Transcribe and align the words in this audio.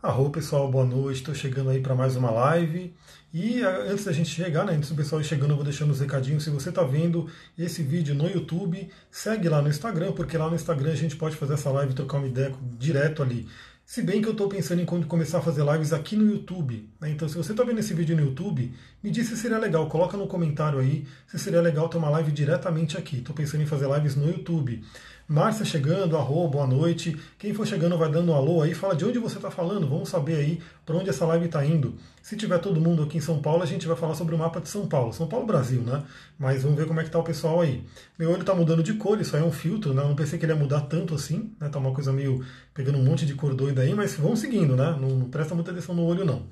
Arro 0.00 0.30
pessoal, 0.30 0.70
boa 0.70 0.84
noite. 0.84 1.16
Estou 1.16 1.34
chegando 1.34 1.70
aí 1.70 1.80
para 1.80 1.92
mais 1.92 2.14
uma 2.14 2.30
live. 2.30 2.94
E 3.34 3.62
antes 3.62 4.04
da 4.04 4.12
gente 4.12 4.30
chegar, 4.30 4.64
né, 4.64 4.74
antes 4.74 4.90
do 4.90 4.94
pessoal 4.94 5.20
ir 5.20 5.24
chegando, 5.24 5.50
eu 5.50 5.56
vou 5.56 5.64
deixando 5.64 5.90
os 5.90 5.98
recadinhos. 5.98 6.44
Se 6.44 6.50
você 6.50 6.68
está 6.68 6.84
vendo 6.84 7.28
esse 7.58 7.82
vídeo 7.82 8.14
no 8.14 8.30
YouTube, 8.30 8.88
segue 9.10 9.48
lá 9.48 9.60
no 9.60 9.68
Instagram, 9.68 10.12
porque 10.12 10.38
lá 10.38 10.48
no 10.48 10.54
Instagram 10.54 10.92
a 10.92 10.94
gente 10.94 11.16
pode 11.16 11.34
fazer 11.34 11.54
essa 11.54 11.68
live, 11.70 11.94
trocar 11.94 12.18
uma 12.18 12.28
ideia 12.28 12.54
direto 12.78 13.24
ali. 13.24 13.48
Se 13.84 14.00
bem 14.00 14.22
que 14.22 14.28
eu 14.28 14.32
estou 14.32 14.48
pensando 14.48 14.82
em 14.82 14.84
começar 14.84 15.38
a 15.38 15.40
fazer 15.42 15.64
lives 15.64 15.92
aqui 15.92 16.14
no 16.14 16.30
YouTube. 16.30 16.88
Né? 17.00 17.10
Então, 17.10 17.28
se 17.28 17.36
você 17.36 17.50
está 17.50 17.64
vendo 17.64 17.80
esse 17.80 17.92
vídeo 17.92 18.14
no 18.14 18.22
YouTube, 18.22 18.72
me 19.02 19.10
diz 19.10 19.26
se 19.26 19.36
seria 19.36 19.58
legal. 19.58 19.88
Coloca 19.88 20.16
no 20.16 20.28
comentário 20.28 20.78
aí 20.78 21.06
se 21.26 21.38
seria 21.40 21.60
legal 21.60 21.88
ter 21.88 21.96
uma 21.96 22.10
live 22.10 22.30
diretamente 22.30 22.96
aqui. 22.96 23.16
Estou 23.16 23.34
pensando 23.34 23.62
em 23.62 23.66
fazer 23.66 23.88
lives 23.92 24.14
no 24.14 24.28
YouTube. 24.28 24.84
Márcia 25.28 25.62
chegando, 25.62 26.16
arro, 26.16 26.48
boa 26.48 26.66
noite. 26.66 27.14
Quem 27.38 27.52
for 27.52 27.66
chegando 27.66 27.98
vai 27.98 28.10
dando 28.10 28.32
um 28.32 28.34
alô 28.34 28.62
aí, 28.62 28.72
fala 28.72 28.96
de 28.96 29.04
onde 29.04 29.18
você 29.18 29.36
está 29.36 29.50
falando, 29.50 29.86
vamos 29.86 30.08
saber 30.08 30.36
aí 30.36 30.58
para 30.86 30.96
onde 30.96 31.10
essa 31.10 31.26
live 31.26 31.44
está 31.44 31.62
indo. 31.62 31.96
Se 32.22 32.34
tiver 32.34 32.56
todo 32.56 32.80
mundo 32.80 33.02
aqui 33.02 33.18
em 33.18 33.20
São 33.20 33.42
Paulo, 33.42 33.62
a 33.62 33.66
gente 33.66 33.86
vai 33.86 33.94
falar 33.94 34.14
sobre 34.14 34.34
o 34.34 34.38
mapa 34.38 34.58
de 34.58 34.70
São 34.70 34.88
Paulo. 34.88 35.12
São 35.12 35.28
Paulo, 35.28 35.44
Brasil, 35.44 35.82
né? 35.82 36.02
Mas 36.38 36.62
vamos 36.62 36.78
ver 36.78 36.86
como 36.86 36.98
é 36.98 37.04
que 37.04 37.10
tá 37.10 37.18
o 37.18 37.22
pessoal 37.22 37.60
aí. 37.60 37.84
Meu 38.18 38.30
olho 38.30 38.40
está 38.40 38.54
mudando 38.54 38.82
de 38.82 38.94
cor, 38.94 39.20
isso 39.20 39.36
aí 39.36 39.42
é 39.42 39.44
um 39.44 39.52
filtro, 39.52 39.92
né? 39.92 40.02
Eu 40.02 40.08
não 40.08 40.16
pensei 40.16 40.38
que 40.38 40.46
ele 40.46 40.52
ia 40.52 40.58
mudar 40.58 40.80
tanto 40.80 41.14
assim, 41.14 41.52
né? 41.60 41.68
Tá 41.68 41.78
uma 41.78 41.92
coisa 41.92 42.10
meio 42.10 42.42
pegando 42.72 42.96
um 42.96 43.04
monte 43.04 43.26
de 43.26 43.34
cor 43.34 43.54
doida 43.54 43.82
aí, 43.82 43.92
mas 43.94 44.14
vamos 44.14 44.38
seguindo, 44.38 44.76
né? 44.76 44.96
Não, 44.98 45.10
não 45.10 45.28
presta 45.28 45.54
muita 45.54 45.72
atenção 45.72 45.94
no 45.94 46.06
olho, 46.06 46.24
não. 46.24 46.46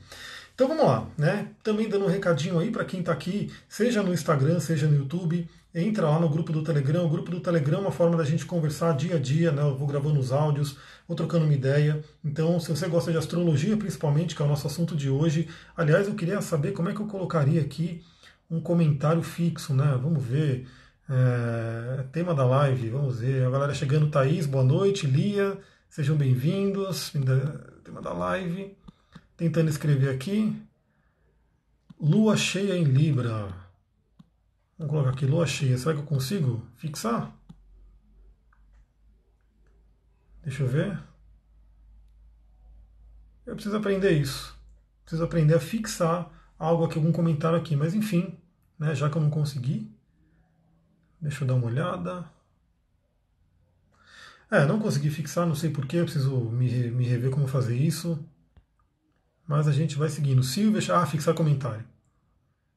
Então 0.55 0.69
vamos 0.69 0.85
lá, 0.85 1.07
né? 1.17 1.49
Também 1.63 1.89
dando 1.89 2.05
um 2.05 2.09
recadinho 2.09 2.59
aí 2.59 2.71
para 2.71 2.85
quem 2.85 3.01
está 3.01 3.13
aqui, 3.13 3.51
seja 3.71 4.03
no 4.03 4.13
Instagram, 4.13 4.61
seja 4.61 4.87
no 4.87 4.97
YouTube, 4.97 5.49
entra 5.77 6.09
lá 6.09 6.19
no 6.19 6.29
grupo 6.29 6.53
do 6.53 6.63
Telegram. 6.63 7.05
O 7.05 7.09
grupo 7.09 7.31
do 7.31 7.39
Telegram 7.39 7.79
é 7.79 7.83
uma 7.83 7.93
forma 7.93 8.17
da 8.17 8.25
gente 8.25 8.47
conversar 8.47 8.97
dia 8.97 9.17
a 9.17 9.19
dia, 9.19 9.53
né? 9.53 9.61
Eu 9.61 9.77
vou 9.77 9.87
gravando 9.87 10.19
os 10.19 10.33
áudios, 10.33 10.79
vou 11.07 11.15
trocando 11.15 11.45
uma 11.45 11.53
ideia. 11.53 12.03
Então, 12.25 12.59
se 12.59 12.71
você 12.71 12.89
gosta 12.89 13.13
de 13.13 13.19
astrologia, 13.19 13.77
principalmente, 13.77 14.35
que 14.35 14.41
é 14.41 14.45
o 14.45 14.49
nosso 14.49 14.67
assunto 14.67 14.97
de 14.97 15.11
hoje, 15.11 15.49
aliás, 15.77 16.09
eu 16.09 16.15
queria 16.15 16.41
saber 16.41 16.73
como 16.73 16.89
é 16.89 16.95
que 16.95 17.01
eu 17.01 17.07
colocaria 17.07 17.61
aqui 17.61 18.03
um 18.51 18.59
comentário 18.59 19.23
fixo, 19.23 19.75
né? 19.75 19.99
Vamos 20.03 20.25
ver. 20.25 20.67
É, 21.09 22.05
tema 22.11 22.35
da 22.35 22.47
live, 22.47 22.89
vamos 22.89 23.21
ver. 23.21 23.47
A 23.47 23.51
galera 23.51 23.75
chegando, 23.75 24.09
Thaís, 24.09 24.47
boa 24.47 24.65
noite, 24.65 25.07
Lia, 25.07 25.59
sejam 25.91 26.17
bem-vindos. 26.17 27.13
Tema 27.85 28.01
da 28.01 28.15
live. 28.15 28.75
Tentando 29.37 29.69
escrever 29.69 30.09
aqui. 30.09 30.57
Lua 32.01 32.35
cheia 32.35 32.77
em 32.77 32.85
Libra. 32.85 33.66
Vamos 34.79 34.91
colocar 34.93 35.11
aqui 35.11 35.27
lua 35.27 35.47
cheia. 35.47 35.79
Será 35.79 35.95
que 35.95 36.01
eu 36.01 36.07
consigo 36.07 36.67
fixar? 36.77 37.35
Deixa 40.43 40.63
eu 40.63 40.69
ver. 40.69 41.03
Eu 43.47 43.55
preciso 43.55 43.77
aprender 43.77 44.13
isso. 44.13 44.57
Preciso 45.03 45.25
aprender 45.25 45.55
a 45.55 45.61
fixar 45.61 46.31
algo 46.59 46.85
aqui, 46.85 46.99
algum 46.99 47.13
comentário 47.13 47.59
aqui. 47.59 47.75
Mas 47.75 47.95
enfim, 47.95 48.39
né, 48.79 48.95
já 48.95 49.09
que 49.09 49.17
eu 49.17 49.23
não 49.23 49.31
consegui. 49.31 49.91
Deixa 51.21 51.43
eu 51.43 51.49
dar 51.49 51.55
uma 51.55 51.67
olhada. 51.67 52.31
É, 54.51 54.65
não 54.67 54.79
consegui 54.79 55.11
fixar, 55.11 55.47
não 55.47 55.57
sei 55.57 55.71
porquê, 55.71 56.03
preciso 56.03 56.39
me, 56.51 56.91
me 56.91 57.05
rever 57.05 57.31
como 57.31 57.49
fazer 57.49 57.77
isso. 57.77 58.25
Mas 59.47 59.67
a 59.67 59.73
gente 59.73 59.97
vai 59.97 60.09
seguindo. 60.09 60.43
Silvia, 60.43 60.95
ah, 60.95 61.07
fixar 61.07 61.35
comentário. 61.35 61.85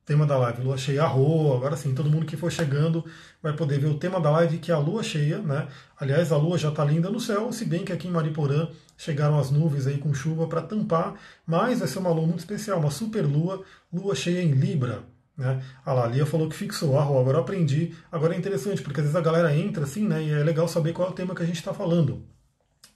Tema 0.10 0.26
da 0.26 0.40
live, 0.40 0.64
lua 0.64 0.76
cheia, 0.76 1.04
arro. 1.04 1.54
Agora 1.54 1.78
sim, 1.78 1.94
todo 1.94 2.10
mundo 2.10 2.26
que 2.26 2.36
for 2.36 2.52
chegando 2.52 3.06
vai 3.44 3.54
poder 3.56 3.78
ver 3.78 3.86
o 3.86 3.94
tema 3.94 4.20
da 4.20 4.32
live, 4.32 4.58
que 4.58 4.72
é 4.72 4.74
a 4.74 4.80
lua 4.80 5.04
cheia, 5.04 5.38
né? 5.38 5.68
Aliás, 6.00 6.32
a 6.32 6.36
lua 6.36 6.58
já 6.58 6.70
está 6.70 6.84
linda 6.84 7.12
no 7.12 7.20
céu, 7.20 7.52
se 7.52 7.64
bem 7.64 7.86
que 7.86 7.94
aqui 7.94 8.08
em 8.08 8.12
Mariporã 8.12 8.70
chegaram 8.98 9.38
as 9.38 9.52
nuvens 9.52 9.86
aí 9.86 10.00
com 10.00 10.12
chuva 10.12 10.48
para 10.48 10.64
tampar, 10.64 11.14
mas 11.46 11.78
vai 11.78 11.88
ser 11.88 12.00
uma 12.00 12.10
lua 12.10 12.26
muito 12.26 12.40
especial, 12.40 12.80
uma 12.80 12.90
super 12.90 13.22
lua, 13.22 13.64
lua 13.94 14.16
cheia 14.16 14.42
em 14.42 14.50
Libra. 14.50 15.04
Né? 15.38 15.64
Ah 15.86 16.02
a 16.02 16.08
Lia 16.08 16.26
falou 16.26 16.50
que 16.50 16.56
fixou, 16.56 16.98
arro, 16.98 17.20
agora 17.20 17.38
eu 17.38 17.42
aprendi. 17.42 17.96
Agora 18.12 18.34
é 18.34 18.38
interessante, 18.40 18.82
porque 18.82 19.02
às 19.02 19.06
vezes 19.06 19.16
a 19.16 19.22
galera 19.22 19.56
entra 19.56 19.84
assim, 19.84 20.08
né? 20.08 20.24
E 20.24 20.32
é 20.32 20.44
legal 20.44 20.68
saber 20.68 20.92
qual 20.92 21.10
é 21.10 21.12
o 21.12 21.14
tema 21.14 21.36
que 21.36 21.44
a 21.44 21.46
gente 21.46 21.58
está 21.58 21.72
falando. 21.72 22.26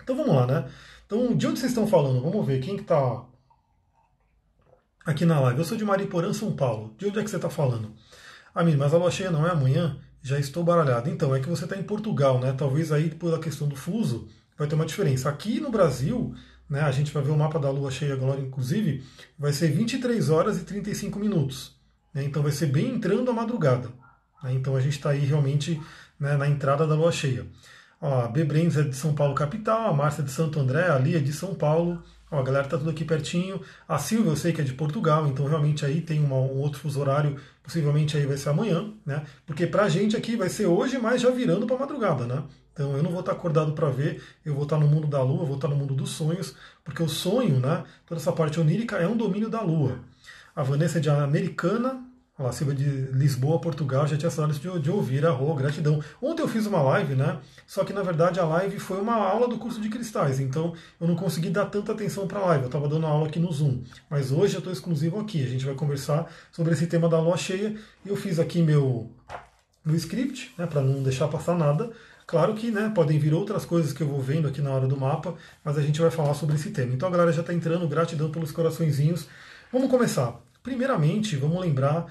Então 0.02 0.16
vamos 0.16 0.36
lá, 0.36 0.48
né? 0.48 0.66
Então, 1.06 1.36
de 1.36 1.46
onde 1.46 1.60
vocês 1.60 1.74
estão 1.74 1.86
falando? 1.86 2.24
Vamos 2.24 2.44
ver 2.44 2.60
quem 2.60 2.76
que 2.76 2.82
está 2.82 3.24
aqui 5.06 5.26
na 5.26 5.40
live. 5.40 5.60
Eu 5.60 5.66
sou 5.66 5.78
de 5.78 5.84
Mariporã, 5.84 6.34
São 6.34 6.56
Paulo. 6.56 6.96
De 6.98 7.06
onde 7.06 7.20
é 7.20 7.24
que 7.24 7.30
você 7.30 7.36
está 7.36 7.50
falando? 7.50 7.92
Amigo, 8.54 8.80
mas 8.80 8.94
a 8.94 8.98
lua 8.98 9.12
cheia 9.12 9.32
não 9.32 9.46
é 9.46 9.52
amanhã? 9.52 9.98
Já 10.22 10.40
estou 10.40 10.64
baralhado. 10.64 11.10
Então, 11.10 11.36
é 11.36 11.40
que 11.40 11.50
você 11.50 11.66
está 11.66 11.76
em 11.76 11.84
Portugal, 11.84 12.40
né? 12.40 12.54
Talvez 12.54 12.92
aí, 12.92 13.10
pela 13.10 13.40
questão 13.40 13.68
do 13.68 13.76
fuso, 13.76 14.28
vai 14.58 14.68
ter 14.68 14.76
uma 14.76 14.86
diferença. 14.86 15.30
Aqui 15.30 15.60
no 15.60 15.70
Brasil, 15.70 16.34
né, 16.70 16.82
a 16.82 16.92
gente 16.92 17.12
vai 17.12 17.22
ver 17.22 17.32
o 17.32 17.38
mapa 17.38 17.60
da 17.60 17.70
lua 17.70 17.92
cheia 17.92 18.14
agora, 18.14 18.40
inclusive, 18.40 19.04
vai 19.38 19.52
ser 19.52 19.70
23 19.72 20.30
horas 20.30 20.58
e 20.58 20.64
35 20.64 21.20
minutos. 21.20 21.76
Né? 22.14 22.24
Então, 22.24 22.42
vai 22.42 22.52
ser 22.52 22.68
bem 22.68 22.96
entrando 22.96 23.30
a 23.30 23.34
madrugada. 23.34 23.90
Né? 24.44 24.54
Então, 24.54 24.76
a 24.76 24.80
gente 24.80 24.94
está 24.94 25.10
aí 25.10 25.26
realmente 25.26 25.82
né, 26.20 26.38
na 26.38 26.48
entrada 26.48 26.88
da 26.88 26.96
lua 26.96 27.12
cheia. 27.12 27.46
Ó, 28.00 28.22
a 28.22 28.28
Bebrens 28.28 28.78
é 28.78 28.84
de 28.84 28.96
São 28.96 29.14
Paulo, 29.14 29.36
capital. 29.36 29.90
A 29.90 29.94
Márcia 29.94 30.22
é 30.22 30.26
de 30.26 30.32
Santo 30.32 30.60
André. 30.60 30.90
A 30.90 30.98
Lia 30.98 31.18
é 31.18 31.22
de 31.22 31.34
São 31.34 31.56
Paulo. 31.56 32.02
Ó, 32.34 32.40
a 32.40 32.44
galera 32.44 32.68
tá 32.68 32.80
tudo 32.80 32.90
aqui 32.90 33.06
pertinho. 33.06 33.62
A 33.88 34.00
Silvia 34.00 34.32
eu 34.32 34.36
sei 34.36 34.52
que 34.52 34.60
é 34.60 34.64
de 34.64 34.74
Portugal, 34.74 35.28
então 35.28 35.46
realmente 35.46 35.86
aí 35.86 36.02
tem 36.02 36.20
uma, 36.20 36.36
um 36.36 36.58
outro 36.58 36.80
fuso 36.80 37.00
horário, 37.00 37.40
possivelmente 37.62 38.18
aí 38.18 38.26
vai 38.26 38.38
ser 38.38 38.50
amanhã, 38.50 38.92
né? 39.06 39.24
Porque 39.46 39.68
pra 39.68 39.88
gente 39.88 40.18
aqui 40.18 40.36
vai 40.36 40.50
ser 40.50 40.66
hoje, 40.66 40.98
mas 40.98 41.22
já 41.22 41.30
virando 41.30 41.68
pra 41.68 41.78
madrugada, 41.78 42.26
né? 42.26 42.44
Então 42.74 42.98
eu 42.98 43.04
não 43.04 43.12
vou 43.12 43.20
estar 43.20 43.34
acordado 43.34 43.74
para 43.74 43.88
ver, 43.90 44.20
eu 44.44 44.56
vou 44.56 44.64
estar 44.64 44.80
no 44.80 44.88
mundo 44.88 45.08
da 45.08 45.22
lua, 45.22 45.46
vou 45.46 45.58
estar 45.58 45.68
no 45.68 45.76
mundo 45.76 45.94
dos 45.94 46.10
sonhos, 46.10 46.56
porque 46.84 47.04
o 47.04 47.08
sonho, 47.08 47.60
né, 47.60 47.84
toda 48.04 48.20
essa 48.20 48.32
parte 48.32 48.60
onírica 48.60 48.96
é 48.96 49.08
um 49.08 49.16
domínio 49.16 49.48
da 49.48 49.62
lua. 49.62 50.00
A 50.56 50.64
Vanessa 50.64 50.98
é 50.98 51.02
de 51.02 51.12
Americana, 51.12 52.03
Silva 52.52 52.74
de 52.74 52.84
Lisboa, 52.84 53.60
Portugal, 53.60 54.08
já 54.08 54.18
tinha 54.18 54.30
saudades 54.30 54.60
de, 54.60 54.80
de 54.80 54.92
ouvir, 54.92 55.26
arro, 55.26 55.54
gratidão. 55.56 56.02
Ontem 56.22 56.42
eu 56.42 56.48
fiz 56.48 56.66
uma 56.66 56.82
live, 56.82 57.16
né? 57.16 57.40
Só 57.66 57.84
que 57.84 57.94
na 57.94 58.02
verdade 58.02 58.40
a 58.40 58.46
live 58.46 58.80
foi 58.80 59.00
uma 59.00 59.16
aula 59.16 59.48
do 59.48 59.58
curso 59.58 59.80
de 59.80 59.90
cristais, 59.90 60.40
então 60.40 60.74
eu 61.00 61.08
não 61.08 61.16
consegui 61.16 61.50
dar 61.50 61.66
tanta 61.66 61.92
atenção 61.92 62.28
para 62.28 62.40
a 62.40 62.46
live. 62.48 62.64
Eu 62.64 62.68
estava 62.68 62.88
dando 62.88 63.06
aula 63.06 63.28
aqui 63.28 63.40
no 63.40 63.52
Zoom, 63.52 63.84
mas 64.10 64.32
hoje 64.32 64.56
eu 64.56 64.60
estou 64.60 64.74
exclusivo 64.74 65.20
aqui. 65.20 65.44
A 65.44 65.48
gente 65.48 65.66
vai 65.66 65.76
conversar 65.76 66.32
sobre 66.52 66.74
esse 66.74 66.88
tema 66.88 67.08
da 67.08 67.20
lua 67.20 67.38
cheia. 67.38 67.76
E 68.06 68.10
eu 68.10 68.16
fiz 68.16 68.40
aqui 68.40 68.62
meu, 68.62 69.10
meu 69.86 69.96
script, 69.96 70.54
né, 70.58 70.66
para 70.66 70.82
não 70.82 71.02
deixar 71.02 71.28
passar 71.28 71.58
nada. 71.58 71.92
Claro 72.26 72.54
que 72.54 72.72
né, 72.72 72.92
podem 72.94 73.20
vir 73.20 73.34
outras 73.34 73.66
coisas 73.66 73.92
que 73.92 74.02
eu 74.02 74.08
vou 74.08 74.22
vendo 74.22 74.48
aqui 74.48 74.62
na 74.62 74.72
hora 74.72 74.88
do 74.88 74.98
mapa, 74.98 75.36
mas 75.64 75.78
a 75.78 75.82
gente 75.82 76.00
vai 76.00 76.10
falar 76.10 76.34
sobre 76.34 76.56
esse 76.56 76.72
tema. 76.72 76.94
Então 76.94 77.08
a 77.08 77.12
galera 77.12 77.32
já 77.32 77.42
está 77.42 77.54
entrando, 77.54 77.88
gratidão 77.88 78.32
pelos 78.32 78.52
coraçõezinhos. 78.52 79.28
Vamos 79.72 79.90
começar. 79.90 80.40
Primeiramente, 80.62 81.36
vamos 81.36 81.60
lembrar 81.60 82.06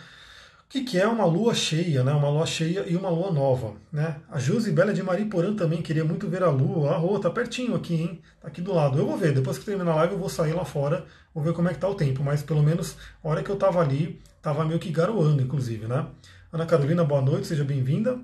que, 0.72 0.80
que 0.80 0.98
é 0.98 1.06
uma 1.06 1.26
lua 1.26 1.54
cheia, 1.54 2.02
né? 2.02 2.12
uma 2.12 2.30
lua 2.30 2.46
cheia 2.46 2.86
e 2.88 2.96
uma 2.96 3.10
lua 3.10 3.30
nova. 3.30 3.74
Né? 3.92 4.16
A 4.30 4.38
Bela 4.72 4.94
de 4.94 5.02
Mariporã 5.02 5.54
também 5.54 5.82
queria 5.82 6.02
muito 6.02 6.26
ver 6.26 6.42
a 6.42 6.48
lua. 6.48 6.92
A 6.92 6.96
rua 6.96 7.20
tá 7.20 7.28
pertinho 7.28 7.74
aqui, 7.74 7.94
hein? 7.94 8.22
Tá 8.40 8.48
aqui 8.48 8.62
do 8.62 8.72
lado. 8.72 8.98
Eu 8.98 9.06
vou 9.06 9.18
ver, 9.18 9.34
depois 9.34 9.58
que 9.58 9.66
terminar 9.66 9.92
a 9.92 9.96
live 9.96 10.14
eu 10.14 10.18
vou 10.18 10.30
sair 10.30 10.54
lá 10.54 10.64
fora, 10.64 11.04
vou 11.34 11.44
ver 11.44 11.52
como 11.52 11.68
é 11.68 11.74
que 11.74 11.78
tá 11.78 11.86
o 11.86 11.94
tempo. 11.94 12.24
Mas 12.24 12.42
pelo 12.42 12.62
menos 12.62 12.96
a 13.22 13.28
hora 13.28 13.42
que 13.42 13.50
eu 13.50 13.56
tava 13.56 13.82
ali, 13.82 14.18
tava 14.40 14.64
meio 14.64 14.80
que 14.80 14.90
garoando, 14.90 15.42
inclusive, 15.42 15.86
né? 15.86 16.06
Ana 16.50 16.64
Carolina, 16.64 17.04
boa 17.04 17.20
noite, 17.20 17.48
seja 17.48 17.64
bem-vinda. 17.64 18.18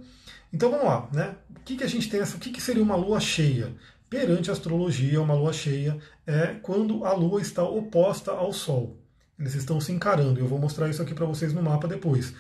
Então 0.51 0.71
vamos 0.71 0.87
lá, 0.87 1.07
né? 1.13 1.35
O 1.55 1.61
que, 1.61 1.77
que 1.77 1.85
a 1.85 1.89
gente 1.89 2.09
tem. 2.09 2.23
O 2.23 2.39
que, 2.39 2.51
que 2.51 2.63
seria 2.63 2.83
uma 2.83 2.97
lua 2.97 3.21
cheia? 3.21 3.75
Perante 4.09 4.49
a 4.49 4.55
astrologia, 4.55 5.21
uma 5.21 5.35
lua 5.35 5.53
cheia 5.53 5.99
é 6.27 6.57
quando 6.63 7.05
a 7.05 7.13
lua 7.13 7.43
está 7.43 7.63
oposta 7.63 8.31
ao 8.31 8.55
Sol. 8.55 8.97
Eles 9.39 9.55
estão 9.55 9.81
se 9.81 9.93
encarando. 9.93 10.41
Eu 10.41 10.47
vou 10.47 10.59
mostrar 10.59 10.89
isso 10.89 11.01
aqui 11.01 11.15
para 11.15 11.27
vocês 11.27 11.53
no 11.53 11.63
mapa 11.63 11.87
depois. 11.87 12.35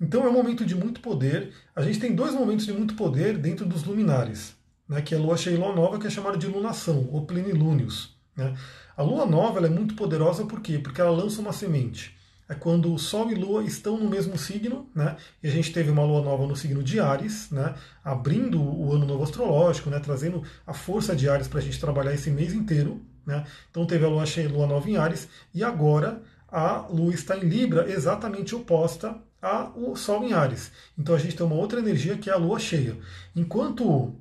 Então 0.00 0.24
é 0.24 0.28
um 0.28 0.32
momento 0.32 0.64
de 0.64 0.74
muito 0.74 1.00
poder. 1.00 1.52
A 1.74 1.82
gente 1.82 1.98
tem 1.98 2.14
dois 2.14 2.32
momentos 2.32 2.64
de 2.64 2.72
muito 2.72 2.94
poder 2.94 3.36
dentro 3.36 3.66
dos 3.66 3.84
luminares, 3.84 4.54
né, 4.88 5.02
que 5.02 5.14
é 5.14 5.18
a 5.18 5.20
lua 5.20 5.36
cheia 5.36 5.54
e 5.54 5.58
lua 5.58 5.74
nova, 5.74 5.98
que 5.98 6.06
é 6.06 6.10
chamada 6.10 6.38
de 6.38 6.46
lunação, 6.46 7.08
ou 7.10 7.26
plenilúnios. 7.26 8.16
Né. 8.36 8.54
A 8.96 9.02
lua 9.02 9.26
nova 9.26 9.64
é 9.66 9.68
muito 9.68 9.94
poderosa 9.94 10.44
por 10.46 10.60
quê? 10.60 10.78
Porque 10.78 11.00
ela 11.00 11.10
lança 11.10 11.40
uma 11.40 11.52
semente. 11.52 12.16
É 12.48 12.54
quando 12.54 12.94
o 12.94 12.98
Sol 12.98 13.30
e 13.30 13.34
Lua 13.34 13.62
estão 13.62 13.98
no 13.98 14.08
mesmo 14.08 14.38
signo, 14.38 14.88
né? 14.94 15.16
E 15.42 15.48
a 15.48 15.50
gente 15.50 15.70
teve 15.70 15.90
uma 15.90 16.02
lua 16.02 16.22
nova 16.22 16.46
no 16.46 16.56
signo 16.56 16.82
de 16.82 16.98
Ares, 16.98 17.50
né? 17.50 17.74
Abrindo 18.02 18.58
o 18.58 18.90
ano 18.94 19.04
novo 19.04 19.22
astrológico, 19.22 19.90
né? 19.90 20.00
Trazendo 20.00 20.42
a 20.66 20.72
força 20.72 21.14
de 21.14 21.28
Ares 21.28 21.46
para 21.46 21.58
a 21.58 21.62
gente 21.62 21.78
trabalhar 21.78 22.14
esse 22.14 22.30
mês 22.30 22.54
inteiro, 22.54 23.02
né? 23.26 23.44
Então 23.70 23.84
teve 23.84 24.02
a 24.06 24.08
lua 24.08 24.24
cheia 24.24 24.46
e 24.46 24.48
lua 24.48 24.66
nova 24.66 24.88
em 24.88 24.96
Ares, 24.96 25.28
e 25.52 25.62
agora 25.62 26.22
a 26.50 26.86
Lua 26.90 27.12
está 27.12 27.36
em 27.36 27.40
Libra, 27.40 27.90
exatamente 27.90 28.54
oposta 28.54 29.16
ao 29.40 29.94
Sol 29.94 30.24
em 30.24 30.32
Ares. 30.32 30.72
Então 30.98 31.14
a 31.14 31.18
gente 31.18 31.36
tem 31.36 31.46
uma 31.46 31.56
outra 31.56 31.78
energia 31.78 32.16
que 32.16 32.30
é 32.30 32.32
a 32.32 32.36
Lua 32.36 32.58
cheia. 32.58 32.96
Enquanto 33.36 34.14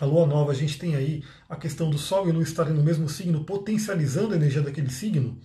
a 0.00 0.04
Lua 0.04 0.26
nova, 0.26 0.52
a 0.52 0.54
gente 0.54 0.78
tem 0.78 0.94
aí 0.94 1.22
a 1.48 1.56
questão 1.56 1.90
do 1.90 1.98
Sol 1.98 2.28
e 2.28 2.32
Lua 2.32 2.42
estarem 2.42 2.72
no 2.72 2.82
mesmo 2.82 3.08
signo, 3.08 3.44
potencializando 3.44 4.32
a 4.32 4.36
energia 4.36 4.62
daquele 4.62 4.90
signo. 4.90 5.38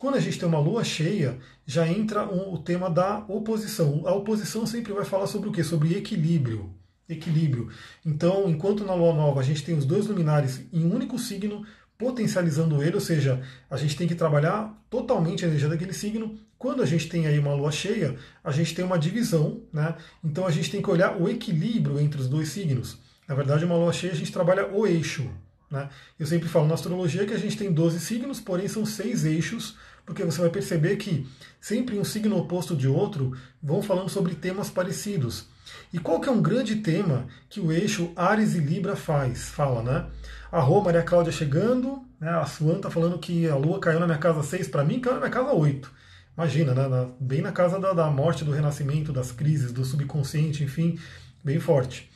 Quando 0.00 0.14
a 0.14 0.20
gente 0.20 0.38
tem 0.38 0.48
uma 0.48 0.58
lua 0.58 0.82
cheia, 0.82 1.38
já 1.66 1.86
entra 1.86 2.26
o 2.26 2.56
tema 2.56 2.88
da 2.88 3.18
oposição. 3.28 4.02
A 4.06 4.14
oposição 4.14 4.64
sempre 4.64 4.94
vai 4.94 5.04
falar 5.04 5.26
sobre 5.26 5.50
o 5.50 5.52
quê? 5.52 5.62
Sobre 5.62 5.94
equilíbrio. 5.94 6.74
Equilíbrio. 7.06 7.68
Então, 8.04 8.48
enquanto 8.48 8.82
na 8.82 8.94
lua 8.94 9.12
nova 9.12 9.40
a 9.40 9.42
gente 9.42 9.62
tem 9.62 9.76
os 9.76 9.84
dois 9.84 10.06
luminares 10.06 10.62
em 10.72 10.86
um 10.86 10.94
único 10.94 11.18
signo, 11.18 11.66
potencializando 12.00 12.82
ele, 12.82 12.94
ou 12.94 13.00
seja, 13.00 13.42
a 13.70 13.76
gente 13.76 13.94
tem 13.94 14.08
que 14.08 14.14
trabalhar 14.14 14.74
totalmente 14.88 15.44
a 15.44 15.48
energia 15.48 15.68
daquele 15.68 15.92
signo. 15.92 16.34
Quando 16.58 16.82
a 16.82 16.86
gente 16.86 17.10
tem 17.10 17.26
aí 17.26 17.38
uma 17.38 17.52
lua 17.52 17.70
cheia, 17.70 18.16
a 18.42 18.50
gente 18.50 18.74
tem 18.74 18.82
uma 18.82 18.98
divisão, 18.98 19.60
né? 19.70 19.94
Então 20.24 20.46
a 20.46 20.50
gente 20.50 20.70
tem 20.70 20.80
que 20.80 20.90
olhar 20.90 21.20
o 21.20 21.28
equilíbrio 21.28 22.00
entre 22.00 22.18
os 22.18 22.26
dois 22.26 22.48
signos. 22.48 22.98
Na 23.28 23.34
verdade, 23.34 23.66
uma 23.66 23.76
lua 23.76 23.92
cheia 23.92 24.14
a 24.14 24.16
gente 24.16 24.32
trabalha 24.32 24.66
o 24.66 24.86
eixo. 24.86 25.30
Né? 25.70 25.90
Eu 26.18 26.26
sempre 26.26 26.48
falo 26.48 26.66
na 26.66 26.74
astrologia 26.74 27.26
que 27.26 27.34
a 27.34 27.38
gente 27.38 27.56
tem 27.56 27.70
12 27.70 28.00
signos, 28.00 28.40
porém 28.40 28.66
são 28.66 28.84
seis 28.86 29.26
eixos, 29.26 29.76
porque 30.06 30.24
você 30.24 30.40
vai 30.40 30.50
perceber 30.50 30.96
que 30.96 31.28
sempre 31.60 31.98
um 31.98 32.04
signo 32.04 32.36
oposto 32.38 32.74
de 32.74 32.88
outro 32.88 33.36
vão 33.62 33.82
falando 33.82 34.08
sobre 34.08 34.34
temas 34.34 34.70
parecidos. 34.70 35.46
E 35.92 35.98
qual 35.98 36.20
que 36.20 36.28
é 36.28 36.32
um 36.32 36.42
grande 36.42 36.76
tema 36.76 37.26
que 37.48 37.60
o 37.60 37.72
eixo 37.72 38.12
Ares 38.14 38.54
e 38.54 38.58
Libra 38.58 38.94
faz? 38.94 39.48
Fala, 39.48 39.82
né? 39.82 40.06
A 40.52 40.60
Rô, 40.60 40.80
Maria 40.80 41.02
Cláudia 41.02 41.32
chegando, 41.32 42.04
né? 42.20 42.30
a 42.30 42.44
Suan 42.44 42.76
está 42.76 42.90
falando 42.90 43.18
que 43.18 43.48
a 43.48 43.56
Lua 43.56 43.80
caiu 43.80 44.00
na 44.00 44.06
minha 44.06 44.18
casa 44.18 44.42
6, 44.42 44.68
para 44.68 44.84
mim 44.84 45.00
caiu 45.00 45.14
na 45.14 45.20
minha 45.20 45.30
casa 45.30 45.52
8. 45.52 45.90
Imagina, 46.36 46.74
né? 46.74 47.08
Bem 47.20 47.42
na 47.42 47.52
casa 47.52 47.78
da, 47.78 47.92
da, 47.92 48.10
morte, 48.10 48.44
do 48.44 48.52
renascimento, 48.52 49.12
das 49.12 49.30
crises, 49.32 49.72
do 49.72 49.84
subconsciente, 49.84 50.64
enfim, 50.64 50.98
bem 51.44 51.60
forte. 51.60 52.10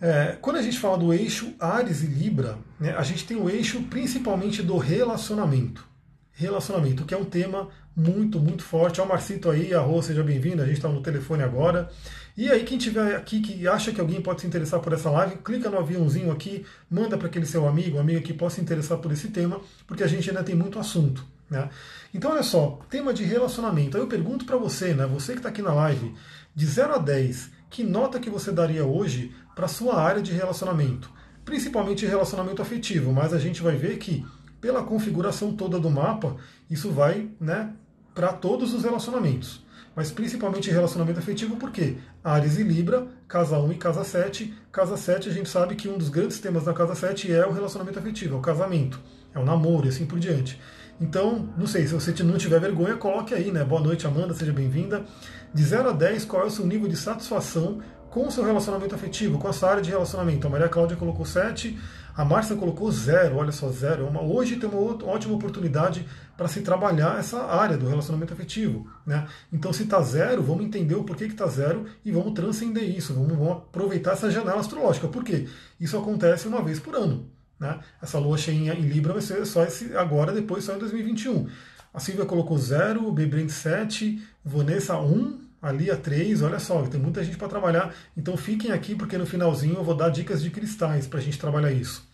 É, 0.00 0.36
quando 0.40 0.56
a 0.56 0.62
gente 0.62 0.78
fala 0.78 0.98
do 0.98 1.12
eixo 1.12 1.54
Ares 1.60 2.02
e 2.02 2.06
Libra, 2.06 2.58
né, 2.80 2.94
a 2.96 3.02
gente 3.02 3.24
tem 3.24 3.36
o 3.36 3.48
eixo 3.48 3.82
principalmente 3.84 4.62
do 4.62 4.76
relacionamento. 4.76 5.91
Relacionamento, 6.34 7.04
que 7.04 7.14
é 7.14 7.16
um 7.16 7.24
tema 7.24 7.68
muito, 7.94 8.40
muito 8.40 8.62
forte. 8.62 9.00
Ó, 9.00 9.06
Marcito 9.06 9.50
aí, 9.50 9.74
a 9.74 9.80
Rô, 9.80 10.00
seja 10.02 10.22
bem-vindo, 10.22 10.62
a 10.62 10.66
gente 10.66 10.76
está 10.76 10.88
no 10.88 11.02
telefone 11.02 11.42
agora. 11.42 11.90
E 12.36 12.50
aí, 12.50 12.64
quem 12.64 12.78
tiver 12.78 13.14
aqui 13.14 13.40
que 13.40 13.68
acha 13.68 13.92
que 13.92 14.00
alguém 14.00 14.20
pode 14.22 14.40
se 14.40 14.46
interessar 14.46 14.80
por 14.80 14.92
essa 14.92 15.10
live, 15.10 15.36
clica 15.36 15.68
no 15.68 15.78
aviãozinho 15.78 16.32
aqui, 16.32 16.64
manda 16.90 17.18
para 17.18 17.26
aquele 17.26 17.44
seu 17.44 17.68
amigo, 17.68 17.98
amiga 17.98 18.20
que 18.22 18.32
possa 18.32 18.56
se 18.56 18.62
interessar 18.62 18.98
por 18.98 19.12
esse 19.12 19.28
tema, 19.28 19.60
porque 19.86 20.02
a 20.02 20.06
gente 20.06 20.30
ainda 20.30 20.42
tem 20.42 20.54
muito 20.54 20.78
assunto. 20.78 21.24
Né? 21.50 21.68
Então, 22.14 22.30
olha 22.30 22.42
só, 22.42 22.80
tema 22.88 23.12
de 23.12 23.24
relacionamento. 23.24 23.96
Aí 23.96 24.02
eu 24.02 24.06
pergunto 24.06 24.46
para 24.46 24.56
você, 24.56 24.94
né, 24.94 25.06
você 25.06 25.32
que 25.32 25.40
está 25.40 25.50
aqui 25.50 25.60
na 25.60 25.74
live, 25.74 26.14
de 26.54 26.66
0 26.66 26.94
a 26.94 26.98
10, 26.98 27.50
que 27.68 27.84
nota 27.84 28.18
que 28.18 28.30
você 28.30 28.50
daria 28.50 28.86
hoje 28.86 29.34
para 29.54 29.68
sua 29.68 30.00
área 30.00 30.22
de 30.22 30.32
relacionamento? 30.32 31.10
Principalmente 31.44 32.06
relacionamento 32.06 32.62
afetivo, 32.62 33.12
mas 33.12 33.34
a 33.34 33.38
gente 33.38 33.62
vai 33.62 33.76
ver 33.76 33.98
que, 33.98 34.24
pela 34.62 34.82
configuração 34.82 35.54
toda 35.54 35.78
do 35.78 35.90
mapa, 35.90 36.36
isso 36.70 36.90
vai 36.90 37.28
né, 37.38 37.74
para 38.14 38.32
todos 38.32 38.72
os 38.72 38.82
relacionamentos 38.82 39.62
mas 39.94 40.10
principalmente 40.10 40.70
relacionamento 40.70 41.18
afetivo, 41.18 41.56
porque 41.56 41.96
Ares 42.24 42.58
e 42.58 42.62
Libra, 42.62 43.06
casa 43.28 43.58
1 43.58 43.72
e 43.72 43.74
casa 43.76 44.04
7. 44.04 44.54
Casa 44.70 44.96
7, 44.96 45.28
a 45.28 45.32
gente 45.32 45.48
sabe 45.48 45.74
que 45.74 45.88
um 45.88 45.98
dos 45.98 46.08
grandes 46.08 46.40
temas 46.40 46.64
da 46.64 46.72
casa 46.72 46.94
7 46.94 47.30
é 47.30 47.46
o 47.46 47.52
relacionamento 47.52 47.98
afetivo, 47.98 48.36
é 48.36 48.38
o 48.38 48.40
casamento, 48.40 48.98
é 49.34 49.38
o 49.38 49.44
namoro 49.44 49.86
e 49.86 49.90
assim 49.90 50.06
por 50.06 50.18
diante. 50.18 50.58
Então, 51.00 51.48
não 51.58 51.66
sei, 51.66 51.86
se 51.86 51.92
você 51.92 52.14
não 52.22 52.38
tiver 52.38 52.60
vergonha, 52.60 52.96
coloque 52.96 53.34
aí, 53.34 53.50
né? 53.50 53.64
Boa 53.64 53.80
noite, 53.80 54.06
Amanda, 54.06 54.32
seja 54.34 54.52
bem-vinda. 54.52 55.04
De 55.52 55.62
0 55.62 55.90
a 55.90 55.92
10, 55.92 56.24
qual 56.24 56.42
é 56.42 56.46
o 56.46 56.50
seu 56.50 56.64
nível 56.64 56.88
de 56.88 56.96
satisfação 56.96 57.80
com 58.08 58.28
o 58.28 58.30
seu 58.30 58.44
relacionamento 58.44 58.94
afetivo, 58.94 59.38
com 59.38 59.48
a 59.48 59.52
sua 59.52 59.70
área 59.70 59.82
de 59.82 59.90
relacionamento? 59.90 60.46
A 60.46 60.50
Maria 60.50 60.68
Cláudia 60.68 60.96
colocou 60.96 61.26
7, 61.26 61.78
a 62.14 62.24
Márcia 62.24 62.56
colocou 62.56 62.90
zero, 62.92 63.36
olha 63.36 63.52
só, 63.52 63.70
zero. 63.70 64.06
Uma, 64.06 64.20
hoje 64.20 64.56
tem 64.56 64.68
uma 64.68 64.80
ótima 64.80 65.34
oportunidade 65.34 66.06
para 66.36 66.48
se 66.48 66.60
trabalhar 66.60 67.18
essa 67.18 67.42
área 67.44 67.76
do 67.76 67.88
relacionamento 67.88 68.32
afetivo. 68.34 68.86
Né? 69.06 69.26
Então, 69.52 69.72
se 69.72 69.84
está 69.84 70.00
zero, 70.02 70.42
vamos 70.42 70.64
entender 70.64 70.94
o 70.94 71.04
porquê 71.04 71.26
que 71.26 71.32
está 71.32 71.46
zero 71.46 71.86
e 72.04 72.12
vamos 72.12 72.34
transcender 72.34 72.84
isso, 72.84 73.14
vamos, 73.14 73.36
vamos, 73.36 73.52
aproveitar 73.52 74.12
essa 74.12 74.30
janela 74.30 74.60
astrológica. 74.60 75.08
Por 75.08 75.24
quê? 75.24 75.48
Isso 75.80 75.96
acontece 75.96 76.46
uma 76.46 76.62
vez 76.62 76.78
por 76.78 76.94
ano. 76.94 77.30
Né? 77.58 77.78
Essa 78.02 78.18
lua 78.18 78.36
cheia 78.36 78.74
em 78.74 78.80
Libra 78.80 79.12
vai 79.12 79.22
ser 79.22 79.44
só 79.46 79.62
esse 79.62 79.96
agora, 79.96 80.32
depois 80.32 80.64
só 80.64 80.74
em 80.74 80.78
2021. 80.78 81.48
A 81.94 82.00
Silvia 82.00 82.24
colocou 82.24 82.58
zero, 82.58 83.06
o 83.06 83.12
Bebrand 83.12 83.48
7, 83.48 84.22
Vanessa 84.44 84.98
1, 84.98 85.51
ali 85.62 85.90
a 85.90 85.96
3, 85.96 86.42
olha 86.42 86.58
só, 86.58 86.82
tem 86.82 87.00
muita 87.00 87.22
gente 87.22 87.36
para 87.36 87.48
trabalhar. 87.48 87.94
Então 88.16 88.36
fiquem 88.36 88.72
aqui 88.72 88.96
porque 88.96 89.16
no 89.16 89.24
finalzinho 89.24 89.76
eu 89.76 89.84
vou 89.84 89.94
dar 89.94 90.08
dicas 90.08 90.42
de 90.42 90.50
cristais 90.50 91.06
para 91.06 91.20
a 91.20 91.22
gente 91.22 91.38
trabalhar 91.38 91.70
isso. 91.70 92.04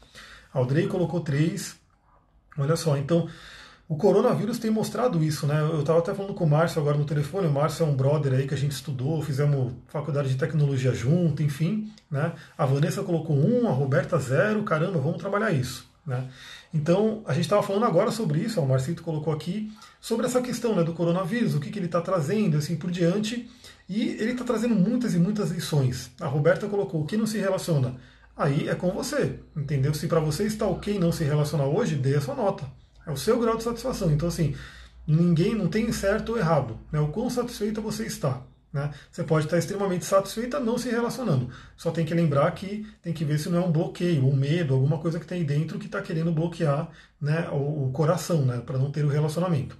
Aldrey 0.52 0.86
colocou 0.86 1.20
3, 1.20 1.76
olha 2.58 2.76
só, 2.76 2.96
então 2.96 3.28
o 3.88 3.96
coronavírus 3.96 4.58
tem 4.58 4.70
mostrado 4.70 5.24
isso, 5.24 5.46
né? 5.46 5.62
Eu 5.62 5.80
estava 5.80 5.98
até 5.98 6.12
falando 6.12 6.34
com 6.34 6.44
o 6.44 6.50
Márcio 6.50 6.78
agora 6.78 6.98
no 6.98 7.06
telefone, 7.06 7.46
o 7.46 7.50
Márcio 7.50 7.84
é 7.84 7.88
um 7.88 7.96
brother 7.96 8.34
aí 8.34 8.46
que 8.46 8.52
a 8.52 8.56
gente 8.56 8.72
estudou, 8.72 9.22
fizemos 9.22 9.72
faculdade 9.86 10.28
de 10.28 10.36
tecnologia 10.36 10.92
junto, 10.92 11.42
enfim, 11.42 11.90
né? 12.10 12.34
A 12.56 12.66
Vanessa 12.66 13.02
colocou 13.02 13.34
1, 13.34 13.66
a 13.66 13.72
Roberta 13.72 14.18
0, 14.18 14.62
caramba, 14.62 14.98
vamos 14.98 15.16
trabalhar 15.16 15.52
isso, 15.52 15.88
né? 16.08 16.28
Então, 16.72 17.22
a 17.26 17.34
gente 17.34 17.44
estava 17.44 17.62
falando 17.62 17.84
agora 17.84 18.10
sobre 18.10 18.40
isso, 18.40 18.60
o 18.60 18.66
Marcito 18.66 19.02
colocou 19.02 19.32
aqui, 19.32 19.70
sobre 20.00 20.26
essa 20.26 20.40
questão 20.40 20.75
né, 20.75 20.82
do 20.82 20.94
coronavírus, 20.94 21.55
o 21.55 21.60
que, 21.60 21.70
que 21.70 21.78
ele 21.78 21.87
está 21.87 22.00
trazendo, 22.00 22.56
assim 22.56 22.76
por 22.76 22.90
diante. 22.90 23.49
E 23.88 24.08
ele 24.20 24.32
está 24.32 24.44
trazendo 24.44 24.75
muitas 24.75 25.14
e 25.14 25.19
muitas 25.19 25.50
lições. 25.50 26.10
A 26.20 26.26
Roberta 26.26 26.66
colocou: 26.66 27.02
o 27.02 27.06
que 27.06 27.16
não 27.16 27.26
se 27.26 27.38
relaciona? 27.38 27.94
Aí 28.37 28.69
é 28.69 28.75
com 28.75 28.90
você, 28.90 29.38
entendeu? 29.56 29.93
Se 29.94 30.06
para 30.06 30.20
você 30.20 30.44
está 30.44 30.66
ok 30.66 30.99
não 30.99 31.10
se 31.10 31.25
relacionar 31.25 31.66
hoje, 31.66 31.96
dê 31.96 32.14
a 32.16 32.20
sua 32.20 32.34
nota. 32.34 32.64
É 33.06 33.11
o 33.11 33.16
seu 33.16 33.38
grau 33.38 33.56
de 33.56 33.62
satisfação. 33.62 34.11
Então, 34.12 34.28
assim, 34.28 34.54
ninguém 35.06 35.54
não 35.54 35.69
tem 35.69 35.90
certo 35.93 36.32
ou 36.32 36.38
errado. 36.38 36.78
Né? 36.93 37.00
O 37.00 37.08
quão 37.08 37.28
satisfeita 37.28 37.81
você 37.81 38.04
está. 38.04 38.43
Né? 38.72 38.90
Você 39.10 39.24
pode 39.24 39.46
estar 39.46 39.58
extremamente 39.58 40.04
satisfeita 40.04 40.60
não 40.60 40.76
se 40.76 40.90
relacionando. 40.90 41.50
Só 41.76 41.90
tem 41.90 42.04
que 42.04 42.14
lembrar 42.14 42.50
que 42.52 42.86
tem 43.02 43.12
que 43.12 43.24
ver 43.24 43.38
se 43.38 43.48
não 43.48 43.62
é 43.62 43.66
um 43.66 43.72
bloqueio, 43.72 44.26
um 44.26 44.36
medo, 44.36 44.74
alguma 44.74 44.98
coisa 44.98 45.18
que 45.18 45.26
tem 45.26 45.44
dentro 45.44 45.78
que 45.78 45.86
está 45.86 46.02
querendo 46.02 46.32
bloquear 46.32 46.90
né, 47.20 47.48
o, 47.50 47.86
o 47.86 47.92
coração, 47.92 48.44
né, 48.44 48.60
para 48.64 48.78
não 48.78 48.90
ter 48.90 49.04
o 49.04 49.08
relacionamento. 49.08 49.76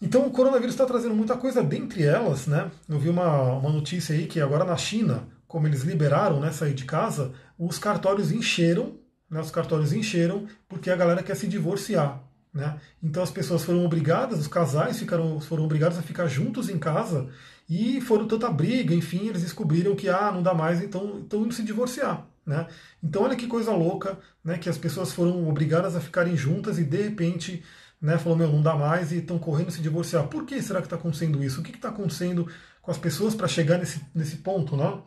Então 0.00 0.26
o 0.26 0.30
coronavírus 0.30 0.74
está 0.74 0.86
trazendo 0.86 1.14
muita 1.14 1.36
coisa, 1.36 1.62
dentre 1.62 2.04
elas, 2.04 2.46
né? 2.46 2.70
Eu 2.88 2.98
vi 2.98 3.10
uma, 3.10 3.52
uma 3.52 3.70
notícia 3.70 4.14
aí 4.14 4.26
que 4.26 4.40
agora 4.40 4.64
na 4.64 4.76
China, 4.76 5.24
como 5.46 5.66
eles 5.66 5.82
liberaram 5.82 6.40
né, 6.40 6.50
sair 6.52 6.72
de 6.72 6.84
casa, 6.84 7.32
os 7.58 7.78
cartórios 7.78 8.32
encheram, 8.32 8.96
né, 9.28 9.40
os 9.40 9.50
cartórios 9.50 9.92
encheram 9.92 10.46
porque 10.66 10.90
a 10.90 10.96
galera 10.96 11.22
quer 11.22 11.36
se 11.36 11.46
divorciar. 11.46 12.22
Né? 12.52 12.80
Então 13.02 13.22
as 13.22 13.30
pessoas 13.30 13.62
foram 13.62 13.84
obrigadas, 13.84 14.40
os 14.40 14.48
casais 14.48 14.98
ficaram, 14.98 15.38
foram 15.38 15.64
obrigados 15.64 15.98
a 15.98 16.02
ficar 16.02 16.26
juntos 16.26 16.70
em 16.70 16.78
casa 16.78 17.28
e 17.70 18.00
foram 18.00 18.26
tanta 18.26 18.50
briga, 18.50 18.92
enfim, 18.92 19.28
eles 19.28 19.42
descobriram 19.42 19.94
que 19.94 20.08
ah, 20.08 20.32
não 20.32 20.42
dá 20.42 20.52
mais, 20.52 20.82
então 20.82 21.20
estão 21.20 21.44
indo 21.44 21.54
se 21.54 21.62
divorciar. 21.62 22.26
Né? 22.44 22.66
Então 23.00 23.22
olha 23.22 23.36
que 23.36 23.46
coisa 23.46 23.70
louca, 23.70 24.18
né, 24.42 24.58
que 24.58 24.68
as 24.68 24.76
pessoas 24.76 25.12
foram 25.12 25.48
obrigadas 25.48 25.94
a 25.94 26.00
ficarem 26.00 26.36
juntas 26.36 26.80
e 26.80 26.84
de 26.84 27.00
repente 27.00 27.62
né, 28.02 28.18
falou, 28.18 28.36
meu, 28.36 28.48
não 28.48 28.60
dá 28.60 28.74
mais 28.74 29.12
e 29.12 29.18
estão 29.18 29.38
correndo 29.38 29.70
se 29.70 29.80
divorciar. 29.80 30.26
Por 30.26 30.44
que 30.44 30.60
será 30.60 30.80
que 30.80 30.86
está 30.86 30.96
acontecendo 30.96 31.44
isso? 31.44 31.60
O 31.60 31.62
que 31.62 31.70
está 31.70 31.90
acontecendo 31.90 32.48
com 32.82 32.90
as 32.90 32.98
pessoas 32.98 33.36
para 33.36 33.46
chegar 33.46 33.78
nesse, 33.78 34.04
nesse 34.12 34.38
ponto? 34.38 34.76
Né? 34.76 35.00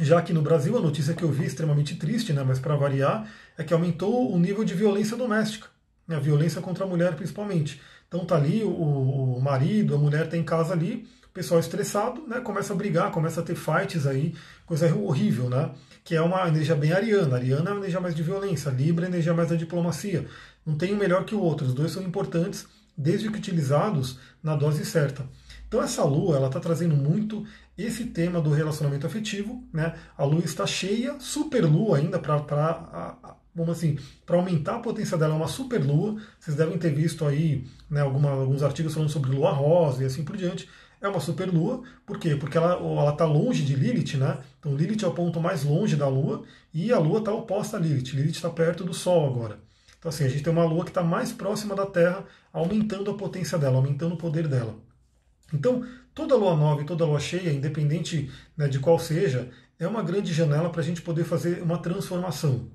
Já 0.00 0.20
que 0.22 0.32
no 0.32 0.42
Brasil 0.42 0.76
a 0.76 0.80
notícia 0.80 1.14
que 1.14 1.22
eu 1.22 1.30
vi 1.30 1.44
extremamente 1.44 1.94
triste, 1.94 2.32
né, 2.32 2.42
mas 2.42 2.58
para 2.58 2.74
variar, 2.74 3.30
é 3.56 3.62
que 3.62 3.72
aumentou 3.72 4.34
o 4.34 4.38
nível 4.40 4.64
de 4.64 4.74
violência 4.74 5.16
doméstica, 5.16 5.68
né, 6.08 6.16
a 6.16 6.20
violência 6.20 6.60
contra 6.60 6.84
a 6.84 6.88
mulher 6.88 7.14
principalmente. 7.14 7.80
Então 8.10 8.24
tá 8.24 8.34
ali 8.34 8.64
o, 8.64 8.70
o 9.36 9.40
marido, 9.40 9.94
a 9.94 9.98
mulher 9.98 10.24
está 10.24 10.36
em 10.36 10.42
casa 10.42 10.72
ali, 10.72 11.06
o 11.26 11.32
pessoal 11.32 11.60
estressado, 11.60 12.26
né, 12.26 12.40
começa 12.40 12.72
a 12.72 12.76
brigar, 12.76 13.12
começa 13.12 13.40
a 13.40 13.44
ter 13.44 13.54
fights 13.54 14.04
aí, 14.04 14.34
coisa 14.66 14.92
horrível, 14.92 15.48
né? 15.48 15.70
Que 16.02 16.16
é 16.16 16.20
uma 16.20 16.48
energia 16.48 16.74
bem 16.74 16.92
ariana. 16.92 17.36
Ariana 17.36 17.70
é 17.70 17.72
uma 17.72 17.78
energia 17.78 18.00
mais 18.00 18.16
de 18.16 18.22
violência, 18.24 18.68
Libra 18.68 19.04
é 19.04 19.08
uma 19.08 19.14
energia 19.14 19.32
mais 19.32 19.48
da 19.48 19.54
diplomacia. 19.54 20.26
Não 20.66 20.76
tem 20.76 20.92
um 20.92 20.98
melhor 20.98 21.24
que 21.24 21.36
o 21.36 21.40
outro, 21.40 21.64
os 21.68 21.72
dois 21.72 21.92
são 21.92 22.02
importantes, 22.02 22.66
desde 22.96 23.30
que 23.30 23.38
utilizados 23.38 24.18
na 24.42 24.56
dose 24.56 24.84
certa. 24.84 25.24
Então 25.68 25.80
essa 25.80 26.02
lua, 26.02 26.34
ela 26.34 26.48
está 26.48 26.58
trazendo 26.58 26.96
muito 26.96 27.46
esse 27.78 28.06
tema 28.06 28.40
do 28.40 28.50
relacionamento 28.50 29.06
afetivo, 29.06 29.62
né? 29.72 29.94
A 30.18 30.24
lua 30.24 30.42
está 30.44 30.66
cheia, 30.66 31.14
super 31.20 31.64
lua 31.64 31.98
ainda 31.98 32.18
para 32.18 32.40
vamos 33.54 33.76
assim, 33.76 33.98
para 34.24 34.36
aumentar 34.36 34.76
a 34.76 34.80
potência 34.80 35.16
dela, 35.16 35.34
é 35.34 35.36
uma 35.36 35.48
super 35.48 35.78
lua. 35.84 36.20
Vocês 36.38 36.56
devem 36.56 36.78
ter 36.78 36.90
visto 36.94 37.26
aí 37.26 37.66
né, 37.88 38.00
alguma, 38.00 38.30
alguns 38.30 38.62
artigos 38.62 38.94
falando 38.94 39.10
sobre 39.10 39.30
lua 39.30 39.50
rosa 39.50 40.02
e 40.02 40.06
assim 40.06 40.24
por 40.24 40.36
diante. 40.36 40.68
É 41.00 41.08
uma 41.08 41.20
super 41.20 41.48
lua, 41.48 41.82
por 42.04 42.18
quê? 42.18 42.36
Porque 42.36 42.58
ela 42.58 43.10
está 43.10 43.24
longe 43.24 43.64
de 43.64 43.74
Lilith, 43.74 44.18
né? 44.18 44.38
Então 44.58 44.76
Lilith 44.76 45.02
é 45.02 45.08
o 45.08 45.14
ponto 45.14 45.40
mais 45.40 45.64
longe 45.64 45.96
da 45.96 46.06
lua 46.06 46.44
e 46.74 46.92
a 46.92 46.98
lua 46.98 47.20
está 47.20 47.32
oposta 47.32 47.78
a 47.78 47.80
Lilith. 47.80 48.14
Lilith 48.14 48.32
está 48.32 48.50
perto 48.50 48.84
do 48.84 48.92
Sol 48.92 49.26
agora. 49.26 49.58
Então 49.98 50.10
assim, 50.10 50.24
a 50.24 50.28
gente 50.28 50.42
tem 50.42 50.52
uma 50.52 50.64
lua 50.64 50.84
que 50.84 50.90
está 50.90 51.02
mais 51.02 51.32
próxima 51.32 51.74
da 51.74 51.86
Terra, 51.86 52.24
aumentando 52.52 53.10
a 53.10 53.16
potência 53.16 53.56
dela, 53.56 53.76
aumentando 53.76 54.14
o 54.14 54.18
poder 54.18 54.46
dela. 54.46 54.76
Então, 55.52 55.84
toda 56.14 56.36
lua 56.36 56.54
nova 56.54 56.82
e 56.82 56.86
toda 56.86 57.04
lua 57.04 57.18
cheia, 57.18 57.50
independente 57.50 58.30
né, 58.56 58.68
de 58.68 58.78
qual 58.78 58.98
seja, 58.98 59.50
é 59.78 59.86
uma 59.86 60.02
grande 60.02 60.32
janela 60.32 60.70
para 60.70 60.80
a 60.80 60.84
gente 60.84 61.02
poder 61.02 61.24
fazer 61.24 61.62
uma 61.62 61.78
transformação. 61.78 62.68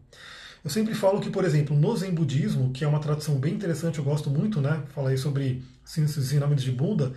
Eu 0.65 0.71
sempre 0.71 0.95
falo 0.95 1.21
que, 1.21 1.29
por 1.29 1.45
exemplo, 1.45 1.77
no 1.77 1.95
Zen 1.95 2.11
Budismo, 2.11 2.71
que 2.71 2.83
é 2.83 2.87
uma 2.87 2.99
tradição 2.99 3.35
bem 3.35 3.53
interessante, 3.53 3.99
eu 3.99 4.03
gosto 4.03 4.31
muito, 4.31 4.59
né? 4.59 4.81
Falei 4.95 5.15
sobre 5.15 5.63
os 5.85 5.95
ensinamentos 5.95 6.63
de 6.63 6.71
Buda. 6.71 7.13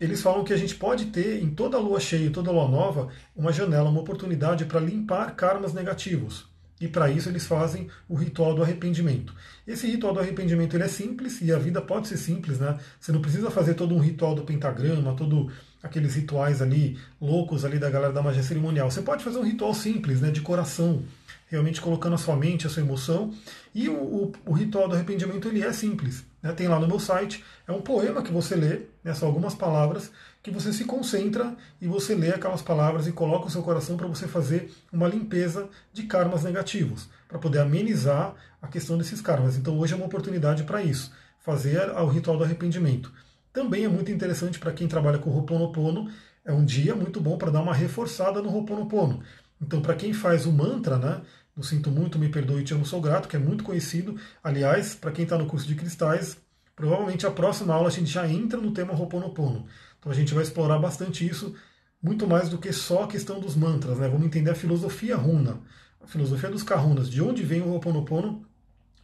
Eles 0.00 0.22
falam 0.22 0.44
que 0.44 0.52
a 0.52 0.56
gente 0.56 0.76
pode 0.76 1.06
ter, 1.06 1.42
em 1.42 1.50
toda 1.50 1.78
lua 1.80 1.98
cheia 1.98 2.26
e 2.26 2.30
toda 2.30 2.52
lua 2.52 2.68
nova, 2.68 3.08
uma 3.34 3.52
janela, 3.52 3.90
uma 3.90 4.00
oportunidade 4.00 4.66
para 4.66 4.78
limpar 4.78 5.34
karmas 5.34 5.74
negativos. 5.74 6.46
e 6.82 6.88
para 6.88 7.08
isso 7.08 7.28
eles 7.28 7.46
fazem 7.46 7.86
o 8.08 8.16
ritual 8.16 8.54
do 8.56 8.62
arrependimento. 8.62 9.32
Esse 9.64 9.86
ritual 9.86 10.12
do 10.12 10.18
arrependimento 10.18 10.74
ele 10.74 10.82
é 10.82 10.88
simples 10.88 11.40
e 11.40 11.52
a 11.52 11.58
vida 11.58 11.80
pode 11.80 12.08
ser 12.08 12.16
simples, 12.16 12.58
né? 12.58 12.76
Você 12.98 13.12
não 13.12 13.20
precisa 13.22 13.52
fazer 13.52 13.74
todo 13.74 13.94
um 13.94 14.00
ritual 14.00 14.34
do 14.34 14.42
pentagrama, 14.42 15.14
todo 15.14 15.48
aqueles 15.80 16.16
rituais 16.16 16.60
ali 16.60 16.98
loucos 17.20 17.64
ali 17.64 17.78
da 17.78 17.88
galera 17.88 18.12
da 18.12 18.20
magia 18.20 18.42
cerimonial. 18.42 18.90
Você 18.90 19.00
pode 19.00 19.22
fazer 19.22 19.38
um 19.38 19.44
ritual 19.44 19.72
simples, 19.74 20.20
né, 20.20 20.32
de 20.32 20.40
coração, 20.40 21.04
realmente 21.52 21.82
colocando 21.82 22.14
a 22.14 22.18
sua 22.18 22.34
mente, 22.34 22.66
a 22.66 22.70
sua 22.70 22.82
emoção. 22.82 23.30
E 23.74 23.86
o, 23.86 23.94
o, 23.94 24.32
o 24.46 24.52
ritual 24.52 24.88
do 24.88 24.94
arrependimento 24.94 25.46
ele 25.46 25.62
é 25.62 25.70
simples. 25.70 26.24
Né? 26.42 26.50
Tem 26.52 26.66
lá 26.66 26.80
no 26.80 26.88
meu 26.88 26.98
site, 26.98 27.44
é 27.68 27.72
um 27.72 27.82
poema 27.82 28.22
que 28.22 28.32
você 28.32 28.56
lê, 28.56 28.80
né, 29.04 29.12
são 29.12 29.28
algumas 29.28 29.54
palavras 29.54 30.10
que 30.42 30.50
você 30.50 30.72
se 30.72 30.84
concentra 30.86 31.54
e 31.80 31.86
você 31.86 32.14
lê 32.14 32.30
aquelas 32.30 32.62
palavras 32.62 33.06
e 33.06 33.12
coloca 33.12 33.46
o 33.46 33.50
seu 33.50 33.62
coração 33.62 33.98
para 33.98 34.08
você 34.08 34.26
fazer 34.26 34.72
uma 34.90 35.06
limpeza 35.06 35.68
de 35.92 36.04
karmas 36.04 36.42
negativos, 36.42 37.08
para 37.28 37.38
poder 37.38 37.60
amenizar 37.60 38.34
a 38.60 38.66
questão 38.66 38.96
desses 38.96 39.20
karmas. 39.20 39.56
Então 39.56 39.78
hoje 39.78 39.92
é 39.92 39.96
uma 39.96 40.06
oportunidade 40.06 40.64
para 40.64 40.82
isso, 40.82 41.12
fazer 41.38 41.90
o 41.90 42.06
ritual 42.08 42.38
do 42.38 42.44
arrependimento. 42.44 43.12
Também 43.52 43.84
é 43.84 43.88
muito 43.88 44.10
interessante 44.10 44.58
para 44.58 44.72
quem 44.72 44.88
trabalha 44.88 45.18
com 45.18 45.28
o 45.28 45.36
Ho'oponopono, 45.36 46.10
é 46.44 46.52
um 46.52 46.64
dia 46.64 46.96
muito 46.96 47.20
bom 47.20 47.36
para 47.36 47.50
dar 47.50 47.60
uma 47.60 47.74
reforçada 47.74 48.40
no 48.40 48.48
Ho'oponopono. 48.48 49.22
Então, 49.62 49.80
para 49.80 49.94
quem 49.94 50.12
faz 50.12 50.44
o 50.44 50.52
mantra, 50.52 50.98
né, 50.98 51.22
no 51.56 51.62
Sinto 51.62 51.90
Muito, 51.90 52.18
Me 52.18 52.28
Perdoe, 52.28 52.64
Te 52.64 52.74
Amo, 52.74 52.86
Sou 52.86 53.00
Grato, 53.00 53.28
que 53.28 53.36
é 53.36 53.38
muito 53.38 53.62
conhecido. 53.62 54.16
Aliás, 54.42 54.94
para 54.94 55.12
quem 55.12 55.24
está 55.24 55.36
no 55.36 55.46
curso 55.46 55.66
de 55.66 55.74
cristais, 55.74 56.38
provavelmente 56.74 57.26
a 57.26 57.30
próxima 57.30 57.74
aula 57.74 57.88
a 57.88 57.92
gente 57.92 58.10
já 58.10 58.28
entra 58.28 58.60
no 58.60 58.72
tema 58.72 58.94
Ho'oponopono. 58.94 59.66
Então 59.98 60.10
a 60.10 60.14
gente 60.14 60.34
vai 60.34 60.42
explorar 60.42 60.78
bastante 60.78 61.26
isso, 61.26 61.54
muito 62.02 62.26
mais 62.26 62.48
do 62.48 62.58
que 62.58 62.72
só 62.72 63.04
a 63.04 63.08
questão 63.08 63.38
dos 63.38 63.54
mantras. 63.54 63.98
Né? 63.98 64.08
Vamos 64.08 64.26
entender 64.26 64.50
a 64.50 64.54
filosofia 64.54 65.16
runa, 65.16 65.60
a 66.02 66.06
filosofia 66.06 66.50
dos 66.50 66.62
kahunas, 66.62 67.08
de 67.08 67.22
onde 67.22 67.42
vem 67.42 67.60
o 67.60 67.68
Ho'oponopono, 67.68 68.44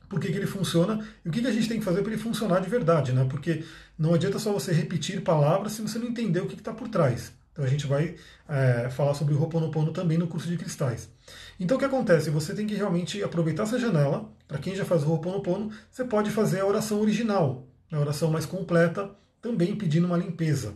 por 0.09 0.19
que, 0.19 0.33
que 0.33 0.39
ele 0.39 0.47
funciona 0.47 1.07
e 1.23 1.29
o 1.29 1.33
que, 1.33 1.43
que 1.43 1.47
a 1.47 1.53
gente 1.53 1.69
tem 1.69 1.79
que 1.79 1.85
fazer 1.85 2.01
para 2.03 2.13
ele 2.13 2.21
funcionar 2.21 2.61
de 2.61 2.69
verdade. 2.71 3.13
Né? 3.13 3.27
Porque 3.29 3.63
não 3.99 4.15
adianta 4.15 4.39
só 4.39 4.53
você 4.53 4.73
repetir 4.73 5.23
palavras 5.23 5.73
se 5.73 5.83
você 5.83 5.99
não 5.99 6.07
entender 6.07 6.41
o 6.41 6.47
que 6.47 6.55
está 6.55 6.73
por 6.73 6.89
trás. 6.89 7.31
Então 7.53 7.63
a 7.63 7.69
gente 7.69 7.87
vai 7.87 8.17
é, 8.49 8.89
falar 8.89 9.13
sobre 9.15 9.35
o 9.35 9.41
Ho'oponopono 9.41 9.93
também 9.93 10.17
no 10.17 10.27
curso 10.27 10.49
de 10.49 10.57
cristais. 10.57 11.11
Então 11.59 11.77
o 11.77 11.81
que 11.81 11.87
acontece? 11.87 12.31
Você 12.31 12.55
tem 12.55 12.67
que 12.67 12.75
realmente 12.75 13.23
aproveitar 13.23 13.65
essa 13.65 13.79
janela. 13.79 14.31
Para 14.47 14.59
quem 14.59 14.75
já 14.75 14.85
faz 14.85 15.03
o 15.03 15.11
Ho'oponopono, 15.11 15.71
você 15.91 16.05
pode 16.05 16.31
fazer 16.31 16.61
a 16.61 16.67
oração 16.67 17.01
original, 17.01 17.67
a 17.91 17.99
oração 17.99 18.31
mais 18.31 18.47
completa, 18.47 19.11
também 19.43 19.75
pedindo 19.75 20.07
uma 20.07 20.17
limpeza. 20.17 20.75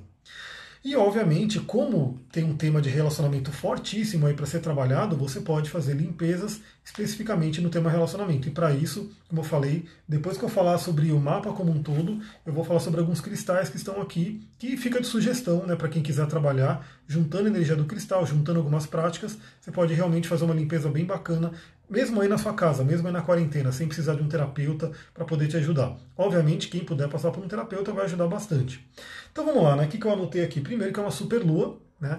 E, 0.84 0.96
obviamente, 0.96 1.60
como 1.60 2.18
tem 2.32 2.42
um 2.42 2.56
tema 2.56 2.82
de 2.82 2.90
relacionamento 2.90 3.52
fortíssimo 3.52 4.26
aí 4.26 4.34
para 4.34 4.46
ser 4.46 4.58
trabalhado, 4.58 5.16
você 5.16 5.40
pode 5.40 5.70
fazer 5.70 5.94
limpezas 5.94 6.60
especificamente 6.84 7.60
no 7.60 7.70
tema 7.70 7.88
relacionamento. 7.88 8.48
E 8.48 8.50
para 8.50 8.72
isso, 8.72 9.08
como 9.28 9.42
eu 9.42 9.44
falei, 9.44 9.84
depois 10.08 10.36
que 10.36 10.42
eu 10.42 10.48
falar 10.48 10.78
sobre 10.78 11.12
o 11.12 11.20
mapa 11.20 11.52
como 11.52 11.70
um 11.70 11.80
todo, 11.80 12.20
eu 12.44 12.52
vou 12.52 12.64
falar 12.64 12.80
sobre 12.80 12.98
alguns 12.98 13.20
cristais 13.20 13.68
que 13.68 13.76
estão 13.76 14.02
aqui, 14.02 14.44
que 14.58 14.76
fica 14.76 15.00
de 15.00 15.06
sugestão 15.06 15.64
né, 15.64 15.76
para 15.76 15.88
quem 15.88 16.02
quiser 16.02 16.26
trabalhar, 16.26 16.84
juntando 17.06 17.46
energia 17.46 17.76
do 17.76 17.84
cristal, 17.84 18.26
juntando 18.26 18.58
algumas 18.58 18.84
práticas, 18.84 19.38
você 19.60 19.70
pode 19.70 19.94
realmente 19.94 20.26
fazer 20.26 20.44
uma 20.44 20.54
limpeza 20.54 20.88
bem 20.88 21.04
bacana 21.04 21.52
mesmo 21.92 22.22
aí 22.22 22.28
na 22.28 22.38
sua 22.38 22.54
casa, 22.54 22.82
mesmo 22.82 23.06
aí 23.06 23.12
na 23.12 23.20
quarentena, 23.20 23.70
sem 23.70 23.86
precisar 23.86 24.14
de 24.14 24.22
um 24.22 24.28
terapeuta 24.28 24.90
para 25.12 25.26
poder 25.26 25.46
te 25.46 25.58
ajudar. 25.58 25.94
Obviamente, 26.16 26.68
quem 26.68 26.82
puder 26.82 27.06
passar 27.06 27.30
por 27.30 27.44
um 27.44 27.48
terapeuta 27.48 27.92
vai 27.92 28.06
ajudar 28.06 28.26
bastante. 28.26 28.88
Então 29.30 29.44
vamos 29.44 29.62
lá, 29.62 29.76
né? 29.76 29.84
O 29.84 29.88
que 29.88 30.02
eu 30.02 30.10
anotei 30.10 30.42
aqui? 30.42 30.62
Primeiro 30.62 30.90
que 30.90 30.98
é 30.98 31.02
uma 31.02 31.10
super 31.10 31.42
lua, 31.42 31.78
né? 32.00 32.18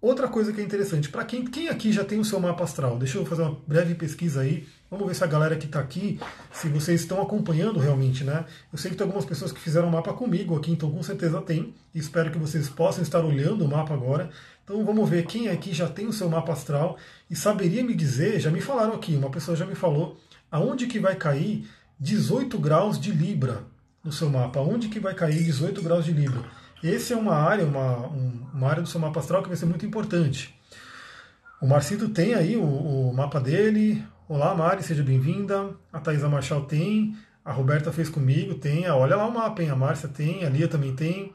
Outra 0.00 0.26
coisa 0.26 0.52
que 0.52 0.60
é 0.60 0.64
interessante, 0.64 1.08
para 1.08 1.24
quem, 1.24 1.44
quem 1.44 1.68
aqui 1.68 1.92
já 1.92 2.04
tem 2.04 2.18
o 2.18 2.24
seu 2.24 2.40
mapa 2.40 2.64
astral, 2.64 2.98
deixa 2.98 3.18
eu 3.18 3.24
fazer 3.24 3.42
uma 3.42 3.56
breve 3.64 3.94
pesquisa 3.94 4.40
aí, 4.40 4.66
vamos 4.92 5.06
ver 5.06 5.14
se 5.14 5.24
a 5.24 5.26
galera 5.26 5.56
que 5.56 5.64
está 5.64 5.80
aqui, 5.80 6.20
se 6.52 6.68
vocês 6.68 7.00
estão 7.00 7.22
acompanhando 7.22 7.78
realmente, 7.78 8.24
né? 8.24 8.44
Eu 8.70 8.76
sei 8.76 8.90
que 8.90 8.96
tem 8.96 9.06
algumas 9.06 9.24
pessoas 9.24 9.50
que 9.50 9.58
fizeram 9.58 9.88
o 9.88 9.90
mapa 9.90 10.12
comigo 10.12 10.54
aqui, 10.54 10.70
então 10.70 10.90
com 10.90 11.02
certeza 11.02 11.40
tem, 11.40 11.74
espero 11.94 12.30
que 12.30 12.36
vocês 12.36 12.68
possam 12.68 13.02
estar 13.02 13.24
olhando 13.24 13.64
o 13.64 13.68
mapa 13.68 13.94
agora. 13.94 14.28
Então 14.62 14.84
vamos 14.84 15.08
ver 15.08 15.24
quem 15.24 15.48
aqui 15.48 15.72
já 15.72 15.88
tem 15.88 16.06
o 16.06 16.12
seu 16.12 16.28
mapa 16.28 16.52
astral 16.52 16.98
e 17.30 17.34
saberia 17.34 17.82
me 17.82 17.94
dizer, 17.94 18.38
já 18.38 18.50
me 18.50 18.60
falaram 18.60 18.92
aqui, 18.92 19.16
uma 19.16 19.30
pessoa 19.30 19.56
já 19.56 19.64
me 19.64 19.74
falou, 19.74 20.20
aonde 20.50 20.86
que 20.86 21.00
vai 21.00 21.16
cair 21.16 21.66
18 21.98 22.58
graus 22.58 23.00
de 23.00 23.12
Libra 23.12 23.64
no 24.04 24.12
seu 24.12 24.28
mapa, 24.28 24.60
aonde 24.60 24.88
que 24.88 25.00
vai 25.00 25.14
cair 25.14 25.42
18 25.42 25.80
graus 25.82 26.04
de 26.04 26.12
Libra. 26.12 26.44
Esse 26.84 27.14
é 27.14 27.16
uma 27.16 27.34
área, 27.34 27.64
uma, 27.64 28.08
uma 28.52 28.68
área 28.68 28.82
do 28.82 28.88
seu 28.88 29.00
mapa 29.00 29.20
astral 29.20 29.42
que 29.42 29.48
vai 29.48 29.56
ser 29.56 29.64
muito 29.64 29.86
importante. 29.86 30.54
O 31.62 31.66
Marcito 31.66 32.08
tem 32.08 32.34
aí 32.34 32.56
o, 32.56 32.64
o 32.64 33.14
mapa 33.14 33.40
dele. 33.40 34.04
Olá, 34.34 34.54
Mari, 34.54 34.82
seja 34.82 35.02
bem-vinda. 35.02 35.76
A 35.92 36.00
Thaisa 36.00 36.26
Marchal 36.26 36.64
tem. 36.64 37.14
A 37.44 37.52
Roberta 37.52 37.92
fez 37.92 38.08
comigo, 38.08 38.54
tem. 38.54 38.88
Olha 38.88 39.14
lá 39.14 39.26
o 39.26 39.30
mapa, 39.30 39.62
hein? 39.62 39.68
A 39.68 39.76
Márcia 39.76 40.08
tem, 40.08 40.42
a 40.42 40.48
Lia 40.48 40.66
também 40.66 40.96
tem. 40.96 41.34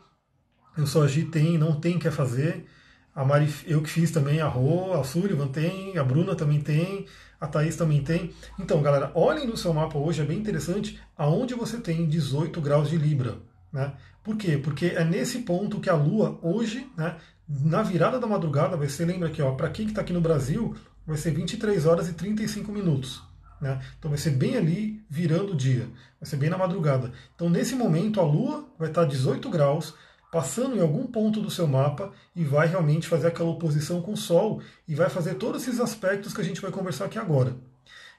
Eu 0.76 0.88
sou 0.88 1.04
a 1.04 1.08
Gi 1.08 1.26
tem, 1.26 1.60
não 1.60 1.80
tem, 1.80 2.00
quer 2.00 2.12
fazer. 2.12 2.66
A 3.14 3.24
Mari, 3.24 3.54
eu 3.68 3.84
que 3.84 3.90
fiz 3.92 4.10
também, 4.10 4.42
a 4.42 4.48
Rô, 4.48 5.00
a 5.00 5.04
Sullivan 5.04 5.48
tem, 5.48 5.96
a 5.96 6.04
Bruna 6.04 6.34
também 6.34 6.60
tem, 6.60 7.06
a 7.40 7.46
Thaís 7.46 7.76
também 7.76 8.02
tem. 8.02 8.34
Então, 8.60 8.82
galera, 8.82 9.12
olhem 9.14 9.46
no 9.46 9.56
seu 9.56 9.72
mapa 9.76 10.00
hoje, 10.00 10.24
é 10.24 10.26
bem 10.26 10.40
interessante, 10.40 11.00
aonde 11.16 11.54
você 11.54 11.78
tem 11.78 12.08
18 12.08 12.60
graus 12.62 12.90
de 12.90 12.98
Libra. 12.98 13.38
Né? 13.72 13.94
Por 14.24 14.38
quê? 14.38 14.58
Porque 14.58 14.88
é 14.88 15.04
nesse 15.04 15.44
ponto 15.44 15.80
que 15.80 15.90
a 15.92 15.96
Lua 15.96 16.40
hoje, 16.42 16.90
né, 16.98 17.16
na 17.48 17.84
virada 17.84 18.20
da 18.20 18.26
madrugada, 18.26 18.90
ser, 18.90 19.06
lembra 19.06 19.28
aqui, 19.28 19.40
para 19.56 19.70
quem 19.70 19.86
está 19.86 20.02
aqui 20.02 20.14
no 20.14 20.20
Brasil, 20.20 20.76
vai 21.08 21.18
ser 21.18 21.32
23 21.32 21.86
horas 21.86 22.10
e 22.10 22.14
35 22.14 22.72
minutos. 22.72 23.24
Né? 23.62 23.80
Então 23.98 24.10
vai 24.10 24.20
ser 24.20 24.32
bem 24.32 24.56
ali 24.56 25.04
virando 25.10 25.54
o 25.54 25.56
dia, 25.56 25.90
vai 26.20 26.30
ser 26.30 26.36
bem 26.36 26.50
na 26.50 26.58
madrugada. 26.58 27.12
Então 27.34 27.50
nesse 27.50 27.76
momento 27.76 28.20
a 28.20 28.24
Lua 28.24 28.68
vai 28.78 28.90
estar 28.90 29.06
18 29.06 29.50
graus, 29.50 29.96
passando 30.32 30.76
em 30.76 30.82
algum 30.82 31.08
ponto 31.08 31.42
do 31.42 31.50
seu 31.50 31.66
mapa 31.66 32.12
e 32.36 32.44
vai 32.44 32.68
realmente 32.68 33.08
fazer 33.08 33.28
aquela 33.28 33.50
oposição 33.50 34.02
com 34.02 34.14
o 34.14 34.18
Sol 34.18 34.62
e 34.88 34.94
vai 34.94 35.10
fazer 35.10 35.36
todos 35.36 35.64
esses 35.64 35.80
aspectos 35.80 36.34
que 36.34 36.42
a 36.42 36.44
gente 36.44 36.62
vai 36.62 36.70
conversar 36.70 37.06
aqui 37.06 37.18
agora. 37.18 37.56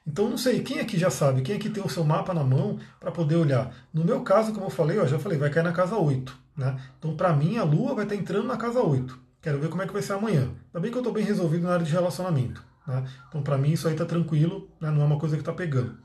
Então 0.05 0.27
não 0.27 0.37
sei, 0.37 0.61
quem 0.61 0.79
aqui 0.79 0.97
já 0.97 1.11
sabe, 1.11 1.41
quem 1.41 1.55
aqui 1.55 1.69
tem 1.69 1.83
o 1.83 1.89
seu 1.89 2.03
mapa 2.03 2.33
na 2.33 2.43
mão 2.43 2.79
para 2.99 3.11
poder 3.11 3.35
olhar? 3.35 3.71
No 3.93 4.03
meu 4.03 4.21
caso, 4.21 4.51
como 4.53 4.65
eu 4.65 4.71
falei, 4.71 4.97
eu 4.97 5.07
já 5.07 5.19
falei, 5.19 5.37
vai 5.37 5.51
cair 5.51 5.63
na 5.63 5.71
casa 5.71 5.95
8. 5.95 6.35
Né? 6.57 6.77
Então 6.97 7.15
para 7.15 7.31
mim 7.31 7.57
a 7.57 7.63
Lua 7.63 7.93
vai 7.93 8.05
estar 8.05 8.15
entrando 8.15 8.47
na 8.47 8.57
casa 8.57 8.81
8. 8.81 9.17
Quero 9.41 9.59
ver 9.59 9.69
como 9.69 9.81
é 9.81 9.87
que 9.87 9.93
vai 9.93 10.01
ser 10.01 10.13
amanhã. 10.13 10.41
Ainda 10.41 10.79
bem 10.81 10.91
que 10.91 10.97
eu 10.97 11.01
estou 11.01 11.13
bem 11.13 11.23
resolvido 11.23 11.63
na 11.63 11.73
área 11.73 11.85
de 11.85 11.91
relacionamento. 11.91 12.68
Né? 12.89 13.05
Então 13.29 13.41
para 13.41 13.57
mim 13.57 13.71
isso 13.71 13.87
aí 13.87 13.93
está 13.93 14.05
tranquilo, 14.05 14.67
né? 14.81 14.89
não 14.89 15.03
é 15.03 15.05
uma 15.05 15.19
coisa 15.19 15.35
que 15.35 15.41
está 15.41 15.53
pegando. 15.53 15.97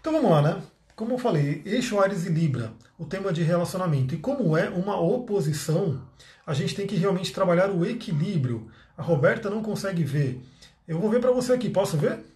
Então 0.00 0.12
vamos 0.12 0.30
lá, 0.30 0.40
né? 0.40 0.62
Como 0.94 1.14
eu 1.14 1.18
falei, 1.18 1.62
eixo 1.64 1.98
Ares 1.98 2.26
e 2.26 2.28
Libra, 2.28 2.72
o 2.98 3.04
tema 3.04 3.32
de 3.32 3.42
relacionamento. 3.42 4.14
E 4.14 4.18
como 4.18 4.56
é 4.56 4.68
uma 4.68 5.00
oposição, 5.00 6.02
a 6.46 6.54
gente 6.54 6.74
tem 6.74 6.86
que 6.86 6.96
realmente 6.96 7.32
trabalhar 7.32 7.70
o 7.70 7.84
equilíbrio. 7.84 8.70
A 8.96 9.02
Roberta 9.02 9.48
não 9.48 9.62
consegue 9.62 10.04
ver. 10.04 10.42
Eu 10.86 11.00
vou 11.00 11.10
ver 11.10 11.20
para 11.20 11.32
você 11.32 11.54
aqui, 11.54 11.70
posso 11.70 11.96
ver? 11.96 12.30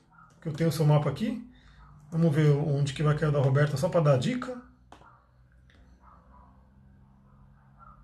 que 0.44 0.48
eu 0.48 0.52
tenho 0.52 0.68
o 0.68 0.72
seu 0.72 0.84
mapa 0.84 1.08
aqui. 1.08 1.42
Vamos 2.12 2.32
ver 2.34 2.50
onde 2.50 2.92
que 2.92 3.02
vai 3.02 3.16
cair 3.16 3.32
da 3.32 3.40
Roberta, 3.40 3.78
só 3.78 3.88
para 3.88 4.00
dar 4.00 4.18
dica. 4.18 4.60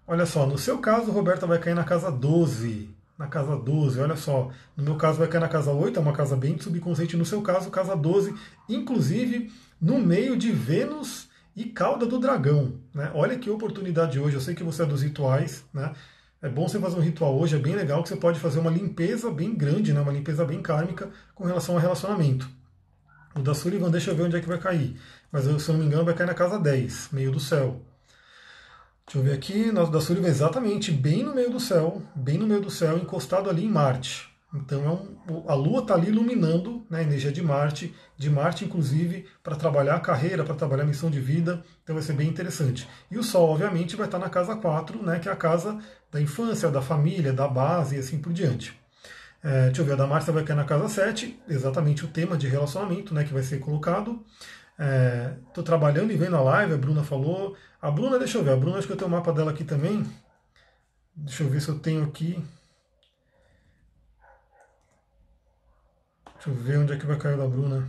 Olha 0.06 0.24
só, 0.24 0.46
no 0.46 0.58
seu 0.58 0.78
caso, 0.78 1.12
Roberta 1.12 1.46
vai 1.46 1.58
cair 1.58 1.74
na 1.74 1.84
casa 1.84 2.10
12. 2.10 2.96
Na 3.20 3.26
casa 3.26 3.54
12, 3.54 4.00
olha 4.00 4.16
só. 4.16 4.48
No 4.74 4.82
meu 4.82 4.96
caso, 4.96 5.18
vai 5.18 5.28
cair 5.28 5.42
na 5.42 5.48
casa 5.48 5.70
8, 5.70 5.98
é 5.98 6.00
uma 6.00 6.14
casa 6.14 6.34
bem 6.34 6.58
subconsciente. 6.58 7.18
No 7.18 7.26
seu 7.26 7.42
caso, 7.42 7.68
casa 7.68 7.94
12, 7.94 8.34
inclusive 8.66 9.52
no 9.78 9.98
meio 9.98 10.38
de 10.38 10.50
Vênus 10.50 11.28
e 11.54 11.66
cauda 11.66 12.06
do 12.06 12.18
dragão. 12.18 12.80
Né? 12.94 13.10
Olha 13.14 13.38
que 13.38 13.50
oportunidade 13.50 14.18
hoje. 14.18 14.36
Eu 14.36 14.40
sei 14.40 14.54
que 14.54 14.64
você 14.64 14.84
é 14.84 14.86
dos 14.86 15.02
rituais, 15.02 15.62
né? 15.70 15.92
É 16.40 16.48
bom 16.48 16.66
você 16.66 16.80
fazer 16.80 16.96
um 16.96 17.02
ritual 17.02 17.38
hoje, 17.38 17.56
é 17.56 17.58
bem 17.58 17.76
legal 17.76 18.02
que 18.02 18.08
você 18.08 18.16
pode 18.16 18.40
fazer 18.40 18.58
uma 18.58 18.70
limpeza 18.70 19.30
bem 19.30 19.54
grande, 19.54 19.92
né, 19.92 20.00
uma 20.00 20.10
limpeza 20.10 20.42
bem 20.42 20.62
kármica 20.62 21.10
com 21.34 21.44
relação 21.44 21.74
ao 21.74 21.80
relacionamento. 21.82 22.48
O 23.34 23.40
da 23.40 23.52
Sullivan, 23.52 23.90
deixa 23.90 24.12
eu 24.12 24.16
ver 24.16 24.22
onde 24.22 24.36
é 24.36 24.40
que 24.40 24.48
vai 24.48 24.56
cair. 24.56 24.98
Mas 25.30 25.44
se 25.44 25.68
eu 25.68 25.74
não 25.74 25.80
me 25.80 25.84
engano, 25.84 26.06
vai 26.06 26.14
cair 26.14 26.26
na 26.26 26.32
casa 26.32 26.58
10, 26.58 27.10
meio 27.12 27.30
do 27.30 27.38
céu. 27.38 27.82
Deixa 29.10 29.18
eu 29.18 29.24
ver 29.24 29.32
aqui, 29.32 29.72
da 29.72 30.00
Sullivan, 30.00 30.28
exatamente 30.28 30.92
bem 30.92 31.24
no 31.24 31.34
meio 31.34 31.50
do 31.50 31.58
céu, 31.58 32.00
bem 32.14 32.38
no 32.38 32.46
meio 32.46 32.60
do 32.60 32.70
céu, 32.70 32.96
encostado 32.96 33.50
ali 33.50 33.64
em 33.64 33.68
Marte. 33.68 34.30
Então 34.54 34.84
é 34.84 35.32
um, 35.32 35.44
a 35.48 35.54
Lua 35.54 35.80
está 35.80 35.94
ali 35.94 36.10
iluminando 36.10 36.86
né, 36.88 37.00
a 37.00 37.02
energia 37.02 37.32
de 37.32 37.42
Marte, 37.42 37.92
de 38.16 38.30
Marte 38.30 38.64
inclusive 38.64 39.26
para 39.42 39.56
trabalhar 39.56 39.96
a 39.96 40.00
carreira, 40.00 40.44
para 40.44 40.54
trabalhar 40.54 40.84
a 40.84 40.86
missão 40.86 41.10
de 41.10 41.18
vida, 41.18 41.60
então 41.82 41.96
vai 41.96 42.04
ser 42.04 42.12
bem 42.12 42.28
interessante. 42.28 42.88
E 43.10 43.18
o 43.18 43.22
Sol, 43.24 43.50
obviamente, 43.50 43.96
vai 43.96 44.06
estar 44.06 44.20
na 44.20 44.30
casa 44.30 44.54
4, 44.54 45.02
né, 45.02 45.18
que 45.18 45.28
é 45.28 45.32
a 45.32 45.36
casa 45.36 45.76
da 46.08 46.20
infância, 46.20 46.70
da 46.70 46.80
família, 46.80 47.32
da 47.32 47.48
base 47.48 47.96
e 47.96 47.98
assim 47.98 48.20
por 48.20 48.32
diante. 48.32 48.78
É, 49.42 49.66
deixa 49.66 49.82
eu 49.82 49.86
ver, 49.86 49.94
a 49.94 49.96
da 49.96 50.06
Márcia 50.06 50.32
vai 50.32 50.44
cair 50.44 50.56
na 50.56 50.64
casa 50.64 50.88
7, 50.88 51.36
exatamente 51.48 52.04
o 52.04 52.08
tema 52.08 52.36
de 52.36 52.46
relacionamento 52.46 53.12
né, 53.12 53.24
que 53.24 53.32
vai 53.32 53.42
ser 53.42 53.58
colocado. 53.58 54.24
Estou 54.80 55.62
é, 55.62 55.66
trabalhando 55.66 56.10
e 56.10 56.16
vendo 56.16 56.36
a 56.36 56.40
live, 56.40 56.72
a 56.72 56.78
Bruna 56.78 57.04
falou. 57.04 57.54
A 57.82 57.90
Bruna, 57.90 58.18
deixa 58.18 58.38
eu 58.38 58.44
ver, 58.44 58.52
a 58.52 58.56
Bruna 58.56 58.78
acho 58.78 58.86
que 58.86 58.94
eu 58.94 58.96
tenho 58.96 59.08
o 59.08 59.12
mapa 59.12 59.30
dela 59.30 59.50
aqui 59.50 59.62
também. 59.62 60.06
Deixa 61.14 61.42
eu 61.42 61.50
ver 61.50 61.60
se 61.60 61.68
eu 61.68 61.78
tenho 61.78 62.02
aqui. 62.02 62.42
Deixa 66.34 66.48
eu 66.48 66.54
ver 66.54 66.78
onde 66.78 66.94
é 66.94 66.96
que 66.96 67.04
vai 67.04 67.18
cair 67.18 67.36
da 67.36 67.46
Bruna. 67.46 67.86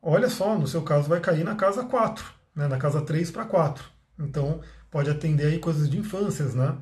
Olha 0.00 0.30
só, 0.30 0.58
no 0.58 0.66
seu 0.66 0.80
caso 0.80 1.10
vai 1.10 1.20
cair 1.20 1.44
na 1.44 1.54
casa 1.54 1.84
4, 1.84 2.24
né, 2.56 2.66
na 2.66 2.78
casa 2.78 3.02
3 3.02 3.30
para 3.30 3.44
4. 3.44 3.84
Então 4.18 4.62
pode 4.90 5.10
atender 5.10 5.46
aí 5.46 5.58
coisas 5.58 5.90
de 5.90 5.98
infâncias, 5.98 6.54
né? 6.54 6.78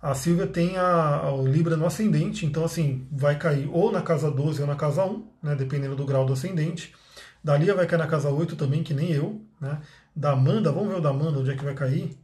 A 0.00 0.14
Silvia 0.14 0.46
tem 0.46 0.76
a, 0.76 1.16
a, 1.16 1.34
o 1.34 1.44
Libra 1.44 1.76
no 1.76 1.86
ascendente, 1.86 2.46
então 2.46 2.64
assim, 2.64 3.08
vai 3.10 3.36
cair 3.36 3.68
ou 3.72 3.90
na 3.90 4.02
casa 4.02 4.30
12 4.30 4.60
ou 4.60 4.68
na 4.68 4.76
casa 4.76 5.04
1, 5.04 5.28
né, 5.42 5.56
dependendo 5.56 5.96
do 5.96 6.06
grau 6.06 6.24
do 6.24 6.34
ascendente. 6.34 6.94
Da 7.44 7.58
Lia 7.58 7.74
vai 7.74 7.86
cair 7.86 7.98
na 7.98 8.06
casa 8.06 8.30
8 8.30 8.56
também, 8.56 8.82
que 8.82 8.94
nem 8.94 9.12
eu. 9.12 9.42
Né? 9.60 9.78
Da 10.16 10.32
Amanda, 10.32 10.72
vamos 10.72 10.88
ver 10.88 10.96
o 10.96 11.00
da 11.02 11.10
Amanda, 11.10 11.40
onde 11.40 11.50
é 11.50 11.56
que 11.56 11.62
vai 11.62 11.74
cair. 11.74 12.16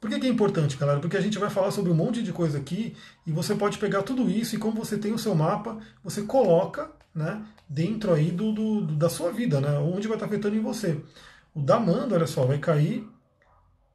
Por 0.00 0.10
que, 0.10 0.18
que, 0.18 0.26
é 0.26 0.30
importante, 0.30 0.76
galera? 0.76 0.98
Porque 0.98 1.16
a 1.16 1.20
gente 1.20 1.38
vai 1.38 1.50
falar 1.50 1.70
sobre 1.70 1.92
um 1.92 1.94
monte 1.94 2.22
de 2.22 2.32
coisa 2.32 2.58
aqui 2.58 2.96
e 3.26 3.30
você 3.30 3.54
pode 3.54 3.78
pegar 3.78 4.02
tudo 4.02 4.28
isso 4.28 4.56
e 4.56 4.58
como 4.58 4.76
você 4.76 4.98
tem 4.98 5.12
o 5.12 5.18
seu 5.18 5.34
mapa, 5.34 5.78
você 6.02 6.22
coloca 6.22 6.90
né, 7.14 7.44
dentro 7.68 8.12
aí 8.12 8.30
do, 8.32 8.50
do, 8.50 8.86
da 8.96 9.08
sua 9.10 9.30
vida, 9.30 9.60
né, 9.60 9.78
onde 9.78 10.08
vai 10.08 10.16
estar 10.16 10.26
afetando 10.26 10.56
em 10.56 10.62
você. 10.62 11.00
O 11.54 11.60
da 11.60 11.76
Amanda, 11.76 12.14
olha 12.14 12.26
só, 12.26 12.44
vai 12.46 12.58
cair 12.58 13.06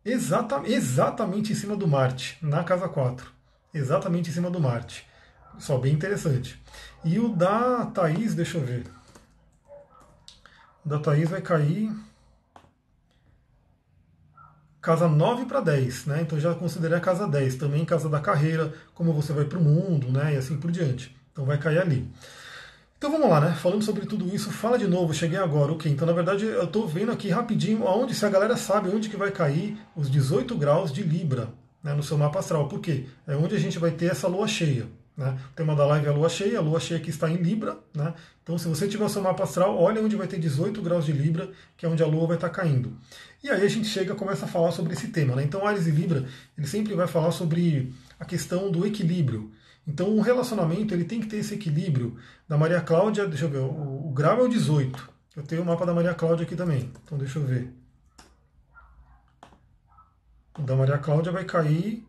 exata, 0.05 0.61
exatamente 0.65 1.51
em 1.51 1.55
cima 1.55 1.75
do 1.75 1.87
Marte, 1.87 2.37
na 2.41 2.63
casa 2.63 2.87
4. 2.87 3.31
Exatamente 3.73 4.29
em 4.29 4.33
cima 4.33 4.51
do 4.51 4.59
Marte. 4.59 5.07
Só 5.57 5.77
bem 5.77 5.93
interessante. 5.93 6.61
E 7.03 7.19
o 7.19 7.29
da 7.29 7.87
Thaís, 7.87 8.35
deixa 8.35 8.57
eu 8.57 8.63
ver. 8.63 8.83
Da 10.85 10.99
Thaís 10.99 11.29
vai 11.29 11.41
cair 11.41 11.91
casa 14.81 15.07
9 15.07 15.45
para 15.45 15.61
10, 15.61 16.05
né? 16.05 16.21
Então 16.21 16.39
já 16.39 16.53
considerei 16.53 16.95
a 16.95 17.01
casa 17.01 17.27
10, 17.27 17.55
também 17.55 17.83
casa 17.83 18.07
da 18.07 18.19
carreira, 18.19 18.71
como 18.93 19.11
você 19.11 19.33
vai 19.33 19.45
para 19.45 19.57
o 19.57 19.63
mundo, 19.63 20.11
né? 20.11 20.35
E 20.35 20.37
assim 20.37 20.57
por 20.57 20.69
diante. 20.69 21.15
Então 21.31 21.43
vai 21.43 21.57
cair 21.57 21.79
ali. 21.79 22.07
Então 22.97 23.11
vamos 23.11 23.27
lá, 23.27 23.41
né? 23.41 23.55
Falando 23.55 23.83
sobre 23.83 24.05
tudo 24.05 24.33
isso, 24.33 24.51
fala 24.51 24.77
de 24.77 24.87
novo, 24.87 25.11
cheguei 25.11 25.39
agora, 25.39 25.71
ok. 25.71 25.91
Então, 25.91 26.05
na 26.05 26.13
verdade, 26.13 26.45
eu 26.45 26.65
estou 26.65 26.87
vendo 26.87 27.11
aqui 27.11 27.29
rapidinho 27.29 27.87
aonde, 27.87 28.13
se 28.13 28.25
a 28.25 28.29
galera 28.29 28.55
sabe 28.55 28.89
onde 28.89 29.09
que 29.09 29.17
vai 29.17 29.31
cair 29.31 29.77
os 29.95 30.09
18 30.09 30.55
graus 30.55 30.93
de 30.93 31.01
Libra 31.01 31.49
né, 31.83 31.93
no 31.93 32.03
seu 32.03 32.17
mapa 32.17 32.39
astral. 32.39 32.67
Por 32.67 32.79
quê? 32.79 33.05
É 33.27 33.35
onde 33.35 33.55
a 33.55 33.59
gente 33.59 33.79
vai 33.79 33.91
ter 33.91 34.11
essa 34.11 34.27
lua 34.27 34.47
cheia. 34.47 34.87
Né? 35.17 35.37
O 35.51 35.55
tema 35.55 35.75
da 35.75 35.85
live 35.85 36.07
é 36.07 36.09
a 36.09 36.13
lua 36.13 36.27
cheia, 36.27 36.57
a 36.57 36.61
lua 36.61 36.79
cheia 36.79 36.99
que 36.99 37.09
está 37.09 37.29
em 37.29 37.37
Libra. 37.37 37.77
Né? 37.93 38.13
Então, 38.43 38.57
se 38.57 38.67
você 38.67 38.87
tiver 38.87 39.05
o 39.05 39.09
seu 39.09 39.21
mapa 39.21 39.43
astral, 39.43 39.77
olha 39.77 40.01
onde 40.01 40.15
vai 40.15 40.27
ter 40.27 40.37
18 40.37 40.81
graus 40.81 41.05
de 41.05 41.13
Libra, 41.13 41.49
que 41.77 41.85
é 41.85 41.89
onde 41.89 42.03
a 42.03 42.07
lua 42.07 42.27
vai 42.27 42.37
estar 42.37 42.49
caindo. 42.49 42.97
E 43.43 43.49
aí 43.49 43.63
a 43.63 43.69
gente 43.69 43.87
chega 43.87 44.13
começa 44.13 44.45
a 44.45 44.47
falar 44.47 44.71
sobre 44.71 44.93
esse 44.93 45.07
tema. 45.07 45.35
Né? 45.35 45.43
Então, 45.43 45.65
Ares 45.65 45.87
e 45.87 45.91
Libra, 45.91 46.25
ele 46.57 46.67
sempre 46.67 46.93
vai 46.93 47.07
falar 47.07 47.31
sobre 47.31 47.93
a 48.19 48.25
questão 48.25 48.69
do 48.69 48.85
equilíbrio. 48.85 49.51
Então, 49.87 50.09
um 50.09 50.21
relacionamento 50.21 50.93
ele 50.93 51.05
tem 51.05 51.21
que 51.21 51.27
ter 51.27 51.37
esse 51.37 51.53
equilíbrio. 51.53 52.17
Da 52.47 52.57
Maria 52.57 52.81
Cláudia, 52.81 53.27
deixa 53.27 53.45
eu 53.45 53.49
ver, 53.49 53.59
o, 53.59 54.07
o 54.07 54.11
grau 54.11 54.39
é 54.39 54.43
o 54.43 54.49
18. 54.49 55.09
Eu 55.35 55.43
tenho 55.43 55.61
o 55.61 55.65
mapa 55.65 55.85
da 55.85 55.93
Maria 55.93 56.13
Cláudia 56.13 56.45
aqui 56.45 56.55
também. 56.55 56.91
Então, 57.03 57.17
deixa 57.17 57.39
eu 57.39 57.45
ver. 57.45 57.71
O 60.57 60.61
da 60.61 60.75
Maria 60.75 60.97
Cláudia 60.97 61.31
vai 61.31 61.43
cair 61.43 62.05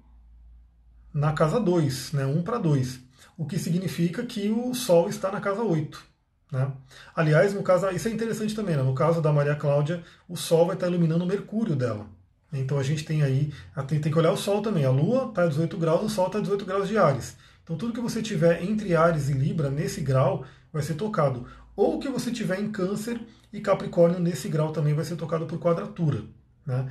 na 1.17 1.33
casa 1.33 1.59
2, 1.59 2.13
né, 2.13 2.27
1 2.27 2.43
para 2.43 2.59
2, 2.59 3.01
o 3.39 3.47
que 3.47 3.59
significa 3.59 4.23
que 4.27 4.51
o 4.51 4.75
Sol 4.75 5.09
está 5.09 5.33
na 5.33 5.41
casa 5.41 5.63
8. 5.63 6.05
Né? 6.53 6.71
Aliás, 7.15 7.55
no 7.55 7.63
caso, 7.63 7.89
isso 7.91 8.07
é 8.09 8.11
interessante 8.11 8.55
também, 8.55 8.77
né? 8.77 8.83
no 8.83 8.95
caso 8.95 9.23
da 9.23 9.33
Maria 9.33 9.57
Cláudia, 9.57 10.03
o 10.29 10.37
Sol 10.37 10.67
vai 10.67 10.77
estar 10.77 10.89
iluminando 10.89 11.25
o 11.25 11.27
Mercúrio 11.27 11.75
dela. 11.75 12.07
Então 12.53 12.79
a 12.79 12.83
gente 12.83 13.03
tem 13.03 13.23
aí, 13.23 13.51
tem, 13.89 13.99
tem 13.99 14.13
que 14.13 14.19
olhar 14.19 14.31
o 14.31 14.37
Sol 14.37 14.61
também. 14.61 14.85
A 14.85 14.91
Lua 14.91 15.29
está 15.29 15.45
a 15.45 15.47
18 15.47 15.77
graus, 15.79 16.05
o 16.05 16.09
Sol 16.11 16.27
está 16.27 16.39
a 16.39 16.43
18 16.43 16.65
graus 16.67 16.87
de 16.87 16.99
Ares. 16.99 17.37
Então 17.65 17.77
tudo 17.77 17.95
que 17.95 18.01
você 18.01 18.23
tiver 18.23 18.63
entre 18.63 18.95
Ares 18.95 19.31
e 19.31 19.33
Libra, 19.33 19.71
nesse 19.71 20.03
grau, 20.03 20.45
vai 20.71 20.83
ser 20.83 20.95
tocado. 20.95 21.47
Ou 21.75 21.99
que 21.99 22.11
você 22.11 22.31
tiver 22.31 22.61
em 22.61 22.71
Câncer 22.71 23.19
e 23.53 23.61
Capricórnio, 23.61 24.21
nesse 24.21 24.49
grau 24.49 24.71
também 24.71 24.93
vai 24.93 25.05
ser 25.05 25.17
tocado 25.17 25.47
por 25.47 25.59
quadratura. 25.59 26.23
Né? 26.67 26.87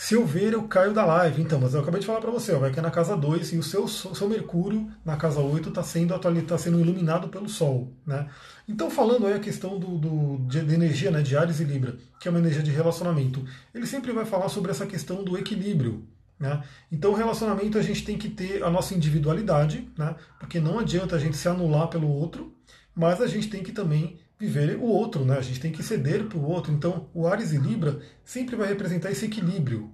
Se 0.00 0.14
eu 0.14 0.24
ver, 0.24 0.52
eu 0.52 0.62
caio 0.68 0.94
da 0.94 1.04
live. 1.04 1.42
Então, 1.42 1.58
mas 1.60 1.74
eu 1.74 1.80
acabei 1.80 1.98
de 2.00 2.06
falar 2.06 2.20
para 2.20 2.30
você, 2.30 2.54
vai 2.54 2.70
cair 2.70 2.82
na 2.82 2.90
casa 2.90 3.16
2 3.16 3.52
e 3.54 3.58
o 3.58 3.64
seu, 3.64 3.88
seu 3.88 4.28
Mercúrio 4.28 4.88
na 5.04 5.16
casa 5.16 5.40
8 5.40 5.70
está 5.70 5.82
sendo, 5.82 6.16
tá 6.16 6.56
sendo 6.56 6.80
iluminado 6.80 7.26
pelo 7.28 7.48
Sol. 7.48 7.92
Né? 8.06 8.28
Então, 8.68 8.88
falando 8.88 9.26
aí 9.26 9.32
a 9.32 9.40
questão 9.40 9.76
do, 9.76 9.98
do, 9.98 10.38
de, 10.46 10.64
de 10.64 10.72
energia 10.72 11.10
né, 11.10 11.20
de 11.20 11.36
Ares 11.36 11.58
e 11.58 11.64
Libra, 11.64 11.96
que 12.20 12.28
é 12.28 12.30
uma 12.30 12.38
energia 12.38 12.62
de 12.62 12.70
relacionamento, 12.70 13.44
ele 13.74 13.88
sempre 13.88 14.12
vai 14.12 14.24
falar 14.24 14.48
sobre 14.48 14.70
essa 14.70 14.86
questão 14.86 15.24
do 15.24 15.36
equilíbrio. 15.36 16.06
Né? 16.38 16.62
Então, 16.92 17.10
o 17.10 17.16
relacionamento 17.16 17.76
a 17.76 17.82
gente 17.82 18.04
tem 18.04 18.16
que 18.16 18.28
ter 18.28 18.62
a 18.62 18.70
nossa 18.70 18.94
individualidade, 18.94 19.90
né? 19.98 20.14
porque 20.38 20.60
não 20.60 20.78
adianta 20.78 21.16
a 21.16 21.18
gente 21.18 21.36
se 21.36 21.48
anular 21.48 21.88
pelo 21.88 22.08
outro, 22.08 22.54
mas 22.94 23.20
a 23.20 23.26
gente 23.26 23.50
tem 23.50 23.64
que 23.64 23.72
também 23.72 24.20
viver 24.38 24.76
o 24.76 24.84
outro, 24.84 25.24
né? 25.24 25.36
A 25.36 25.42
gente 25.42 25.60
tem 25.60 25.72
que 25.72 25.82
ceder 25.82 26.24
para 26.26 26.38
o 26.38 26.44
outro. 26.44 26.72
Então, 26.72 27.08
o 27.12 27.26
Ares 27.26 27.52
e 27.52 27.58
Libra 27.58 28.00
sempre 28.24 28.56
vai 28.56 28.68
representar 28.68 29.10
esse 29.10 29.26
equilíbrio. 29.26 29.90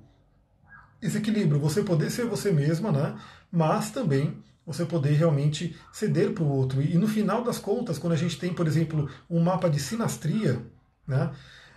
Esse 1.00 1.18
equilíbrio, 1.18 1.60
você 1.60 1.82
poder 1.82 2.10
ser 2.10 2.26
você 2.26 2.52
mesma, 2.52 2.92
né? 2.92 3.16
Mas 3.50 3.90
também 3.90 4.42
você 4.66 4.84
poder 4.84 5.12
realmente 5.12 5.76
ceder 5.92 6.32
para 6.32 6.44
o 6.44 6.48
outro. 6.48 6.82
E 6.82 6.96
no 6.96 7.08
final 7.08 7.42
das 7.42 7.58
contas, 7.58 7.98
quando 7.98 8.14
a 8.14 8.16
gente 8.16 8.38
tem, 8.38 8.52
por 8.52 8.66
exemplo, 8.66 9.08
um 9.28 9.40
mapa 9.40 9.68
de 9.68 9.78
sinastria, 9.78 10.60
né? 11.06 11.30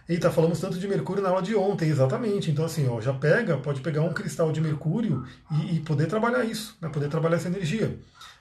Eita, 0.08 0.32
falamos 0.32 0.62
tanto 0.62 0.80
de 0.80 0.88
Mercúrio 0.88 1.22
na 1.22 1.28
aula 1.28 1.42
de 1.42 1.54
ontem, 1.54 1.90
exatamente. 1.90 2.50
Então, 2.50 2.64
assim, 2.64 2.88
ó, 2.88 3.02
já 3.02 3.14
pega, 3.14 3.58
pode 3.58 3.82
pegar 3.82 4.02
um 4.04 4.14
cristal 4.14 4.54
de 4.54 4.62
Mercúrio 4.62 5.26
e, 5.52 5.76
e 5.76 5.80
poder 5.82 6.08
trabalhar 6.08 6.46
isso, 6.46 6.78
né? 6.82 6.88
poder 6.88 7.10
trabalhar 7.10 7.36
essa 7.36 7.50
energia. 7.50 8.00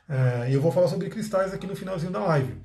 É, 0.08 0.48
eu 0.52 0.60
vou 0.60 0.70
falar 0.70 0.86
sobre 0.86 1.08
cristais 1.08 1.52
aqui 1.52 1.66
no 1.66 1.74
finalzinho 1.74 2.12
da 2.12 2.20
live. 2.20 2.56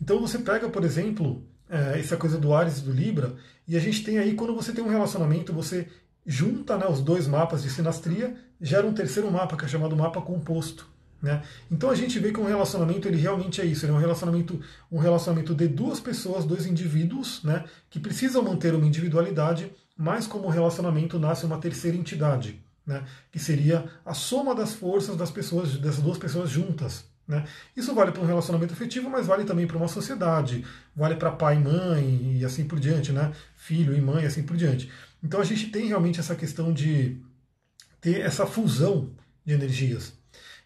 Então 0.00 0.20
você 0.20 0.38
pega, 0.38 0.68
por 0.68 0.84
exemplo, 0.84 1.42
é, 1.68 1.98
essa 1.98 2.16
coisa 2.16 2.38
do 2.38 2.54
Ares 2.54 2.78
e 2.78 2.82
do 2.82 2.92
Libra, 2.92 3.34
e 3.66 3.76
a 3.76 3.80
gente 3.80 4.04
tem 4.04 4.18
aí, 4.18 4.34
quando 4.34 4.54
você 4.54 4.72
tem 4.72 4.84
um 4.84 4.88
relacionamento, 4.88 5.52
você 5.52 5.88
junta 6.24 6.76
né, 6.76 6.86
os 6.86 7.00
dois 7.00 7.26
mapas 7.26 7.62
de 7.62 7.70
sinastria, 7.70 8.36
gera 8.60 8.86
um 8.86 8.92
terceiro 8.92 9.30
mapa, 9.30 9.56
que 9.56 9.64
é 9.64 9.68
chamado 9.68 9.96
mapa 9.96 10.20
composto. 10.20 10.88
Né? 11.22 11.42
Então 11.70 11.88
a 11.88 11.94
gente 11.94 12.18
vê 12.18 12.30
que 12.30 12.40
um 12.40 12.44
relacionamento 12.44 13.08
ele 13.08 13.16
realmente 13.16 13.60
é 13.60 13.64
isso, 13.64 13.84
ele 13.84 13.92
é 13.92 13.94
um 13.94 13.98
relacionamento, 13.98 14.60
um 14.90 14.98
relacionamento 14.98 15.54
de 15.54 15.66
duas 15.66 15.98
pessoas, 15.98 16.44
dois 16.44 16.66
indivíduos, 16.66 17.42
né, 17.42 17.64
que 17.88 17.98
precisam 17.98 18.42
manter 18.42 18.74
uma 18.74 18.86
individualidade, 18.86 19.72
mas 19.96 20.26
como 20.26 20.48
relacionamento 20.48 21.18
nasce 21.18 21.46
uma 21.46 21.58
terceira 21.58 21.96
entidade, 21.96 22.60
né, 22.86 23.02
que 23.32 23.38
seria 23.38 23.86
a 24.04 24.12
soma 24.12 24.54
das 24.54 24.74
forças 24.74 25.16
das 25.16 25.30
pessoas, 25.30 25.76
dessas 25.78 26.02
duas 26.02 26.18
pessoas 26.18 26.50
juntas. 26.50 27.04
Né? 27.26 27.44
Isso 27.76 27.94
vale 27.94 28.12
para 28.12 28.22
um 28.22 28.26
relacionamento 28.26 28.72
afetivo, 28.72 29.10
mas 29.10 29.26
vale 29.26 29.44
também 29.44 29.66
para 29.66 29.76
uma 29.76 29.88
sociedade, 29.88 30.64
vale 30.94 31.16
para 31.16 31.32
pai 31.32 31.56
e 31.56 31.58
mãe 31.58 32.38
e 32.38 32.44
assim 32.44 32.64
por 32.64 32.78
diante, 32.78 33.10
né? 33.10 33.32
filho 33.56 33.96
e 33.96 34.00
mãe 34.00 34.22
e 34.22 34.26
assim 34.26 34.44
por 34.44 34.56
diante. 34.56 34.90
Então 35.22 35.40
a 35.40 35.44
gente 35.44 35.68
tem 35.70 35.88
realmente 35.88 36.20
essa 36.20 36.36
questão 36.36 36.72
de 36.72 37.20
ter 38.00 38.20
essa 38.20 38.46
fusão 38.46 39.10
de 39.44 39.54
energias. 39.54 40.12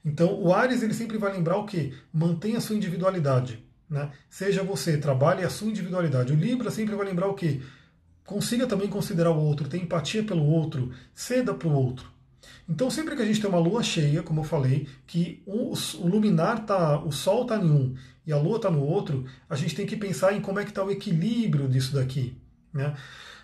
Então 0.04 0.34
o 0.34 0.52
Ares 0.52 0.82
ele 0.82 0.94
sempre 0.94 1.16
vai 1.16 1.32
lembrar 1.32 1.56
o 1.56 1.64
que? 1.64 1.94
Mantenha 2.12 2.58
a 2.58 2.60
sua 2.60 2.76
individualidade. 2.76 3.64
Né? 3.88 4.10
Seja 4.28 4.62
você, 4.62 4.98
trabalhe 4.98 5.44
a 5.44 5.50
sua 5.50 5.68
individualidade. 5.68 6.32
O 6.32 6.36
Libra 6.36 6.70
sempre 6.70 6.94
vai 6.94 7.06
lembrar 7.06 7.26
o 7.26 7.34
que? 7.34 7.62
Consiga 8.24 8.66
também 8.66 8.88
considerar 8.88 9.32
o 9.32 9.40
outro, 9.40 9.68
ter 9.68 9.78
empatia 9.78 10.22
pelo 10.22 10.44
outro, 10.44 10.92
ceda 11.14 11.52
para 11.52 11.66
o 11.66 11.72
outro. 11.72 12.08
Então, 12.68 12.90
sempre 12.90 13.16
que 13.16 13.22
a 13.22 13.24
gente 13.24 13.40
tem 13.40 13.50
uma 13.50 13.58
lua 13.58 13.82
cheia, 13.82 14.22
como 14.22 14.40
eu 14.40 14.44
falei, 14.44 14.88
que 15.06 15.42
o, 15.46 15.74
luminar 16.00 16.64
tá, 16.64 16.98
o 16.98 17.10
sol 17.10 17.42
está 17.42 17.56
em 17.56 17.70
um 17.70 17.94
e 18.26 18.32
a 18.32 18.38
lua 18.38 18.56
está 18.56 18.70
no 18.70 18.82
outro, 18.82 19.24
a 19.48 19.56
gente 19.56 19.74
tem 19.74 19.86
que 19.86 19.96
pensar 19.96 20.32
em 20.32 20.40
como 20.40 20.60
é 20.60 20.64
que 20.64 20.70
está 20.70 20.84
o 20.84 20.90
equilíbrio 20.90 21.68
disso 21.68 21.94
daqui. 21.94 22.36
Né? 22.72 22.94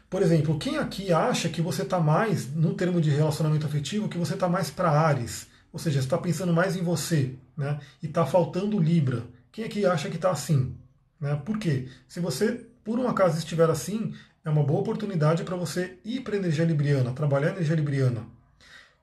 Por 0.08 0.22
exemplo, 0.22 0.58
quem 0.58 0.76
aqui 0.76 1.12
acha 1.12 1.48
que 1.48 1.60
você 1.60 1.82
está 1.82 1.98
mais, 1.98 2.52
no 2.54 2.74
termo 2.74 3.00
de 3.00 3.10
relacionamento 3.10 3.66
afetivo, 3.66 4.08
que 4.08 4.18
você 4.18 4.34
está 4.34 4.48
mais 4.48 4.70
para 4.70 4.90
Ares, 4.90 5.48
ou 5.72 5.78
seja, 5.78 5.98
está 5.98 6.16
pensando 6.16 6.52
mais 6.52 6.76
em 6.76 6.82
você, 6.82 7.34
né? 7.56 7.78
E 8.02 8.06
está 8.06 8.24
faltando 8.24 8.78
Libra. 8.78 9.24
Quem 9.50 9.64
aqui 9.64 9.84
acha 9.84 10.08
que 10.08 10.16
está 10.16 10.30
assim? 10.30 10.74
Né? 11.20 11.34
Por 11.44 11.58
quê? 11.58 11.88
Se 12.08 12.20
você, 12.20 12.66
por 12.84 12.98
um 12.98 13.08
acaso, 13.08 13.36
estiver 13.36 13.68
assim, 13.68 14.14
é 14.44 14.48
uma 14.48 14.62
boa 14.62 14.80
oportunidade 14.80 15.42
para 15.42 15.56
você 15.56 15.98
ir 16.04 16.20
para 16.20 16.34
a 16.34 16.38
energia 16.38 16.64
libriana, 16.64 17.12
trabalhar 17.12 17.48
a 17.48 17.52
energia 17.52 17.74
libriana. 17.74 18.24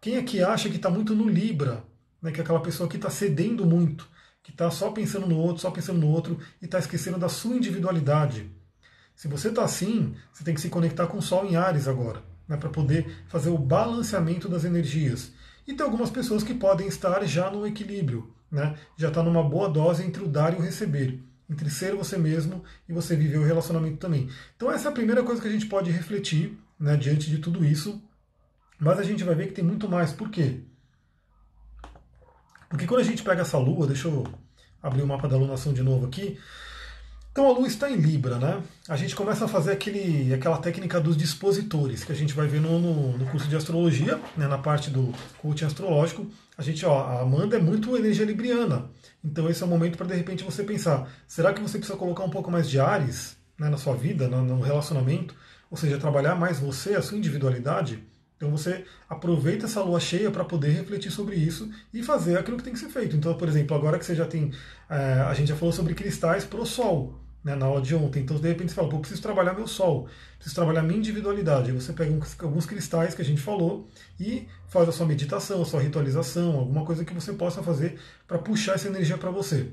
Quem 0.04 0.18
aqui 0.18 0.44
acha 0.44 0.68
que 0.68 0.76
está 0.76 0.90
muito 0.90 1.16
no 1.16 1.30
Libra, 1.30 1.82
né, 2.22 2.30
que 2.30 2.42
é 2.42 2.44
aquela 2.44 2.60
pessoa 2.60 2.90
que 2.90 2.98
está 2.98 3.10
cedendo 3.10 3.66
muito, 3.66 4.06
que 4.44 4.52
está 4.52 4.70
só 4.70 4.92
pensando 4.92 5.26
no 5.26 5.38
outro, 5.38 5.62
só 5.62 5.72
pensando 5.72 5.98
no 5.98 6.10
outro 6.10 6.38
e 6.62 6.66
está 6.66 6.78
esquecendo 6.78 7.18
da 7.18 7.30
sua 7.30 7.56
individualidade? 7.56 8.52
Se 9.16 9.30
você 9.30 9.48
está 9.48 9.64
assim, 9.64 10.14
você 10.34 10.44
tem 10.44 10.54
que 10.54 10.60
se 10.60 10.68
conectar 10.68 11.08
com 11.08 11.20
o 11.20 11.22
Sol 11.22 11.46
em 11.46 11.56
Ares 11.56 11.88
agora, 11.88 12.22
né, 12.50 12.58
para 12.58 12.70
poder 12.70 13.24
fazer 13.30 13.50
o 13.50 13.58
balanceamento 13.58 14.50
das 14.50 14.66
energias. 14.66 15.32
E 15.66 15.74
tem 15.74 15.86
algumas 15.86 16.10
pessoas 16.10 16.44
que 16.44 16.54
podem 16.54 16.86
estar 16.86 17.24
já 17.24 17.50
no 17.50 17.66
equilíbrio, 17.66 18.30
né, 18.52 18.76
já 18.98 19.08
está 19.08 19.24
numa 19.24 19.42
boa 19.42 19.70
dose 19.70 20.04
entre 20.04 20.22
o 20.22 20.28
dar 20.28 20.54
e 20.54 20.58
o 20.58 20.62
receber, 20.62 21.18
entre 21.50 21.70
ser 21.70 21.96
você 21.96 22.18
mesmo 22.18 22.62
e 22.90 22.92
você 22.92 23.16
viver 23.16 23.38
o 23.38 23.46
relacionamento 23.46 24.00
também. 24.00 24.30
Então 24.58 24.70
essa 24.70 24.90
é 24.90 24.92
a 24.92 24.94
primeira 24.94 25.24
coisa 25.24 25.42
que 25.42 25.48
a 25.48 25.52
gente 25.52 25.68
pode 25.68 25.90
refletir 25.92 26.60
né, 26.78 26.98
diante 26.98 27.30
de 27.30 27.38
tudo 27.38 27.64
isso 27.64 28.04
mas 28.80 29.00
a 29.00 29.04
gente 29.04 29.24
vai 29.24 29.36
ver 29.36 29.48
que 29.48 29.54
tem 29.54 29.64
muito 29.64 29.88
mais. 29.88 30.12
Por 30.12 30.30
quê? 30.30 30.62
Porque 32.70 32.88
quando 32.88 33.02
a 33.02 33.04
gente 33.04 33.24
pega 33.24 33.42
essa 33.42 33.58
lua, 33.58 33.88
deixa 33.88 34.08
eu 34.08 34.26
abrir 34.82 35.02
o 35.02 35.08
mapa 35.08 35.28
da 35.28 35.36
alunação 35.36 35.74
de 35.74 35.82
novo 35.82 36.06
aqui. 36.06 36.40
Então 37.34 37.48
a 37.48 37.52
Lua 37.52 37.68
está 37.68 37.90
em 37.90 37.96
Libra, 37.96 38.38
né? 38.38 38.62
A 38.88 38.96
gente 38.96 39.16
começa 39.16 39.46
a 39.46 39.48
fazer 39.48 39.72
aquele, 39.72 40.32
aquela 40.32 40.60
técnica 40.60 41.02
dos 41.02 41.18
dispositores, 41.18 42.04
que 42.04 42.12
a 42.12 42.16
gente 42.16 42.32
vai 42.32 42.46
ver 42.46 42.62
no, 42.62 42.78
no, 42.78 43.18
no 43.18 43.26
curso 43.26 43.48
de 43.48 43.56
astrologia, 43.56 44.20
né, 44.38 44.48
na 44.48 44.60
parte 44.60 44.92
do 44.92 45.12
coaching 45.40 45.66
astrológico. 45.66 46.28
A 46.56 46.62
gente, 46.62 46.86
ó, 46.86 47.00
a 47.00 47.22
Amanda 47.22 47.58
é 47.58 47.60
muito 47.60 47.98
energia 47.98 48.24
libriana. 48.24 48.88
Então 49.24 49.50
esse 49.50 49.64
é 49.64 49.66
o 49.66 49.70
momento 49.70 49.98
para 49.98 50.06
de 50.06 50.14
repente 50.14 50.44
você 50.44 50.64
pensar, 50.64 51.10
será 51.26 51.52
que 51.52 51.60
você 51.60 51.80
precisa 51.80 51.98
colocar 51.98 52.24
um 52.24 52.30
pouco 52.30 52.52
mais 52.52 52.70
de 52.70 52.80
Ares 52.80 53.36
né, 53.58 53.68
na 53.68 53.78
sua 53.78 53.96
vida, 53.96 54.28
no, 54.28 54.44
no 54.44 54.62
relacionamento? 54.62 55.34
Ou 55.72 55.78
seja, 55.78 55.98
trabalhar 55.98 56.36
mais 56.36 56.60
você, 56.60 56.94
a 56.94 57.02
sua 57.02 57.18
individualidade? 57.18 58.04
Então 58.44 58.52
você 58.52 58.84
aproveita 59.10 59.68
essa 59.68 59.82
lua 59.82 60.02
cheia 60.02 60.30
para 60.30 60.44
poder 60.44 60.72
refletir 60.72 61.10
sobre 61.10 61.38
isso 61.38 61.72
e 61.94 62.04
fazer 62.04 62.38
aquilo 62.38 62.58
que 62.58 62.64
tem 62.64 62.74
que 62.74 62.80
ser 62.80 62.90
feito. 62.90 63.16
Então, 63.16 63.34
por 63.36 63.48
exemplo, 63.48 63.74
agora 63.76 63.98
que 63.98 64.06
você 64.06 64.14
já 64.14 64.26
tem. 64.26 64.52
É, 64.90 65.22
a 65.22 65.34
gente 65.34 65.48
já 65.48 65.56
falou 65.56 65.72
sobre 65.72 65.94
cristais 65.94 66.44
para 66.44 66.60
o 66.60 66.66
sol 66.66 67.18
né, 67.42 67.56
na 67.56 67.66
aula 67.66 67.82
de 67.82 67.96
ontem. 67.96 68.22
Então, 68.22 68.38
de 68.38 68.46
repente, 68.50 68.70
você 68.70 68.76
fala, 68.76 68.90
pô, 68.90 69.00
preciso 69.00 69.22
trabalhar 69.22 69.54
meu 69.54 69.66
sol, 69.66 70.10
preciso 70.36 70.56
trabalhar 70.56 70.84
minha 70.84 71.00
individualidade. 71.00 71.72
Aí 71.72 71.74
você 71.74 71.94
pega 71.94 72.12
uns, 72.12 72.36
alguns 72.38 72.66
cristais 72.66 73.16
que 73.16 73.22
a 73.22 73.26
gente 73.26 73.40
falou 73.40 73.88
e 74.20 74.46
faz 74.68 74.90
a 74.90 74.92
sua 74.92 75.06
meditação, 75.06 75.62
a 75.62 75.66
sua 75.66 75.80
ritualização, 75.80 76.60
alguma 76.60 76.84
coisa 76.84 77.06
que 77.06 77.14
você 77.14 77.32
possa 77.32 77.64
fazer 77.64 77.98
para 78.28 78.40
puxar 78.40 78.74
essa 78.74 78.90
energia 78.90 79.18
para 79.18 79.32
você. 79.32 79.70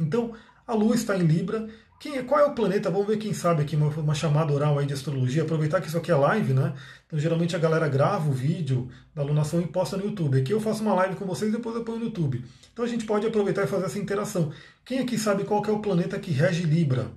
Então, 0.00 0.32
a 0.66 0.74
Lua 0.74 0.96
está 0.96 1.16
em 1.16 1.22
Libra. 1.22 1.68
Quem, 1.98 2.22
qual 2.24 2.40
é 2.40 2.44
o 2.44 2.54
planeta? 2.54 2.90
Vamos 2.90 3.06
ver 3.06 3.16
quem 3.16 3.32
sabe 3.32 3.62
aqui, 3.62 3.76
uma, 3.76 3.88
uma, 3.88 4.14
chamada 4.14 4.52
oral 4.52 4.78
aí 4.78 4.86
de 4.86 4.92
astrologia. 4.92 5.42
Aproveitar 5.42 5.80
que 5.80 5.88
isso 5.88 5.96
aqui 5.96 6.10
é 6.10 6.14
live, 6.14 6.52
né? 6.52 6.74
Então, 7.06 7.18
geralmente 7.18 7.56
a 7.56 7.58
galera 7.58 7.88
grava 7.88 8.28
o 8.28 8.32
vídeo 8.32 8.88
da 9.14 9.22
alunação 9.22 9.60
e 9.60 9.66
posta 9.66 9.96
no 9.96 10.04
YouTube. 10.04 10.38
Aqui 10.38 10.52
eu 10.52 10.60
faço 10.60 10.82
uma 10.82 10.94
live 10.94 11.16
com 11.16 11.24
vocês 11.24 11.50
e 11.50 11.56
depois 11.56 11.74
eu 11.74 11.84
ponho 11.84 12.00
no 12.00 12.04
YouTube. 12.06 12.44
Então 12.72 12.84
a 12.84 12.88
gente 12.88 13.06
pode 13.06 13.26
aproveitar 13.26 13.62
e 13.62 13.66
fazer 13.66 13.86
essa 13.86 13.98
interação. 13.98 14.52
Quem 14.84 14.98
aqui 14.98 15.16
sabe 15.16 15.44
qual 15.44 15.64
é 15.64 15.70
o 15.70 15.78
planeta 15.78 16.18
que 16.18 16.30
rege 16.30 16.64
Libra? 16.64 17.10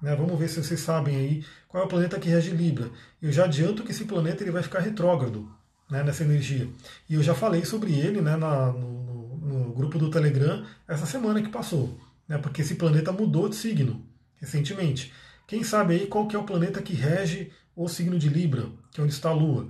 Né, 0.00 0.14
vamos 0.14 0.38
ver 0.38 0.48
se 0.48 0.62
vocês 0.62 0.78
sabem 0.78 1.16
aí 1.16 1.44
qual 1.66 1.82
é 1.82 1.86
o 1.86 1.88
planeta 1.88 2.18
que 2.18 2.28
rege 2.28 2.50
Libra. 2.50 2.90
Eu 3.20 3.32
já 3.32 3.44
adianto 3.44 3.82
que 3.82 3.90
esse 3.90 4.04
planeta 4.04 4.44
ele 4.44 4.52
vai 4.52 4.62
ficar 4.62 4.78
retrógrado 4.78 5.50
né, 5.90 6.04
nessa 6.04 6.22
energia. 6.22 6.68
E 7.08 7.14
eu 7.14 7.22
já 7.22 7.34
falei 7.34 7.64
sobre 7.64 7.92
ele 7.92 8.20
né, 8.20 8.36
na, 8.36 8.70
no, 8.72 9.36
no, 9.38 9.72
grupo 9.72 9.98
do 9.98 10.10
Telegram 10.10 10.64
essa 10.86 11.06
semana 11.06 11.42
que 11.42 11.48
passou. 11.48 11.98
Né, 12.28 12.38
porque 12.38 12.62
esse 12.62 12.76
planeta 12.76 13.10
mudou 13.10 13.48
de 13.48 13.56
signo 13.56 14.07
recentemente. 14.40 15.12
Quem 15.46 15.62
sabe 15.64 15.94
aí 15.94 16.06
qual 16.06 16.26
que 16.26 16.36
é 16.36 16.38
o 16.38 16.44
planeta 16.44 16.82
que 16.82 16.92
rege 16.92 17.50
o 17.78 17.88
signo 17.88 18.18
de 18.18 18.28
Libra, 18.28 18.66
que 18.90 19.00
é 19.00 19.04
onde 19.04 19.12
está 19.12 19.30
a 19.30 19.32
Lua. 19.32 19.68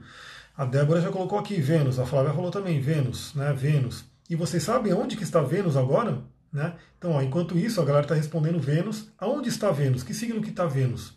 A 0.57 0.65
Débora 0.65 1.01
já 1.01 1.11
colocou 1.11 1.39
aqui 1.39 1.61
Vênus, 1.61 1.99
a 1.99 2.07
Flávia 2.07 2.33
falou 2.33 2.51
também 2.51 2.81
Vênus, 2.81 3.35
né? 3.35 3.53
Vênus. 3.53 4.07
E 4.31 4.35
vocês 4.35 4.63
sabem 4.63 4.95
onde 4.95 5.17
que 5.17 5.23
está 5.23 5.43
Vênus 5.43 5.77
agora? 5.77 6.23
Né? 6.51 6.75
Então, 6.97 7.13
ó, 7.13 7.23
enquanto 7.23 7.59
isso, 7.59 7.81
a 7.81 7.85
galera 7.85 8.05
está 8.05 8.15
respondendo 8.15 8.59
Vênus. 8.59 9.11
Aonde 9.19 9.51
está 9.51 9.71
Vênus? 9.71 10.03
Que 10.03 10.15
signo 10.15 10.41
que 10.41 10.49
está 10.49 10.67
Vênus? 10.67 11.15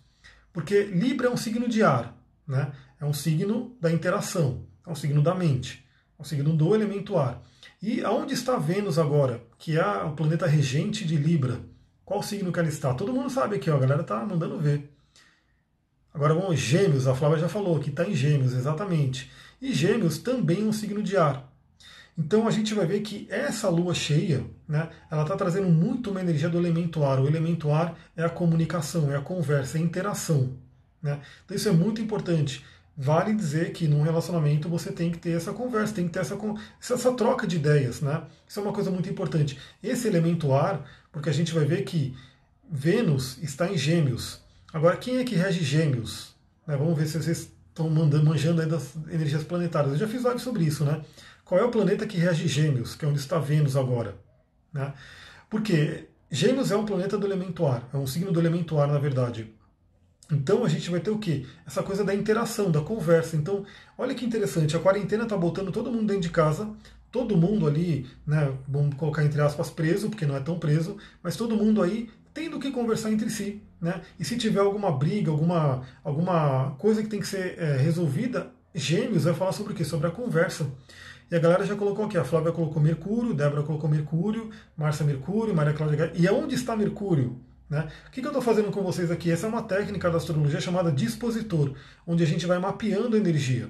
Porque 0.51 0.83
Libra 0.83 1.27
é 1.27 1.29
um 1.31 1.37
signo 1.37 1.67
de 1.67 1.81
ar, 1.81 2.15
né? 2.45 2.73
é 2.99 3.05
um 3.05 3.13
signo 3.13 3.75
da 3.79 3.89
interação, 3.89 4.65
é 4.85 4.91
um 4.91 4.95
signo 4.95 5.21
da 5.21 5.33
mente, 5.33 5.85
é 6.19 6.21
um 6.21 6.25
signo 6.25 6.53
do 6.53 6.75
elemento 6.75 7.17
ar. 7.17 7.41
E 7.81 8.03
aonde 8.03 8.33
está 8.33 8.57
Vênus 8.57 8.99
agora, 8.99 9.41
que 9.57 9.77
é 9.77 10.03
o 10.03 10.11
planeta 10.11 10.45
regente 10.45 11.05
de 11.05 11.15
Libra? 11.15 11.61
Qual 12.11 12.21
signo 12.21 12.51
que 12.51 12.59
ela 12.59 12.67
está? 12.67 12.93
Todo 12.93 13.13
mundo 13.13 13.29
sabe 13.29 13.55
aqui, 13.55 13.69
ó, 13.69 13.77
a 13.77 13.79
galera 13.79 14.01
está 14.01 14.17
mandando 14.25 14.59
ver. 14.59 14.91
Agora 16.13 16.33
vamos, 16.33 16.59
Gêmeos, 16.59 17.07
a 17.07 17.15
Flávia 17.15 17.37
já 17.37 17.47
falou 17.47 17.79
que 17.79 17.89
está 17.89 18.03
em 18.03 18.13
Gêmeos, 18.13 18.53
exatamente. 18.53 19.31
E 19.61 19.71
Gêmeos 19.73 20.17
também 20.17 20.59
é 20.59 20.65
um 20.65 20.73
signo 20.73 21.01
de 21.01 21.15
ar. 21.15 21.49
Então 22.17 22.49
a 22.49 22.51
gente 22.51 22.73
vai 22.73 22.85
ver 22.85 22.99
que 22.99 23.25
essa 23.29 23.69
lua 23.69 23.93
cheia, 23.93 24.43
né, 24.67 24.89
ela 25.09 25.21
está 25.21 25.37
trazendo 25.37 25.69
muito 25.69 26.11
uma 26.11 26.19
energia 26.19 26.49
do 26.49 26.57
elemento 26.57 27.01
ar. 27.01 27.17
O 27.21 27.27
elemento 27.27 27.71
ar 27.71 27.97
é 28.17 28.25
a 28.25 28.29
comunicação, 28.29 29.09
é 29.09 29.15
a 29.15 29.21
conversa, 29.21 29.77
é 29.77 29.81
a 29.81 29.83
interação. 29.85 30.57
Né? 31.01 31.17
Então 31.45 31.55
isso 31.55 31.69
é 31.69 31.71
muito 31.71 32.01
importante. 32.01 32.61
Vale 32.97 33.33
dizer 33.33 33.71
que 33.71 33.87
num 33.87 34.01
relacionamento 34.01 34.67
você 34.67 34.91
tem 34.91 35.11
que 35.11 35.17
ter 35.17 35.31
essa 35.31 35.53
conversa, 35.53 35.93
tem 35.93 36.07
que 36.07 36.11
ter 36.11 36.19
essa, 36.19 36.37
essa 36.81 37.13
troca 37.13 37.47
de 37.47 37.55
ideias. 37.55 38.01
Né? 38.01 38.21
Isso 38.45 38.59
é 38.59 38.63
uma 38.63 38.73
coisa 38.73 38.91
muito 38.91 39.09
importante. 39.09 39.57
Esse 39.81 40.09
elemento 40.09 40.53
ar, 40.53 40.85
porque 41.11 41.29
a 41.29 41.33
gente 41.33 41.53
vai 41.53 41.65
ver 41.65 41.83
que 41.83 42.15
Vênus 42.69 43.37
está 43.41 43.69
em 43.69 43.77
Gêmeos. 43.77 44.41
Agora, 44.73 44.95
quem 44.95 45.17
é 45.17 45.23
que 45.23 45.35
rege 45.35 45.63
Gêmeos? 45.63 46.33
Né, 46.65 46.77
vamos 46.77 46.97
ver 46.97 47.07
se 47.07 47.21
vocês 47.21 47.51
estão 47.69 47.89
mandando, 47.89 48.25
manjando 48.25 48.61
aí 48.61 48.67
das 48.67 48.95
energias 49.09 49.43
planetárias. 49.43 49.93
Eu 49.93 49.99
já 49.99 50.07
fiz 50.07 50.23
live 50.23 50.39
sobre 50.39 50.63
isso, 50.63 50.85
né? 50.85 51.01
Qual 51.43 51.59
é 51.59 51.63
o 51.63 51.71
planeta 51.71 52.07
que 52.07 52.17
rege 52.17 52.47
Gêmeos, 52.47 52.95
que 52.95 53.03
é 53.03 53.07
onde 53.07 53.19
está 53.19 53.37
Vênus 53.37 53.75
agora? 53.75 54.15
Né? 54.71 54.93
Porque 55.49 56.07
Gêmeos 56.29 56.71
é 56.71 56.77
um 56.77 56.85
planeta 56.85 57.17
do 57.17 57.27
elemento 57.27 57.65
ar, 57.65 57.89
é 57.93 57.97
um 57.97 58.07
signo 58.07 58.31
do 58.31 58.39
elemento 58.39 58.79
ar, 58.79 58.87
na 58.87 58.97
verdade. 58.97 59.53
Então 60.31 60.63
a 60.63 60.69
gente 60.69 60.89
vai 60.89 61.01
ter 61.01 61.11
o 61.11 61.17
quê? 61.17 61.45
Essa 61.67 61.83
coisa 61.83 62.05
da 62.05 62.15
interação, 62.15 62.71
da 62.71 62.79
conversa. 62.79 63.35
Então, 63.35 63.65
olha 63.97 64.15
que 64.15 64.25
interessante, 64.25 64.77
a 64.77 64.79
quarentena 64.79 65.23
está 65.23 65.35
botando 65.35 65.73
todo 65.73 65.91
mundo 65.91 66.07
dentro 66.07 66.21
de 66.21 66.29
casa, 66.29 66.73
todo 67.11 67.37
mundo 67.37 67.67
ali, 67.67 68.07
né, 68.25 68.51
vamos 68.67 68.95
colocar 68.95 69.23
entre 69.23 69.41
aspas, 69.41 69.69
preso, 69.69 70.09
porque 70.09 70.25
não 70.25 70.35
é 70.35 70.39
tão 70.39 70.57
preso, 70.57 70.97
mas 71.21 71.35
todo 71.35 71.57
mundo 71.57 71.81
aí 71.81 72.09
tendo 72.33 72.59
que 72.59 72.71
conversar 72.71 73.11
entre 73.11 73.29
si. 73.29 73.61
Né? 73.79 74.01
E 74.19 74.23
se 74.23 74.37
tiver 74.37 74.61
alguma 74.61 74.91
briga, 74.91 75.31
alguma, 75.31 75.81
alguma 76.03 76.75
coisa 76.77 77.03
que 77.03 77.09
tem 77.09 77.19
que 77.19 77.27
ser 77.27 77.59
é, 77.59 77.77
resolvida, 77.77 78.51
Gêmeos 78.73 79.25
vai 79.25 79.33
falar 79.33 79.51
sobre 79.51 79.73
o 79.73 79.75
quê? 79.75 79.83
Sobre 79.83 80.07
a 80.07 80.11
conversa. 80.11 80.71
E 81.29 81.35
a 81.35 81.39
galera 81.39 81.65
já 81.65 81.75
colocou 81.75 82.05
aqui, 82.05 82.17
a 82.17 82.23
Flávia 82.23 82.51
colocou 82.51 82.81
Mercúrio, 82.81 83.33
Débora 83.33 83.63
colocou 83.63 83.89
Mercúrio, 83.89 84.49
Márcia 84.77 85.05
Mercúrio, 85.05 85.55
Maria 85.55 85.73
Cláudia 85.73 86.11
E 86.15 86.27
aonde 86.27 86.55
está 86.55 86.75
Mercúrio? 86.75 87.39
Né? 87.69 87.87
O 88.07 88.11
que, 88.11 88.19
que 88.19 88.27
eu 88.27 88.31
estou 88.31 88.41
fazendo 88.41 88.69
com 88.69 88.83
vocês 88.83 89.09
aqui? 89.09 89.31
Essa 89.31 89.45
é 89.45 89.49
uma 89.49 89.63
técnica 89.63 90.09
da 90.09 90.17
astrologia 90.17 90.59
chamada 90.59 90.91
dispositor, 90.91 91.73
onde 92.05 92.21
a 92.21 92.27
gente 92.27 92.45
vai 92.45 92.59
mapeando 92.59 93.15
a 93.15 93.19
energia. 93.19 93.69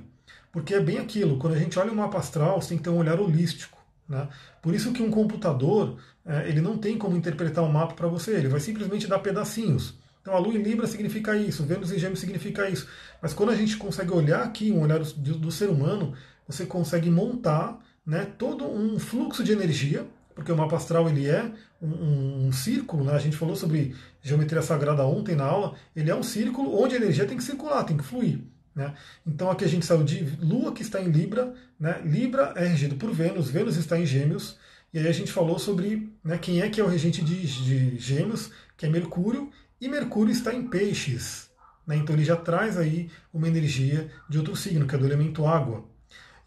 Porque 0.51 0.73
é 0.73 0.79
bem 0.79 0.97
aquilo, 0.97 1.37
quando 1.37 1.53
a 1.53 1.59
gente 1.59 1.79
olha 1.79 1.91
o 1.91 1.95
mapa 1.95 2.17
astral, 2.17 2.61
você 2.61 2.69
tem 2.69 2.77
que 2.77 2.83
ter 2.83 2.89
um 2.89 2.97
olhar 2.97 3.19
holístico. 3.19 3.77
Né? 4.07 4.27
Por 4.61 4.73
isso 4.73 4.91
que 4.91 5.01
um 5.01 5.09
computador 5.09 5.97
é, 6.25 6.47
ele 6.49 6.61
não 6.61 6.77
tem 6.77 6.97
como 6.97 7.15
interpretar 7.15 7.63
o 7.63 7.67
um 7.67 7.71
mapa 7.71 7.93
para 7.93 8.07
você, 8.07 8.31
ele 8.31 8.49
vai 8.49 8.59
simplesmente 8.59 9.07
dar 9.07 9.19
pedacinhos. 9.19 9.95
Então 10.21 10.35
a 10.35 10.39
Lua 10.39 10.53
em 10.53 10.61
Libra 10.61 10.85
significa 10.85 11.35
isso, 11.35 11.63
Vênus 11.63 11.91
em 11.91 11.97
Gêmeos 11.97 12.19
significa 12.19 12.69
isso. 12.69 12.87
Mas 13.21 13.33
quando 13.33 13.49
a 13.49 13.55
gente 13.55 13.77
consegue 13.77 14.11
olhar 14.11 14.43
aqui, 14.43 14.71
um 14.71 14.81
olhar 14.81 14.99
do, 14.99 15.37
do 15.37 15.51
ser 15.51 15.69
humano, 15.69 16.13
você 16.47 16.65
consegue 16.65 17.09
montar 17.09 17.79
né, 18.05 18.27
todo 18.37 18.65
um 18.65 18.99
fluxo 18.99 19.43
de 19.43 19.51
energia, 19.51 20.05
porque 20.35 20.51
o 20.51 20.57
mapa 20.57 20.75
astral 20.75 21.09
ele 21.09 21.27
é 21.27 21.51
um, 21.81 21.87
um, 21.87 22.47
um 22.47 22.51
círculo, 22.51 23.03
né? 23.03 23.13
a 23.13 23.19
gente 23.19 23.35
falou 23.35 23.55
sobre 23.55 23.95
geometria 24.21 24.61
sagrada 24.61 25.05
ontem 25.05 25.35
na 25.35 25.45
aula, 25.45 25.75
ele 25.95 26.11
é 26.11 26.15
um 26.15 26.23
círculo 26.23 26.79
onde 26.79 26.95
a 26.95 26.97
energia 26.97 27.25
tem 27.25 27.37
que 27.37 27.43
circular, 27.43 27.83
tem 27.83 27.97
que 27.97 28.03
fluir. 28.03 28.39
Né? 28.75 28.93
Então 29.25 29.51
aqui 29.51 29.65
a 29.65 29.67
gente 29.67 29.85
saiu 29.85 30.03
de 30.03 30.23
Lua 30.39 30.73
que 30.73 30.81
está 30.81 31.01
em 31.01 31.09
Libra, 31.09 31.53
né? 31.79 32.01
Libra 32.05 32.53
é 32.55 32.65
regido 32.65 32.95
por 32.95 33.11
Vênus, 33.11 33.49
Vênus 33.49 33.75
está 33.75 33.99
em 33.99 34.05
Gêmeos, 34.05 34.57
e 34.93 34.99
aí 34.99 35.07
a 35.07 35.11
gente 35.11 35.31
falou 35.31 35.57
sobre 35.59 36.11
né, 36.23 36.37
quem 36.37 36.61
é 36.61 36.69
que 36.69 36.79
é 36.79 36.83
o 36.83 36.87
regente 36.87 37.21
de, 37.23 37.41
de 37.45 37.97
Gêmeos, 37.97 38.51
que 38.77 38.85
é 38.85 38.89
Mercúrio, 38.89 39.49
e 39.79 39.87
Mercúrio 39.87 40.31
está 40.31 40.53
em 40.53 40.67
Peixes. 40.67 41.49
Né? 41.87 41.97
Então 41.97 42.15
ele 42.15 42.25
já 42.25 42.35
traz 42.35 42.77
aí 42.77 43.09
uma 43.33 43.47
energia 43.47 44.09
de 44.29 44.37
outro 44.37 44.55
signo, 44.55 44.85
que 44.85 44.95
é 44.95 44.97
do 44.97 45.05
elemento 45.05 45.45
água. 45.45 45.85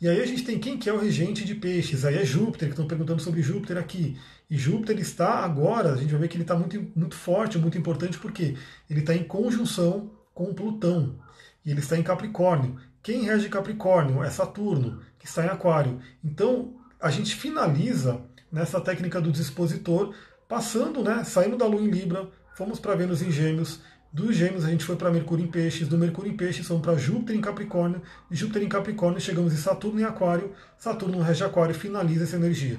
E 0.01 0.09
aí 0.09 0.21
a 0.21 0.27
gente 0.27 0.45
tem 0.45 0.59
quem 0.59 0.77
que 0.77 0.91
é 0.91 0.93
o 0.93 0.99
regente 0.99 1.45
de 1.45 1.55
peixes, 1.55 2.05
aí 2.05 2.17
é 2.17 2.25
Júpiter, 2.25 2.69
que 2.69 2.75
estão 2.75 2.87
perguntando 2.87 3.23
sobre 3.23 3.41
Júpiter 3.41 3.79
aqui. 3.79 4.19
E 4.51 4.57
Júpiter 4.57 4.99
está 4.99 5.39
agora, 5.39 5.95
a 5.95 5.97
gente 5.97 6.11
vai 6.11 6.21
ver 6.21 6.29
que 6.29 6.37
ele 6.37 6.45
está 6.45 6.55
muito, 6.55 6.93
muito 6.95 7.15
forte, 7.15 7.57
muito 7.57 7.79
importante, 7.79 8.19
porque 8.19 8.55
ele 8.91 9.01
está 9.01 9.15
em 9.15 9.25
conjunção 9.25 10.11
com 10.35 10.53
Plutão. 10.53 11.19
E 11.64 11.70
ele 11.70 11.81
está 11.81 11.96
em 11.96 12.03
Capricórnio. 12.03 12.77
Quem 13.03 13.24
rege 13.24 13.48
Capricórnio 13.48 14.22
é 14.22 14.31
Saturno, 14.31 15.00
que 15.18 15.27
está 15.27 15.44
em 15.44 15.48
Aquário. 15.48 16.00
Então 16.22 16.74
a 17.00 17.11
gente 17.11 17.35
finaliza 17.35 18.22
nessa 18.50 18.81
técnica 18.81 19.20
do 19.20 19.33
dispositor, 19.33 20.14
passando, 20.48 21.03
né, 21.03 21.24
saindo 21.24 21.57
da 21.57 21.66
Lua 21.66 21.83
em 21.83 21.90
Libra, 21.90 22.29
fomos 22.57 22.79
para 22.79 22.94
Vênus 22.94 23.20
em 23.20 23.31
Gêmeos, 23.31 23.81
dos 24.12 24.37
Gêmeos 24.37 24.64
a 24.64 24.70
gente 24.70 24.85
foi 24.85 24.94
para 24.94 25.11
Mercúrio 25.11 25.44
em 25.44 25.50
Peixes, 25.50 25.88
do 25.88 25.98
Mercúrio 25.98 26.31
em 26.31 26.37
Peixes 26.37 26.68
fomos 26.68 26.83
para 26.83 26.96
Júpiter 26.96 27.35
em 27.35 27.40
Capricórnio, 27.40 28.00
de 28.31 28.37
Júpiter 28.37 28.62
em 28.62 28.68
Capricórnio 28.68 29.20
chegamos 29.20 29.53
em 29.53 29.57
Saturno 29.57 30.00
em 30.00 30.05
Aquário, 30.05 30.53
Saturno 30.79 31.18
no 31.18 31.24
Rege 31.24 31.42
Aquário 31.42 31.74
finaliza 31.74 32.22
essa 32.22 32.37
energia. 32.37 32.79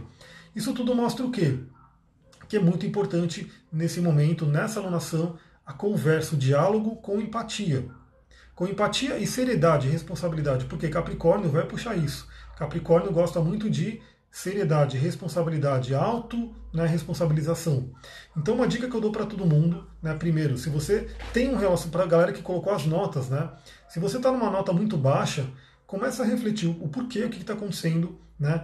Isso 0.55 0.73
tudo 0.73 0.95
mostra 0.95 1.25
o 1.25 1.31
quê? 1.31 1.59
Que 2.47 2.55
é 2.55 2.59
muito 2.61 2.85
importante 2.85 3.51
nesse 3.69 3.99
momento, 3.99 4.45
nessa 4.45 4.79
alunação, 4.79 5.37
a 5.65 5.73
conversa, 5.73 6.35
o 6.35 6.37
diálogo 6.37 6.95
com 6.95 7.19
empatia. 7.19 7.85
Com 8.55 8.65
empatia 8.65 9.17
e 9.17 9.27
seriedade, 9.27 9.89
responsabilidade, 9.89 10.65
porque 10.65 10.87
Capricórnio 10.87 11.49
vai 11.49 11.65
puxar 11.65 11.95
isso. 11.95 12.27
Capricórnio 12.57 13.11
gosta 13.11 13.41
muito 13.41 13.69
de 13.69 14.01
seriedade, 14.31 14.97
responsabilidade, 14.97 15.93
auto 15.93 16.53
né, 16.75 16.85
responsabilização. 16.85 17.89
Então 18.35 18.55
uma 18.55 18.67
dica 18.67 18.89
que 18.89 18.95
eu 18.95 18.99
dou 18.99 19.11
para 19.11 19.25
todo 19.25 19.45
mundo, 19.45 19.87
né, 20.03 20.13
primeiro, 20.13 20.57
se 20.57 20.69
você 20.69 21.07
tem 21.31 21.49
um 21.49 21.55
relação 21.55 21.89
para 21.89 22.03
a 22.03 22.07
galera 22.07 22.33
que 22.33 22.41
colocou 22.41 22.73
as 22.73 22.85
notas, 22.85 23.29
né, 23.29 23.49
se 23.87 23.97
você 23.97 24.17
está 24.17 24.29
numa 24.31 24.49
nota 24.49 24.73
muito 24.73 24.97
baixa, 24.97 25.47
começa 25.87 26.21
a 26.21 26.25
refletir 26.25 26.67
o 26.67 26.89
porquê, 26.89 27.23
o 27.23 27.29
que 27.29 27.39
está 27.39 27.53
acontecendo, 27.53 28.19
né, 28.37 28.61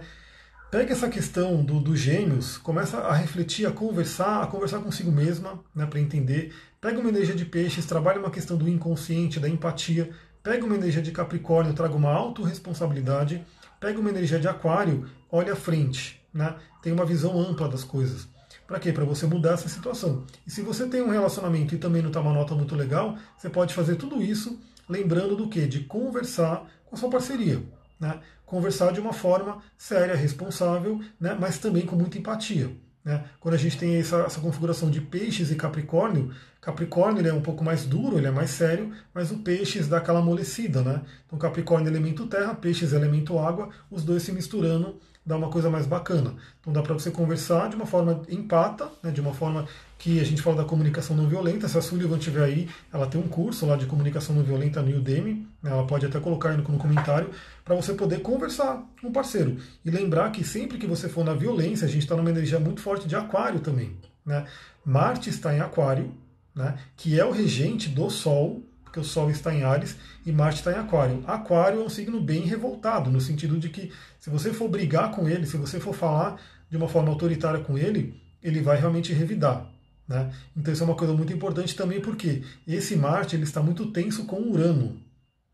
Pega 0.72 0.94
essa 0.94 1.10
questão 1.10 1.62
do, 1.62 1.78
do 1.78 1.94
gêmeos, 1.94 2.56
começa 2.56 2.96
a 2.96 3.12
refletir, 3.12 3.66
a 3.66 3.70
conversar, 3.70 4.42
a 4.42 4.46
conversar 4.46 4.78
consigo 4.78 5.12
mesma, 5.12 5.62
né, 5.74 5.84
para 5.84 6.00
entender. 6.00 6.50
Pega 6.80 6.98
uma 6.98 7.10
energia 7.10 7.34
de 7.34 7.44
peixes, 7.44 7.84
trabalha 7.84 8.18
uma 8.18 8.30
questão 8.30 8.56
do 8.56 8.66
inconsciente, 8.66 9.38
da 9.38 9.50
empatia. 9.50 10.08
Pega 10.42 10.64
uma 10.64 10.74
energia 10.74 11.02
de 11.02 11.10
Capricórnio, 11.10 11.74
traga 11.74 11.94
uma 11.94 12.10
autorresponsabilidade. 12.10 13.44
Pega 13.78 14.00
uma 14.00 14.08
energia 14.08 14.40
de 14.40 14.48
Aquário, 14.48 15.06
olha 15.30 15.52
à 15.52 15.56
frente, 15.56 16.18
né? 16.32 16.56
Tem 16.82 16.90
uma 16.90 17.04
visão 17.04 17.38
ampla 17.38 17.68
das 17.68 17.84
coisas. 17.84 18.26
Para 18.66 18.80
quê? 18.80 18.94
Para 18.94 19.04
você 19.04 19.26
mudar 19.26 19.52
essa 19.52 19.68
situação. 19.68 20.24
E 20.46 20.50
se 20.50 20.62
você 20.62 20.86
tem 20.86 21.02
um 21.02 21.10
relacionamento 21.10 21.74
e 21.74 21.78
também 21.78 22.00
não 22.00 22.08
está 22.08 22.22
uma 22.22 22.32
nota 22.32 22.54
muito 22.54 22.74
legal, 22.74 23.18
você 23.36 23.50
pode 23.50 23.74
fazer 23.74 23.96
tudo 23.96 24.22
isso 24.22 24.58
lembrando 24.88 25.36
do 25.36 25.50
que? 25.50 25.66
De 25.66 25.80
conversar 25.80 26.66
com 26.86 26.96
a 26.96 26.98
sua 26.98 27.10
parceria. 27.10 27.62
Né? 28.02 28.18
Conversar 28.44 28.92
de 28.92 28.98
uma 28.98 29.12
forma 29.12 29.62
séria, 29.78 30.16
responsável, 30.16 31.00
né? 31.20 31.36
mas 31.38 31.58
também 31.58 31.86
com 31.86 31.94
muita 31.94 32.18
empatia. 32.18 32.68
Né? 33.04 33.24
Quando 33.38 33.54
a 33.54 33.58
gente 33.58 33.78
tem 33.78 33.94
essa, 33.94 34.22
essa, 34.22 34.40
configuração 34.40 34.90
de 34.90 35.00
peixes 35.00 35.52
e 35.52 35.54
capricórnio, 35.54 36.34
Capricórnio 36.60 37.26
é 37.26 37.32
um 37.32 37.40
pouco 37.40 37.64
mais 37.64 37.84
duro, 37.84 38.18
ele 38.18 38.28
é 38.28 38.30
mais 38.30 38.50
sério, 38.50 38.92
mas 39.12 39.32
o 39.32 39.38
peixes 39.38 39.88
dá 39.88 39.98
aquela 39.98 40.20
amolecida. 40.20 40.80
Né? 40.82 41.02
Então 41.26 41.36
Capricórnio 41.38 41.88
é 41.88 41.90
elemento 41.90 42.26
terra, 42.26 42.54
peixes 42.54 42.92
é 42.92 42.96
elemento 42.96 43.38
água, 43.38 43.68
os 43.90 44.04
dois 44.04 44.22
se 44.22 44.30
misturando 44.30 45.00
dá 45.24 45.36
uma 45.36 45.48
coisa 45.48 45.70
mais 45.70 45.86
bacana. 45.86 46.34
Então 46.60 46.72
dá 46.72 46.82
para 46.82 46.94
você 46.94 47.10
conversar 47.10 47.68
de 47.68 47.76
uma 47.76 47.86
forma 47.86 48.22
empata, 48.28 48.90
né, 49.02 49.10
de 49.10 49.20
uma 49.20 49.32
forma 49.32 49.66
que 49.98 50.20
a 50.20 50.24
gente 50.24 50.42
fala 50.42 50.56
da 50.56 50.64
comunicação 50.64 51.16
não 51.16 51.28
violenta. 51.28 51.68
Se 51.68 51.78
a 51.78 51.82
Sullivan 51.82 52.18
tiver 52.18 52.42
aí, 52.42 52.68
ela 52.92 53.06
tem 53.06 53.20
um 53.20 53.28
curso 53.28 53.64
lá 53.64 53.76
de 53.76 53.86
comunicação 53.86 54.34
não 54.34 54.42
violenta 54.42 54.82
no 54.82 54.96
Udemy, 54.96 55.46
né, 55.62 55.70
ela 55.70 55.86
pode 55.86 56.04
até 56.04 56.18
colocar 56.18 56.50
aí 56.50 56.56
no, 56.56 56.64
no 56.64 56.78
comentário, 56.78 57.30
para 57.64 57.76
você 57.76 57.94
poder 57.94 58.20
conversar 58.20 58.84
com 59.00 59.08
o 59.08 59.12
parceiro. 59.12 59.58
E 59.84 59.90
lembrar 59.90 60.30
que 60.32 60.42
sempre 60.42 60.76
que 60.76 60.86
você 60.86 61.08
for 61.08 61.24
na 61.24 61.34
violência, 61.34 61.86
a 61.86 61.90
gente 61.90 62.02
está 62.02 62.16
numa 62.16 62.30
energia 62.30 62.58
muito 62.58 62.80
forte 62.80 63.06
de 63.06 63.14
aquário 63.14 63.60
também. 63.60 63.96
Né? 64.26 64.44
Marte 64.84 65.30
está 65.30 65.54
em 65.54 65.60
aquário, 65.60 66.12
né, 66.54 66.76
que 66.96 67.18
é 67.18 67.24
o 67.24 67.30
regente 67.30 67.88
do 67.88 68.10
Sol, 68.10 68.62
porque 68.92 69.00
o 69.00 69.04
Sol 69.04 69.30
está 69.30 69.54
em 69.54 69.62
Ares 69.62 69.96
e 70.26 70.30
Marte 70.30 70.58
está 70.58 70.70
em 70.70 70.76
Aquário. 70.76 71.24
Aquário 71.26 71.80
é 71.80 71.82
um 71.82 71.88
signo 71.88 72.20
bem 72.20 72.42
revoltado, 72.42 73.10
no 73.10 73.22
sentido 73.22 73.58
de 73.58 73.70
que 73.70 73.90
se 74.20 74.28
você 74.28 74.52
for 74.52 74.68
brigar 74.68 75.10
com 75.12 75.26
ele, 75.26 75.46
se 75.46 75.56
você 75.56 75.80
for 75.80 75.94
falar 75.94 76.38
de 76.68 76.76
uma 76.76 76.86
forma 76.86 77.08
autoritária 77.08 77.60
com 77.60 77.78
ele, 77.78 78.20
ele 78.42 78.60
vai 78.60 78.78
realmente 78.78 79.10
revidar. 79.14 79.66
Né? 80.06 80.30
Então 80.54 80.74
isso 80.74 80.82
é 80.82 80.86
uma 80.86 80.94
coisa 80.94 81.14
muito 81.14 81.32
importante 81.32 81.74
também 81.74 82.02
porque 82.02 82.42
esse 82.68 82.94
Marte 82.94 83.34
ele 83.34 83.44
está 83.44 83.62
muito 83.62 83.90
tenso 83.92 84.26
com 84.26 84.42
Urano. 84.42 85.00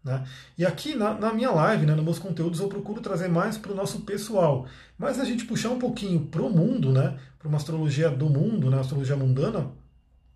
Né? 0.02 0.26
E 0.56 0.66
aqui 0.66 0.96
na, 0.96 1.14
na, 1.14 1.32
minha 1.32 1.52
live, 1.52 1.86
né, 1.86 1.94
nos 1.94 2.04
meus 2.04 2.18
conteúdos, 2.18 2.58
eu 2.58 2.66
procuro 2.66 3.00
trazer 3.00 3.28
mais 3.28 3.56
para 3.56 3.70
o 3.70 3.76
nosso 3.76 4.00
pessoal. 4.00 4.66
Mas 4.98 5.20
a 5.20 5.24
gente 5.24 5.44
puxar 5.44 5.70
um 5.70 5.78
pouquinho 5.78 6.26
para 6.26 6.42
o 6.42 6.50
mundo, 6.50 6.90
né, 6.90 7.16
para 7.38 7.46
uma 7.46 7.56
astrologia 7.56 8.10
do 8.10 8.28
mundo, 8.28 8.68
né, 8.68 8.80
astrologia 8.80 9.14
mundana, 9.14 9.70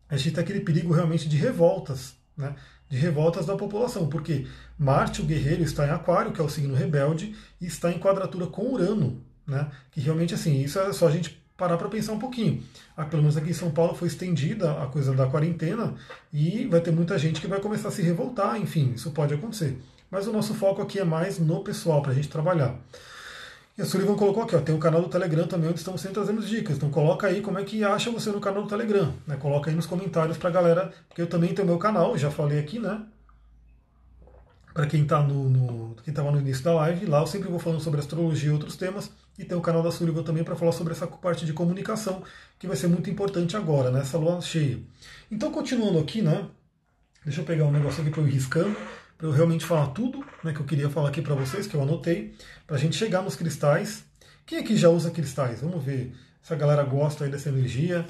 a 0.09 0.17
gente 0.17 0.35
tem 0.35 0.45
aquele 0.45 0.61
perigo 0.61 0.95
realmente 0.95 1.29
de 1.29 1.37
revoltas. 1.37 2.15
Né? 2.37 2.55
De 2.93 2.99
revoltas 2.99 3.47
da 3.47 3.57
população, 3.57 4.07
porque 4.07 4.47
Marte, 4.79 5.23
o 5.23 5.25
guerreiro, 5.25 5.63
está 5.63 5.87
em 5.87 5.91
Aquário, 5.91 6.31
que 6.31 6.43
é 6.43 6.45
o 6.45 6.49
signo 6.51 6.75
rebelde, 6.75 7.35
e 7.59 7.65
está 7.65 7.91
em 7.91 7.99
quadratura 7.99 8.47
com 8.47 8.71
Urano, 8.71 9.19
né? 9.47 9.71
Que 9.91 9.99
realmente 9.99 10.35
assim, 10.35 10.61
isso 10.61 10.79
é 10.79 10.93
só 10.93 11.09
a 11.09 11.11
gente 11.11 11.43
parar 11.57 11.79
para 11.79 11.89
pensar 11.89 12.13
um 12.13 12.19
pouquinho. 12.19 12.63
Ah, 12.95 13.07
pelo 13.07 13.23
menos 13.23 13.35
aqui 13.35 13.49
em 13.49 13.55
São 13.55 13.71
Paulo 13.71 13.95
foi 13.95 14.09
estendida 14.09 14.73
a 14.73 14.89
coisa 14.89 15.15
da 15.15 15.27
quarentena 15.27 15.95
e 16.31 16.67
vai 16.67 16.83
ter 16.83 16.91
muita 16.91 17.19
gente 17.19 17.41
que 17.41 17.47
vai 17.47 17.61
começar 17.61 17.89
a 17.89 17.91
se 17.91 18.03
revoltar, 18.03 18.61
enfim, 18.61 18.93
isso 18.95 19.11
pode 19.13 19.33
acontecer. 19.33 19.81
Mas 20.11 20.27
o 20.27 20.33
nosso 20.33 20.53
foco 20.53 20.83
aqui 20.83 20.99
é 20.99 21.05
mais 21.05 21.39
no 21.39 21.65
pessoal, 21.65 22.03
para 22.03 22.13
a 22.13 22.15
gente 22.15 22.29
trabalhar. 22.29 22.79
E 23.83 23.85
a 23.85 23.89
Sullivan 23.89 24.15
colocou 24.15 24.45
aqui, 24.45 24.55
ó, 24.55 24.61
tem 24.61 24.73
um 24.73 24.79
canal 24.79 25.03
do 25.03 25.09
Telegram 25.09 25.45
também 25.45 25.69
onde 25.69 25.81
estamos 25.81 26.01
sempre 26.01 26.15
trazendo 26.15 26.41
dicas. 26.41 26.77
Então 26.77 26.89
coloca 26.89 27.27
aí 27.27 27.41
como 27.41 27.59
é 27.59 27.65
que 27.65 27.83
acha 27.83 28.13
você 28.13 28.31
no 28.31 28.39
canal 28.39 28.63
do 28.63 28.69
Telegram. 28.69 29.13
Né? 29.27 29.37
Coloca 29.37 29.69
aí 29.69 29.75
nos 29.75 29.87
comentários 29.87 30.39
pra 30.39 30.51
galera, 30.51 30.93
porque 31.09 31.21
eu 31.21 31.27
também 31.27 31.53
tenho 31.53 31.67
meu 31.67 31.79
canal, 31.79 32.17
já 32.17 32.31
falei 32.31 32.61
aqui, 32.61 32.79
né? 32.79 33.03
Para 34.73 34.87
quem 34.87 35.03
está 35.03 35.21
no, 35.21 35.49
no, 35.49 35.97
quem 36.05 36.15
tava 36.15 36.31
no 36.31 36.39
início 36.39 36.63
da 36.63 36.75
live, 36.75 37.07
lá 37.07 37.23
eu 37.23 37.27
sempre 37.27 37.49
vou 37.49 37.59
falando 37.59 37.81
sobre 37.81 37.99
astrologia 37.99 38.51
e 38.51 38.53
outros 38.53 38.77
temas. 38.77 39.11
E 39.37 39.45
tem 39.45 39.59
o 39.59 39.61
canal 39.61 39.83
da 39.83 39.91
Sullivan 39.91 40.23
também 40.23 40.45
para 40.45 40.55
falar 40.55 40.71
sobre 40.71 40.93
essa 40.93 41.09
parte 41.09 41.45
de 41.45 41.53
comunicação, 41.53 42.23
que 42.61 42.69
vai 42.69 42.77
ser 42.77 42.87
muito 42.87 43.11
importante 43.11 43.57
agora, 43.57 43.91
nessa 43.91 44.17
né? 44.17 44.25
lua 44.25 44.41
cheia. 44.41 44.79
Então, 45.29 45.51
continuando 45.51 45.99
aqui, 45.99 46.23
né? 46.23 46.47
Deixa 47.25 47.41
eu 47.41 47.45
pegar 47.45 47.65
um 47.65 47.73
negócio 47.73 48.01
aqui 48.01 48.13
para 48.13 48.21
eu 48.21 48.29
ir 48.29 48.31
riscando 48.31 48.77
para 49.23 49.29
eu 49.29 49.33
realmente 49.33 49.65
falar 49.65 49.87
tudo 49.91 50.19
né, 50.43 50.53
que 50.53 50.59
eu 50.59 50.67
queria 50.67 50.91
falar 50.91 51.11
aqui 51.11 51.23
para 51.23 51.37
vocês, 51.37 51.69
que 51.69 51.77
eu 51.77 51.83
anotei, 51.83 52.35
para 52.67 52.75
a 52.75 52.79
gente 52.79 52.97
chegar 52.97 53.23
nos 53.23 53.37
cristais. 53.37 54.03
Quem 54.45 54.59
aqui 54.59 54.77
já 54.77 54.89
usa 54.89 55.13
cristais? 55.13 55.61
Vamos 55.61 55.85
ver 55.85 56.13
se 56.43 56.53
a 56.53 56.57
galera 56.57 56.83
gosta 56.83 57.23
aí 57.23 57.31
dessa 57.31 57.49
energia. 57.49 58.05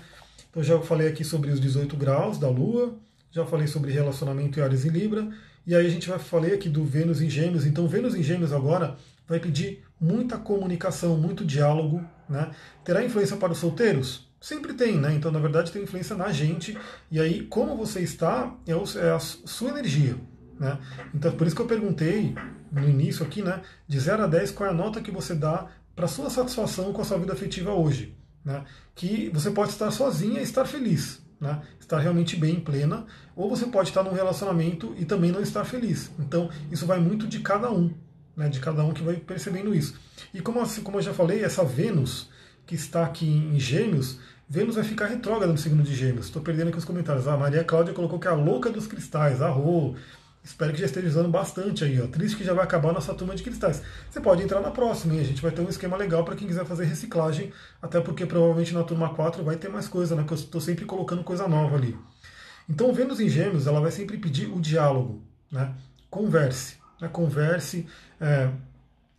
Então 0.49 0.63
já 0.63 0.81
falei 0.81 1.09
aqui 1.09 1.23
sobre 1.23 1.51
os 1.51 1.61
18 1.61 1.95
graus 1.99 2.39
da 2.39 2.49
Lua, 2.49 2.99
já 3.31 3.45
falei 3.45 3.67
sobre 3.67 3.93
relacionamento 3.93 4.59
em 4.59 4.63
Ares 4.63 4.87
e 4.87 4.89
Libra, 4.89 5.29
e 5.67 5.75
aí 5.75 5.87
a 5.87 5.91
gente 5.91 6.09
vai 6.09 6.19
falar 6.19 6.47
aqui 6.47 6.71
do 6.71 6.83
Vênus 6.83 7.21
em 7.21 7.29
Gêmeos. 7.29 7.67
Então 7.67 7.87
Vênus 7.87 8.15
em 8.15 8.23
Gêmeos 8.23 8.51
agora 8.51 8.97
vai 9.29 9.39
pedir 9.39 9.85
muita 10.01 10.39
comunicação, 10.39 11.19
muito 11.19 11.45
diálogo, 11.45 12.03
né? 12.27 12.53
Terá 12.83 13.05
influência 13.05 13.37
para 13.37 13.53
os 13.53 13.59
solteiros? 13.59 14.33
Sempre 14.41 14.73
tem, 14.73 14.97
né? 14.97 15.13
Então, 15.15 15.31
na 15.31 15.39
verdade, 15.39 15.71
tem 15.71 15.83
influência 15.83 16.17
na 16.17 16.33
gente. 16.33 16.77
E 17.11 17.21
aí, 17.21 17.43
como 17.43 17.77
você 17.77 18.01
está, 18.01 18.57
é, 18.67 18.73
é 18.73 19.11
a 19.11 19.19
sua 19.21 19.69
energia. 19.69 20.17
Né? 20.63 20.79
Então, 21.13 21.33
por 21.33 21.45
isso 21.45 21.57
que 21.57 21.63
eu 21.63 21.67
perguntei 21.67 22.37
no 22.71 22.89
início 22.89 23.27
aqui, 23.27 23.43
né, 23.43 23.63
de 23.89 23.99
0 23.99 24.23
a 24.23 24.27
10, 24.29 24.53
qual 24.53 24.69
é 24.69 24.73
a 24.73 24.75
nota 24.75 25.01
que 25.01 25.11
você 25.11 25.35
dá 25.35 25.67
para 25.97 26.07
sua 26.07 26.31
satisfação 26.31 26.93
com 26.93 27.03
a 27.03 27.05
sua 27.05 27.19
vida 27.19 27.33
afetiva 27.33 27.73
hoje. 27.73 28.17
Né? 28.45 28.63
Que 28.95 29.29
você 29.35 29.51
pode 29.51 29.73
estar 29.73 29.91
sozinha 29.91 30.39
e 30.39 30.45
estar 30.45 30.65
feliz, 30.65 31.21
né? 31.41 31.63
estar 31.81 31.99
realmente 31.99 32.37
bem, 32.37 32.61
plena, 32.61 33.07
ou 33.35 33.51
você 33.51 33.67
pode 33.67 33.89
estar 33.89 34.05
num 34.05 34.13
relacionamento 34.13 34.95
e 34.97 35.05
também 35.05 35.33
não 35.33 35.43
estar 35.43 35.65
feliz. 35.65 36.13
Então, 36.17 36.49
isso 36.71 36.87
vai 36.87 37.01
muito 37.01 37.27
de 37.27 37.41
cada 37.41 37.69
um, 37.69 37.93
né? 38.37 38.49
de 38.49 38.61
cada 38.61 38.85
um 38.85 38.93
que 38.93 39.03
vai 39.03 39.17
percebendo 39.17 39.75
isso. 39.75 39.99
E 40.33 40.41
como, 40.41 40.65
como 40.85 40.99
eu 40.99 41.03
já 41.03 41.13
falei, 41.13 41.43
essa 41.43 41.65
Vênus 41.65 42.31
que 42.65 42.77
está 42.77 43.05
aqui 43.05 43.27
em 43.27 43.59
Gêmeos, 43.59 44.21
Vênus 44.49 44.77
vai 44.77 44.85
ficar 44.85 45.07
retrógrada 45.07 45.51
no 45.51 45.59
signo 45.59 45.83
de 45.83 45.93
Gêmeos. 45.93 46.27
Estou 46.27 46.41
perdendo 46.41 46.69
aqui 46.69 46.79
os 46.79 46.85
comentários. 46.85 47.27
A 47.27 47.37
Maria 47.37 47.65
Cláudia 47.65 47.93
colocou 47.93 48.21
que 48.21 48.29
é 48.29 48.31
a 48.31 48.35
louca 48.35 48.71
dos 48.71 48.87
cristais, 48.87 49.43
arro. 49.43 49.97
Espero 50.45 50.73
que 50.73 50.81
já 50.81 50.87
esteja 50.87 51.07
usando 51.07 51.29
bastante 51.29 51.85
aí. 51.85 52.01
Ó. 52.01 52.07
Triste 52.09 52.37
que 52.37 52.45
já 52.45 52.53
vai 52.53 52.65
acabar 52.65 52.91
a 52.91 52.95
nossa 52.95 53.15
turma 53.15 53.35
de 53.35 53.43
cristais. 53.43 53.83
Você 54.11 54.21
pode 54.21 54.43
entrar 54.43 54.61
na 54.61 54.73
próxima, 54.73 55.15
hein? 55.15 55.21
a 55.21 55.25
gente 55.25 55.41
vai 55.41 55.53
ter 55.53 55.61
um 55.61 55.69
esquema 55.69 55.97
legal 55.97 56.25
para 56.25 56.35
quem 56.35 56.49
quiser 56.49 56.65
fazer 56.65 56.85
reciclagem, 56.85 57.53
até 57.81 58.01
porque 58.01 58.27
provavelmente 58.27 58.75
na 58.75 58.83
turma 58.83 59.15
4 59.15 59.45
vai 59.45 59.57
ter 59.57 59.69
mais 59.69 59.87
coisa, 59.87 60.17
né? 60.17 60.25
Que 60.27 60.33
eu 60.33 60.37
estou 60.37 60.61
sempre 60.61 60.85
colocando 60.85 61.23
coisa 61.23 61.47
nova 61.47 61.77
ali. 61.77 61.97
Então, 62.69 62.93
Vênus 62.93 63.21
em 63.21 63.29
Gêmeos, 63.29 63.67
ela 63.67 63.81
vai 63.81 63.93
sempre 63.93 64.17
pedir 64.19 64.47
o 64.47 64.61
diálogo, 64.61 65.23
né? 65.51 65.75
Converse, 66.11 66.77
né? 67.01 67.09
converse. 67.09 67.87
É, 68.21 68.51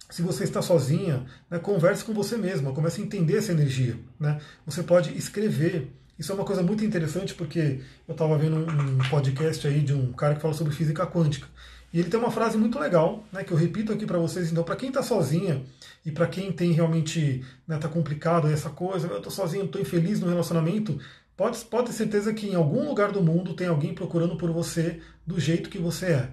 se 0.10 0.22
você 0.22 0.44
está 0.44 0.62
sozinha, 0.62 1.26
né? 1.50 1.58
converse 1.58 2.04
com 2.04 2.14
você 2.14 2.38
mesma, 2.38 2.74
comece 2.74 3.02
a 3.02 3.04
entender 3.04 3.38
essa 3.38 3.52
energia. 3.52 3.98
Né? 4.20 4.40
Você 4.66 4.84
pode 4.84 5.18
escrever 5.18 5.92
isso 6.18 6.32
é 6.32 6.36
uma 6.36 6.46
coisa 6.46 6.62
muito 6.62 6.86
interessante 6.86 7.34
porque 7.34 7.82
eu 8.08 8.12
estava 8.12 8.38
vendo 8.38 8.58
um 8.58 9.10
podcast 9.10 9.68
aí 9.68 9.82
de 9.82 9.94
um 9.94 10.12
cara 10.14 10.36
que 10.36 10.42
fala 10.42 10.54
sobre 10.54 10.74
física 10.74 11.06
quântica. 11.08 11.48
E 11.92 12.00
ele 12.00 12.10
tem 12.10 12.20
uma 12.20 12.32
frase 12.32 12.58
muito 12.58 12.80
legal, 12.80 13.24
né, 13.32 13.44
que 13.44 13.52
eu 13.52 13.58
repito 13.58 13.94
aqui 13.94 14.06
para 14.06 14.18
vocês. 14.18 14.52
Então, 14.52 14.64
para 14.64 14.76
quem 14.76 14.90
está 14.90 15.04
sozinha 15.04 15.64
e 16.04 16.12
para 16.12 16.26
quem 16.28 16.52
tem 16.52 16.72
realmente 16.72 17.46
né, 17.68 17.78
tá 17.78 17.88
complicado 17.88 18.48
essa 18.48 18.70
coisa, 18.70 19.08
eu 19.08 19.18
estou 19.18 19.32
sozinho, 19.32 19.66
estou 19.66 19.80
infeliz 19.80 20.20
no 20.20 20.28
relacionamento, 20.28 21.00
pode, 21.38 21.60
pode 21.66 21.88
ter 21.88 21.94
certeza 21.94 22.34
que 22.34 22.48
em 22.48 22.56
algum 22.56 22.88
lugar 22.88 23.12
do 23.12 23.22
mundo 23.22 23.54
tem 23.54 23.68
alguém 23.68 23.94
procurando 23.94 24.36
por 24.36 24.52
você 24.52 25.00
do 25.26 25.40
jeito 25.40 25.70
que 25.70 25.78
você 25.78 26.08
é. 26.08 26.30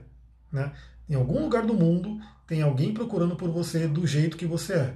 Né? 0.51 0.73
Em 1.09 1.15
algum 1.15 1.43
lugar 1.43 1.67
do 1.67 1.75
mundo 1.75 2.19
tem 2.47 2.63
alguém 2.63 2.95
procurando 2.95 3.37
por 3.37 3.51
você 3.51 3.87
do 3.87 4.07
jeito 4.07 4.39
que 4.39 4.47
você 4.47 4.73
é. 4.73 4.95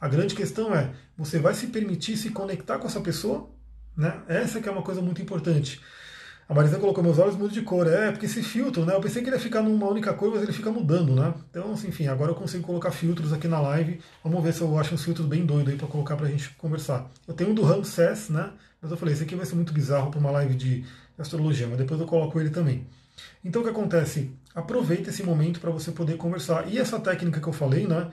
A 0.00 0.08
grande 0.08 0.34
questão 0.34 0.74
é, 0.74 0.92
você 1.16 1.38
vai 1.38 1.52
se 1.52 1.66
permitir 1.66 2.16
se 2.16 2.30
conectar 2.30 2.78
com 2.78 2.86
essa 2.86 3.00
pessoa 3.00 3.50
né? 3.96 4.20
Essa 4.28 4.60
que 4.60 4.68
é 4.68 4.72
uma 4.72 4.82
coisa 4.82 5.00
muito 5.00 5.22
importante. 5.22 5.80
A 6.48 6.54
Marisa 6.54 6.78
colocou 6.78 7.02
meus 7.02 7.18
olhos 7.18 7.34
mudam 7.34 7.48
de 7.48 7.62
cor. 7.62 7.88
É, 7.88 8.12
porque 8.12 8.26
esse 8.26 8.40
filtro, 8.40 8.84
né? 8.84 8.94
Eu 8.94 9.00
pensei 9.00 9.20
que 9.20 9.28
ele 9.28 9.36
ia 9.36 9.42
ficar 9.42 9.62
numa 9.62 9.88
única 9.88 10.14
cor, 10.14 10.30
mas 10.32 10.42
ele 10.42 10.52
fica 10.52 10.70
mudando, 10.70 11.12
né? 11.12 11.34
Então, 11.50 11.72
assim, 11.72 11.88
enfim, 11.88 12.06
agora 12.06 12.30
eu 12.30 12.36
consigo 12.36 12.62
colocar 12.62 12.92
filtros 12.92 13.32
aqui 13.32 13.48
na 13.48 13.60
live. 13.60 14.00
Vamos 14.22 14.42
ver 14.44 14.52
se 14.52 14.60
eu 14.60 14.78
acho 14.78 14.94
uns 14.94 15.02
filtros 15.02 15.26
bem 15.26 15.44
doidos 15.44 15.72
aí 15.72 15.78
para 15.78 15.88
colocar 15.88 16.16
pra 16.16 16.28
gente 16.28 16.50
conversar. 16.50 17.10
Eu 17.26 17.34
tenho 17.34 17.50
um 17.50 17.54
do 17.54 17.62
Ramsés, 17.62 18.28
né? 18.28 18.52
Mas 18.80 18.92
eu 18.92 18.96
falei, 18.96 19.14
esse 19.14 19.24
aqui 19.24 19.34
vai 19.34 19.44
ser 19.44 19.56
muito 19.56 19.72
bizarro 19.72 20.10
para 20.10 20.20
uma 20.20 20.30
live 20.30 20.54
de 20.54 20.84
astrologia, 21.18 21.66
mas 21.66 21.78
depois 21.78 22.00
eu 22.00 22.06
coloco 22.06 22.38
ele 22.38 22.50
também. 22.50 22.86
Então 23.44 23.62
o 23.62 23.64
que 23.64 23.70
acontece? 23.70 24.30
Aproveita 24.54 25.10
esse 25.10 25.24
momento 25.24 25.58
para 25.58 25.70
você 25.70 25.90
poder 25.90 26.16
conversar. 26.16 26.68
E 26.68 26.78
essa 26.78 27.00
técnica 27.00 27.40
que 27.40 27.48
eu 27.48 27.52
falei, 27.52 27.88
né? 27.88 28.10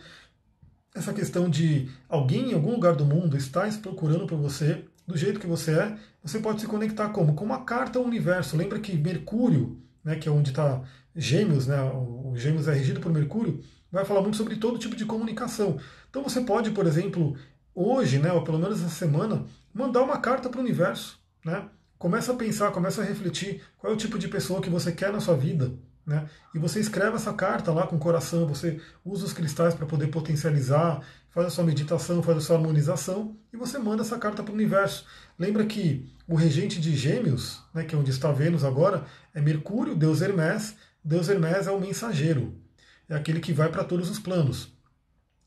Essa 0.95 1.13
questão 1.13 1.49
de 1.49 1.89
alguém 2.09 2.51
em 2.51 2.53
algum 2.53 2.71
lugar 2.71 2.95
do 2.95 3.05
mundo 3.05 3.37
está 3.37 3.67
procurando 3.81 4.25
por 4.25 4.37
você, 4.37 4.85
do 5.05 5.17
jeito 5.17 5.39
que 5.39 5.47
você 5.47 5.71
é, 5.71 5.97
você 6.23 6.39
pode 6.39 6.61
se 6.61 6.67
conectar 6.67 7.09
como? 7.09 7.35
Com 7.35 7.45
uma 7.45 7.65
carta 7.65 7.99
ao 7.99 8.05
universo. 8.05 8.55
Lembra 8.55 8.79
que 8.79 8.95
Mercúrio 8.97 9.83
né, 10.03 10.15
que 10.15 10.27
é 10.27 10.31
onde 10.31 10.49
está 10.49 10.81
Gêmeos, 11.15 11.67
né, 11.67 11.81
o 11.81 12.33
Gêmeos 12.35 12.67
é 12.67 12.73
regido 12.73 12.99
por 12.99 13.11
Mercúrio, 13.11 13.63
vai 13.91 14.03
falar 14.03 14.21
muito 14.21 14.37
sobre 14.37 14.55
todo 14.57 14.79
tipo 14.79 14.95
de 14.95 15.05
comunicação. 15.05 15.79
Então 16.09 16.23
você 16.23 16.41
pode, 16.41 16.71
por 16.71 16.85
exemplo, 16.85 17.35
hoje, 17.73 18.19
né, 18.19 18.31
ou 18.31 18.43
pelo 18.43 18.59
menos 18.59 18.81
essa 18.81 18.89
semana, 18.89 19.45
mandar 19.73 20.01
uma 20.01 20.17
carta 20.17 20.49
para 20.49 20.59
o 20.59 20.63
universo. 20.63 21.19
Né? 21.45 21.67
Começa 21.97 22.33
a 22.33 22.35
pensar, 22.35 22.71
começa 22.71 23.01
a 23.01 23.05
refletir 23.05 23.61
qual 23.77 23.93
é 23.93 23.95
o 23.95 23.97
tipo 23.99 24.17
de 24.17 24.27
pessoa 24.27 24.61
que 24.61 24.69
você 24.69 24.91
quer 24.91 25.11
na 25.11 25.19
sua 25.19 25.37
vida. 25.37 25.71
Né? 26.05 26.27
E 26.53 26.59
você 26.59 26.79
escreve 26.79 27.15
essa 27.15 27.33
carta 27.33 27.71
lá 27.71 27.87
com 27.87 27.95
o 27.95 27.99
coração, 27.99 28.45
você 28.45 28.79
usa 29.05 29.25
os 29.25 29.33
cristais 29.33 29.73
para 29.73 29.85
poder 29.85 30.07
potencializar, 30.07 31.01
faz 31.29 31.47
a 31.47 31.49
sua 31.49 31.63
meditação, 31.63 32.21
faz 32.21 32.37
a 32.37 32.41
sua 32.41 32.57
harmonização 32.57 33.37
e 33.51 33.57
você 33.57 33.77
manda 33.77 34.03
essa 34.03 34.19
carta 34.19 34.43
para 34.43 34.51
o 34.51 34.55
universo. 34.55 35.05
Lembra 35.39 35.65
que 35.65 36.11
o 36.27 36.35
regente 36.35 36.79
de 36.79 36.95
Gêmeos, 36.95 37.61
né, 37.73 37.83
que 37.83 37.95
é 37.95 37.97
onde 37.97 38.11
está 38.11 38.31
Vênus 38.31 38.63
agora, 38.63 39.05
é 39.33 39.41
Mercúrio, 39.41 39.95
Deus 39.95 40.21
Hermes. 40.21 40.75
Deus 41.03 41.27
Hermes 41.27 41.67
é 41.67 41.71
o 41.71 41.81
mensageiro, 41.81 42.55
é 43.09 43.15
aquele 43.15 43.41
que 43.41 43.51
vai 43.51 43.69
para 43.69 43.83
todos 43.83 44.09
os 44.09 44.19
planos. 44.19 44.71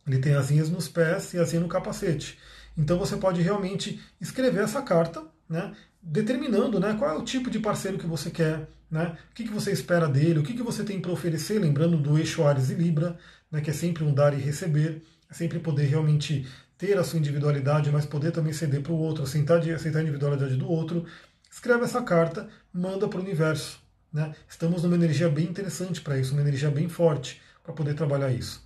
Ele 0.06 0.18
tem 0.18 0.34
asinhas 0.34 0.68
nos 0.68 0.88
pés 0.88 1.32
e 1.32 1.38
asinha 1.38 1.60
no 1.60 1.68
capacete. 1.68 2.38
Então 2.76 2.98
você 2.98 3.16
pode 3.16 3.40
realmente 3.40 4.00
escrever 4.20 4.64
essa 4.64 4.82
carta, 4.82 5.24
né, 5.48 5.74
determinando 6.02 6.78
né, 6.78 6.94
qual 6.98 7.10
é 7.10 7.18
o 7.18 7.24
tipo 7.24 7.50
de 7.50 7.58
parceiro 7.58 7.98
que 7.98 8.06
você 8.06 8.30
quer, 8.30 8.68
né, 8.90 9.16
o 9.31 9.35
que, 9.35 9.44
que 9.44 9.53
você 9.53 9.72
espera 9.72 10.09
dele, 10.09 10.38
o 10.38 10.42
que, 10.42 10.55
que 10.55 10.62
você 10.62 10.85
tem 10.85 11.01
para 11.01 11.11
oferecer, 11.11 11.59
lembrando 11.59 11.96
do 11.96 12.18
eixo 12.18 12.44
Ares 12.44 12.70
e 12.70 12.75
Libra, 12.75 13.18
né, 13.51 13.61
que 13.61 13.70
é 13.70 13.72
sempre 13.72 14.05
um 14.05 14.14
dar 14.14 14.33
e 14.35 14.40
receber, 14.40 15.03
é 15.31 15.35
sempre 15.35 15.59
poder 15.59 15.87
realmente 15.87 16.46
ter 16.79 16.99
a 16.99 17.05
sua 17.05 17.18
individualidade, 17.18 17.90
mas 17.90 18.07
poder 18.07 18.33
também 18.33 18.53
ceder 18.53 18.83
para 18.83 18.92
o 18.92 18.99
outro, 18.99 19.25
aceitar, 19.25 19.59
aceitar 19.59 19.99
a 19.99 20.03
individualidade 20.03 20.57
do 20.57 20.70
outro. 20.70 21.05
Escreve 21.51 21.85
essa 21.85 22.03
carta, 22.03 22.49
manda 22.72 23.09
para 23.09 23.18
o 23.18 23.22
universo. 23.22 23.81
Né? 24.12 24.35
Estamos 24.49 24.83
numa 24.83 24.94
energia 24.94 25.29
bem 25.29 25.46
interessante 25.46 26.01
para 26.01 26.18
isso, 26.18 26.33
uma 26.33 26.42
energia 26.42 26.70
bem 26.70 26.88
forte 26.88 27.40
para 27.62 27.72
poder 27.72 27.94
trabalhar 27.94 28.31
isso. 28.31 28.64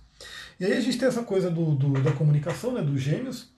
E 0.59 0.65
aí 0.65 0.73
a 0.73 0.81
gente 0.81 0.97
tem 0.97 1.07
essa 1.07 1.23
coisa 1.23 1.49
do, 1.49 1.73
do, 1.73 1.93
da 2.03 2.11
comunicação, 2.11 2.73
né, 2.73 2.81
dos 2.81 3.01
gêmeos, 3.01 3.49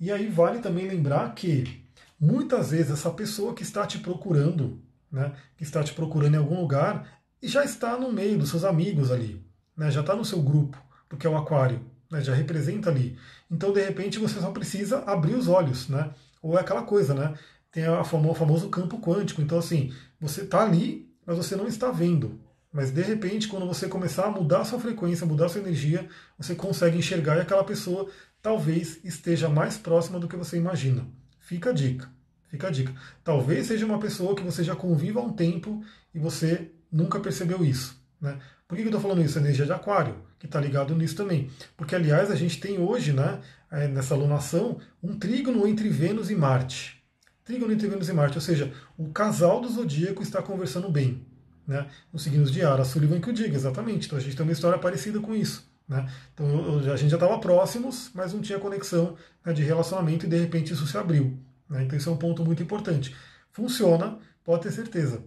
e 0.00 0.10
aí 0.10 0.28
vale 0.28 0.58
também 0.58 0.88
lembrar 0.88 1.34
que 1.34 1.84
muitas 2.18 2.70
vezes 2.70 2.90
essa 2.90 3.10
pessoa 3.10 3.54
que 3.54 3.62
está 3.62 3.86
te 3.86 3.98
procurando, 3.98 4.80
né, 5.10 5.34
que 5.56 5.64
está 5.64 5.82
te 5.82 5.92
procurando 5.92 6.34
em 6.34 6.38
algum 6.38 6.60
lugar, 6.60 7.20
já 7.42 7.64
está 7.64 7.96
no 7.96 8.12
meio 8.12 8.38
dos 8.38 8.50
seus 8.50 8.64
amigos 8.64 9.10
ali, 9.10 9.44
né, 9.76 9.90
já 9.90 10.00
está 10.00 10.14
no 10.14 10.24
seu 10.24 10.42
grupo, 10.42 10.80
porque 11.08 11.26
é 11.26 11.30
o 11.30 11.36
aquário, 11.36 11.80
né, 12.10 12.20
já 12.20 12.34
representa 12.34 12.90
ali. 12.90 13.18
Então, 13.50 13.72
de 13.72 13.82
repente, 13.82 14.18
você 14.18 14.40
só 14.40 14.50
precisa 14.50 14.98
abrir 15.04 15.34
os 15.34 15.48
olhos, 15.48 15.88
né? 15.88 16.10
Ou 16.42 16.56
é 16.56 16.60
aquela 16.60 16.82
coisa, 16.82 17.14
né? 17.14 17.34
Tem 17.72 17.84
a 17.84 18.04
famo, 18.04 18.30
o 18.30 18.34
famoso 18.34 18.68
campo 18.68 19.00
quântico. 19.00 19.40
Então, 19.40 19.58
assim, 19.58 19.92
você 20.20 20.42
está 20.42 20.62
ali, 20.62 21.10
mas 21.24 21.36
você 21.36 21.56
não 21.56 21.66
está 21.66 21.90
vendo. 21.90 22.40
Mas 22.72 22.90
de 22.90 23.02
repente, 23.02 23.48
quando 23.48 23.66
você 23.66 23.88
começar 23.88 24.26
a 24.26 24.30
mudar 24.30 24.60
a 24.60 24.64
sua 24.64 24.78
frequência, 24.78 25.26
mudar 25.26 25.46
a 25.46 25.48
sua 25.48 25.60
energia, 25.60 26.08
você 26.36 26.54
consegue 26.54 26.98
enxergar 26.98 27.36
e 27.36 27.40
aquela 27.40 27.64
pessoa 27.64 28.10
talvez 28.42 29.02
esteja 29.04 29.48
mais 29.48 29.78
próxima 29.78 30.20
do 30.20 30.28
que 30.28 30.36
você 30.36 30.56
imagina. 30.56 31.06
Fica 31.40 31.70
a 31.70 31.72
dica. 31.72 32.10
Fica 32.48 32.68
a 32.68 32.70
dica. 32.70 32.92
Talvez 33.22 33.66
seja 33.66 33.84
uma 33.84 33.98
pessoa 33.98 34.34
que 34.34 34.42
você 34.42 34.64
já 34.64 34.74
conviva 34.74 35.20
há 35.20 35.22
um 35.22 35.32
tempo 35.32 35.82
e 36.14 36.18
você 36.18 36.70
nunca 36.90 37.20
percebeu 37.20 37.64
isso. 37.64 38.00
Né? 38.20 38.38
Por 38.66 38.76
que 38.76 38.82
eu 38.82 38.86
estou 38.86 39.00
falando 39.00 39.22
isso? 39.22 39.38
A 39.38 39.40
energia 39.40 39.64
de 39.64 39.72
aquário, 39.72 40.16
que 40.38 40.46
está 40.46 40.60
ligado 40.60 40.94
nisso 40.94 41.14
também. 41.16 41.50
Porque, 41.76 41.94
aliás, 41.94 42.30
a 42.30 42.34
gente 42.34 42.60
tem 42.60 42.78
hoje, 42.78 43.12
né, 43.12 43.40
é, 43.70 43.86
nessa 43.88 44.14
alunação, 44.14 44.78
um 45.02 45.18
trígono 45.18 45.66
entre 45.66 45.88
Vênus 45.88 46.30
e 46.30 46.34
Marte. 46.34 47.02
Trígono 47.44 47.72
entre 47.72 47.88
Vênus 47.88 48.08
e 48.08 48.12
Marte, 48.12 48.36
ou 48.36 48.42
seja, 48.42 48.72
o 48.96 49.08
casal 49.10 49.60
do 49.60 49.68
zodíaco 49.68 50.22
está 50.22 50.42
conversando 50.42 50.90
bem. 50.90 51.26
Né, 51.66 51.86
nos 52.10 52.22
signos 52.22 52.50
de 52.50 52.62
Ara, 52.62 52.82
Sullivan 52.82 53.20
que 53.20 53.28
o 53.28 53.32
diga, 53.32 53.54
exatamente. 53.54 54.06
Então 54.06 54.18
a 54.18 54.20
gente 54.22 54.34
tem 54.34 54.44
uma 54.44 54.52
história 54.52 54.78
parecida 54.78 55.20
com 55.20 55.34
isso. 55.34 55.70
Né? 55.86 56.06
Então 56.32 56.78
a 56.78 56.96
gente 56.96 57.10
já 57.10 57.16
estava 57.16 57.38
próximos, 57.38 58.10
mas 58.14 58.32
não 58.32 58.40
tinha 58.40 58.58
conexão 58.58 59.16
né, 59.44 59.52
de 59.52 59.62
relacionamento 59.62 60.24
e 60.24 60.28
de 60.28 60.38
repente 60.38 60.72
isso 60.72 60.86
se 60.86 60.96
abriu. 60.96 61.38
Né? 61.68 61.84
Então 61.84 61.98
isso 61.98 62.08
é 62.08 62.12
um 62.12 62.16
ponto 62.16 62.44
muito 62.44 62.62
importante. 62.62 63.14
Funciona, 63.50 64.18
pode 64.44 64.62
ter 64.62 64.72
certeza. 64.72 65.24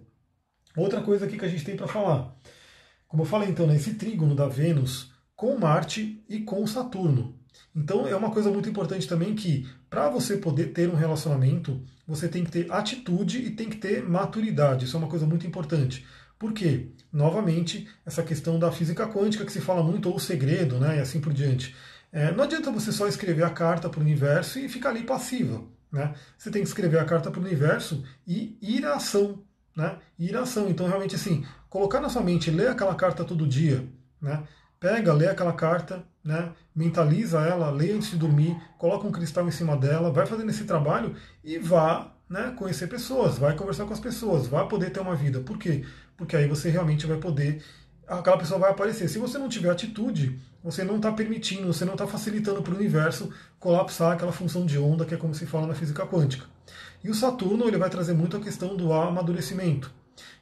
Outra 0.75 1.01
coisa 1.01 1.25
aqui 1.25 1.37
que 1.37 1.45
a 1.45 1.49
gente 1.49 1.65
tem 1.65 1.75
para 1.75 1.87
falar. 1.87 2.33
Como 3.07 3.23
eu 3.23 3.27
falei, 3.27 3.49
então, 3.49 3.67
né, 3.67 3.75
esse 3.75 3.95
trígono 3.95 4.33
da 4.33 4.47
Vênus 4.47 5.11
com 5.35 5.57
Marte 5.57 6.23
e 6.29 6.39
com 6.39 6.65
Saturno. 6.65 7.37
Então 7.75 8.07
é 8.07 8.15
uma 8.15 8.31
coisa 8.31 8.49
muito 8.49 8.69
importante 8.69 9.07
também 9.07 9.35
que 9.35 9.67
para 9.89 10.09
você 10.09 10.37
poder 10.37 10.67
ter 10.67 10.89
um 10.89 10.95
relacionamento, 10.95 11.83
você 12.07 12.27
tem 12.27 12.43
que 12.43 12.51
ter 12.51 12.71
atitude 12.71 13.39
e 13.39 13.51
tem 13.51 13.69
que 13.69 13.77
ter 13.77 14.07
maturidade. 14.07 14.85
Isso 14.85 14.95
é 14.95 14.99
uma 14.99 15.09
coisa 15.09 15.25
muito 15.25 15.45
importante. 15.45 16.05
Por 16.39 16.53
quê? 16.53 16.91
Novamente, 17.11 17.87
essa 18.05 18.23
questão 18.23 18.57
da 18.57 18.71
física 18.71 19.07
quântica 19.07 19.45
que 19.45 19.51
se 19.51 19.61
fala 19.61 19.83
muito, 19.83 20.09
ou 20.09 20.15
o 20.15 20.19
segredo, 20.19 20.79
né, 20.79 20.97
e 20.97 20.99
assim 20.99 21.19
por 21.19 21.33
diante. 21.33 21.75
É, 22.11 22.31
não 22.31 22.43
adianta 22.43 22.71
você 22.71 22.91
só 22.91 23.07
escrever 23.07 23.43
a 23.43 23.49
carta 23.49 23.89
para 23.89 23.99
o 23.99 24.03
universo 24.03 24.59
e 24.59 24.67
ficar 24.67 24.89
ali 24.89 25.03
passiva. 25.03 25.63
Né? 25.91 26.13
Você 26.37 26.49
tem 26.49 26.61
que 26.61 26.67
escrever 26.67 26.99
a 26.99 27.05
carta 27.05 27.29
para 27.29 27.39
o 27.39 27.43
universo 27.43 28.03
e 28.25 28.57
ir 28.61 28.85
à 28.85 28.95
ação. 28.95 29.43
Né? 29.75 29.97
Ir 30.17 30.35
à 30.35 30.41
ação. 30.41 30.69
Então, 30.69 30.87
realmente, 30.87 31.15
assim, 31.15 31.45
colocar 31.69 31.99
na 31.99 32.09
sua 32.09 32.21
mente, 32.21 32.49
ler 32.51 32.69
aquela 32.69 32.95
carta 32.95 33.23
todo 33.23 33.47
dia, 33.47 33.87
né? 34.21 34.43
Pega, 34.79 35.13
lê 35.13 35.27
aquela 35.27 35.53
carta, 35.53 36.03
né? 36.23 36.51
mentaliza 36.75 37.39
ela, 37.41 37.69
lê 37.69 37.91
antes 37.91 38.09
de 38.09 38.17
dormir, 38.17 38.59
coloca 38.79 39.05
um 39.07 39.11
cristal 39.11 39.47
em 39.47 39.51
cima 39.51 39.77
dela, 39.77 40.11
vai 40.11 40.25
fazendo 40.25 40.49
esse 40.49 40.63
trabalho 40.63 41.15
e 41.43 41.59
vá 41.59 42.11
né, 42.27 42.53
conhecer 42.57 42.87
pessoas, 42.87 43.37
vai 43.37 43.55
conversar 43.55 43.85
com 43.85 43.93
as 43.93 43.99
pessoas, 43.99 44.47
vai 44.47 44.67
poder 44.67 44.89
ter 44.89 45.01
uma 45.01 45.15
vida. 45.15 45.41
Por 45.41 45.57
quê? 45.57 45.85
Porque 46.17 46.35
aí 46.35 46.47
você 46.47 46.69
realmente 46.69 47.05
vai 47.05 47.17
poder, 47.17 47.63
aquela 48.07 48.37
pessoa 48.37 48.59
vai 48.59 48.71
aparecer. 48.71 49.09
Se 49.09 49.19
você 49.19 49.37
não 49.37 49.49
tiver 49.49 49.69
atitude, 49.69 50.39
você 50.63 50.83
não 50.83 50.97
está 50.97 51.11
permitindo, 51.11 51.73
você 51.73 51.85
não 51.85 51.93
está 51.93 52.05
facilitando 52.05 52.61
para 52.61 52.73
o 52.73 52.77
universo 52.77 53.31
colapsar 53.59 54.13
aquela 54.13 54.31
função 54.31 54.65
de 54.65 54.77
onda 54.77 55.05
que 55.05 55.13
é 55.13 55.17
como 55.17 55.33
se 55.33 55.45
fala 55.45 55.67
na 55.67 55.73
física 55.73 56.05
quântica. 56.05 56.45
E 57.03 57.09
o 57.09 57.15
Saturno 57.15 57.67
ele 57.67 57.77
vai 57.77 57.89
trazer 57.89 58.13
muito 58.13 58.37
a 58.37 58.39
questão 58.39 58.75
do 58.75 58.93
amadurecimento. 58.93 59.91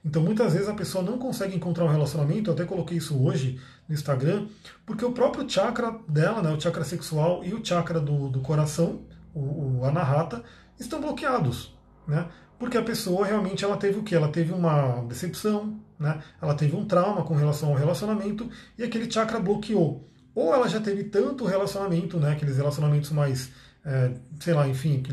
Então 0.04 0.22
muitas 0.22 0.54
vezes 0.54 0.68
a 0.68 0.74
pessoa 0.74 1.04
não 1.04 1.18
consegue 1.18 1.56
encontrar 1.56 1.86
um 1.86 1.90
relacionamento, 1.90 2.50
eu 2.50 2.54
até 2.54 2.66
coloquei 2.66 2.98
isso 2.98 3.22
hoje 3.22 3.60
no 3.88 3.96
Instagram, 3.96 4.48
porque 4.86 5.06
o 5.06 5.12
próprio 5.12 5.50
chakra 5.50 5.96
dela, 6.08 6.42
né, 6.42 6.52
o 6.52 6.60
chakra 6.60 6.84
sexual 6.84 7.44
e 7.44 7.54
o 7.54 7.64
chakra 7.64 8.00
do, 8.00 8.30
do 8.30 8.42
coração, 8.42 9.02
o, 9.34 9.80
o 9.80 9.86
anahata, 9.86 10.44
estão 10.80 11.00
bloqueados. 11.00 11.78
Né? 12.08 12.28
Porque 12.58 12.78
a 12.78 12.84
pessoa 12.84 13.26
realmente 13.26 13.64
ela 13.64 13.78
teve 13.78 14.00
o 14.00 14.04
que? 14.04 14.16
Ela 14.16 14.30
teve 14.30 14.52
uma 14.52 15.02
decepção, 15.04 15.80
né? 15.98 16.22
ela 16.42 16.56
teve 16.56 16.76
um 16.76 16.86
trauma 16.86 17.24
com 17.24 17.36
relação 17.36 17.70
ao 17.70 17.76
relacionamento 17.76 18.50
e 18.78 18.84
aquele 18.84 19.10
chakra 19.10 19.40
bloqueou. 19.40 20.09
Ou 20.34 20.54
ela 20.54 20.68
já 20.68 20.80
teve 20.80 21.06
tanto 21.06 21.46
relacionamento, 21.46 22.20
né, 22.20 22.32
aqueles 22.32 22.58
relacionamentos 22.58 23.12
mais, 23.12 23.50
é, 23.86 24.12
sei 24.40 24.54
lá, 24.54 24.68
enfim, 24.68 25.04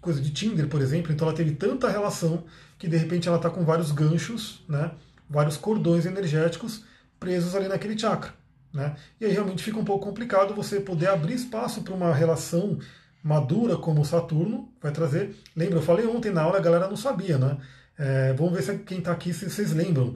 coisa 0.00 0.20
de 0.20 0.30
Tinder, 0.30 0.68
por 0.68 0.80
exemplo, 0.80 1.12
então 1.12 1.26
ela 1.26 1.36
teve 1.36 1.52
tanta 1.52 1.88
relação 1.88 2.44
que 2.78 2.88
de 2.88 2.96
repente 2.96 3.26
ela 3.26 3.38
está 3.38 3.50
com 3.50 3.64
vários 3.64 3.90
ganchos, 3.90 4.64
né, 4.68 4.92
vários 5.28 5.56
cordões 5.56 6.06
energéticos 6.06 6.84
presos 7.18 7.54
ali 7.54 7.68
naquele 7.68 7.98
chakra. 7.98 8.32
Né? 8.72 8.94
E 9.18 9.24
aí 9.24 9.32
realmente 9.32 9.62
fica 9.62 9.78
um 9.78 9.84
pouco 9.84 10.04
complicado 10.04 10.54
você 10.54 10.78
poder 10.78 11.08
abrir 11.08 11.34
espaço 11.34 11.82
para 11.82 11.94
uma 11.94 12.12
relação 12.12 12.78
madura 13.22 13.76
como 13.76 14.04
Saturno 14.04 14.72
vai 14.80 14.92
trazer. 14.92 15.34
Lembra, 15.56 15.78
eu 15.78 15.82
falei 15.82 16.06
ontem 16.06 16.30
na 16.30 16.42
aula, 16.42 16.58
a 16.58 16.62
galera 16.62 16.86
não 16.86 16.96
sabia, 16.96 17.38
né? 17.38 17.56
É, 17.98 18.32
vamos 18.34 18.52
ver 18.52 18.62
se 18.62 18.78
quem 18.78 18.98
está 18.98 19.12
aqui 19.12 19.32
se 19.32 19.48
vocês 19.48 19.72
lembram. 19.72 20.14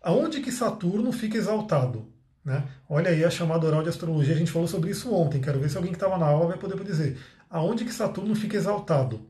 Aonde 0.00 0.40
que 0.40 0.52
Saturno 0.52 1.10
fica 1.10 1.38
exaltado? 1.38 2.06
Né? 2.44 2.64
Olha 2.88 3.10
aí 3.10 3.24
a 3.24 3.30
chamada 3.30 3.66
oral 3.66 3.82
de 3.82 3.88
astrologia, 3.88 4.34
a 4.34 4.38
gente 4.38 4.50
falou 4.50 4.66
sobre 4.66 4.90
isso 4.90 5.12
ontem. 5.14 5.40
Quero 5.40 5.60
ver 5.60 5.70
se 5.70 5.76
alguém 5.76 5.92
que 5.92 5.96
estava 5.96 6.18
na 6.18 6.26
aula 6.26 6.48
vai 6.48 6.58
poder 6.58 6.82
dizer. 6.82 7.18
Aonde 7.48 7.84
que 7.84 7.92
Saturno 7.92 8.34
fica 8.34 8.56
exaltado? 8.56 9.20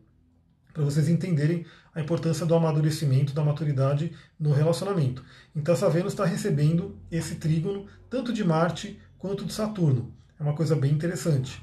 Para 0.73 0.85
vocês 0.85 1.09
entenderem 1.09 1.67
a 1.95 2.01
importância 2.01 2.47
do 2.47 2.55
amadurecimento, 2.55 3.35
da 3.35 3.45
maturidade 3.45 4.13
no 4.41 4.53
relacionamento. 4.53 5.23
Então 5.55 5.75
essa 5.75 5.91
Vênus 5.91 6.15
está 6.15 6.25
recebendo 6.25 6.97
esse 7.11 7.35
trígono 7.35 7.87
tanto 8.09 8.33
de 8.33 8.43
Marte 8.43 8.99
quanto 9.19 9.45
de 9.45 9.53
Saturno. 9.53 10.13
É 10.41 10.43
uma 10.43 10.55
coisa 10.55 10.75
bem 10.75 10.93
interessante. 10.93 11.63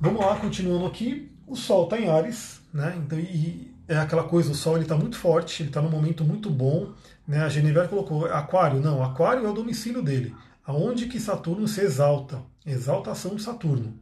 Vamos 0.00 0.20
lá, 0.20 0.36
continuando 0.38 0.86
aqui. 0.86 1.32
O 1.46 1.56
Sol 1.56 1.84
está 1.84 1.98
em 1.98 2.08
Ares, 2.08 2.60
né? 2.72 2.94
Então, 2.96 3.18
e 3.18 3.74
é 3.88 3.96
aquela 3.96 4.24
coisa, 4.24 4.50
o 4.50 4.54
Sol 4.54 4.78
está 4.78 4.96
muito 4.96 5.16
forte, 5.18 5.62
ele 5.62 5.70
está 5.70 5.80
num 5.80 5.90
momento 5.90 6.24
muito 6.24 6.50
bom. 6.50 6.92
Né? 7.26 7.38
A 7.42 7.48
Genevieve 7.48 7.88
colocou 7.88 8.26
Aquário, 8.26 8.80
não, 8.80 9.02
Aquário 9.02 9.46
é 9.46 9.48
o 9.48 9.54
domicílio 9.54 10.02
dele. 10.02 10.34
Aonde 10.64 11.06
que 11.06 11.20
Saturno 11.20 11.68
se 11.68 11.80
exalta? 11.80 12.42
Exaltação 12.64 13.36
de 13.36 13.42
Saturno. 13.42 13.98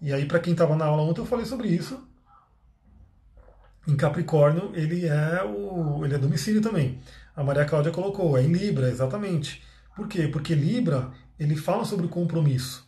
E 0.00 0.12
aí, 0.12 0.26
para 0.26 0.38
quem 0.38 0.52
estava 0.52 0.76
na 0.76 0.84
aula 0.84 1.02
ontem, 1.02 1.22
eu 1.22 1.26
falei 1.26 1.46
sobre 1.46 1.68
isso. 1.68 1.98
Em 3.88 3.96
Capricórnio, 3.96 4.70
ele 4.74 5.06
é 5.06 5.42
o 5.42 6.04
ele 6.04 6.14
é 6.14 6.18
domicílio 6.18 6.60
também. 6.60 6.98
A 7.34 7.42
Maria 7.42 7.64
Cláudia 7.64 7.92
colocou, 7.92 8.36
é 8.36 8.42
em 8.42 8.52
Libra, 8.52 8.88
exatamente. 8.90 9.62
Por 9.96 10.06
quê? 10.06 10.28
Porque 10.28 10.54
Libra, 10.54 11.10
ele 11.38 11.56
fala 11.56 11.84
sobre 11.84 12.04
o 12.06 12.08
compromisso. 12.10 12.86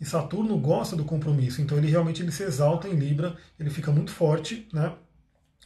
E 0.00 0.04
Saturno 0.04 0.56
gosta 0.58 0.94
do 0.94 1.04
compromisso, 1.04 1.60
então 1.60 1.76
ele 1.76 1.90
realmente 1.90 2.22
ele 2.22 2.30
se 2.30 2.44
exalta 2.44 2.88
em 2.88 2.94
Libra, 2.94 3.36
ele 3.58 3.70
fica 3.70 3.90
muito 3.90 4.12
forte, 4.12 4.68
né? 4.72 4.94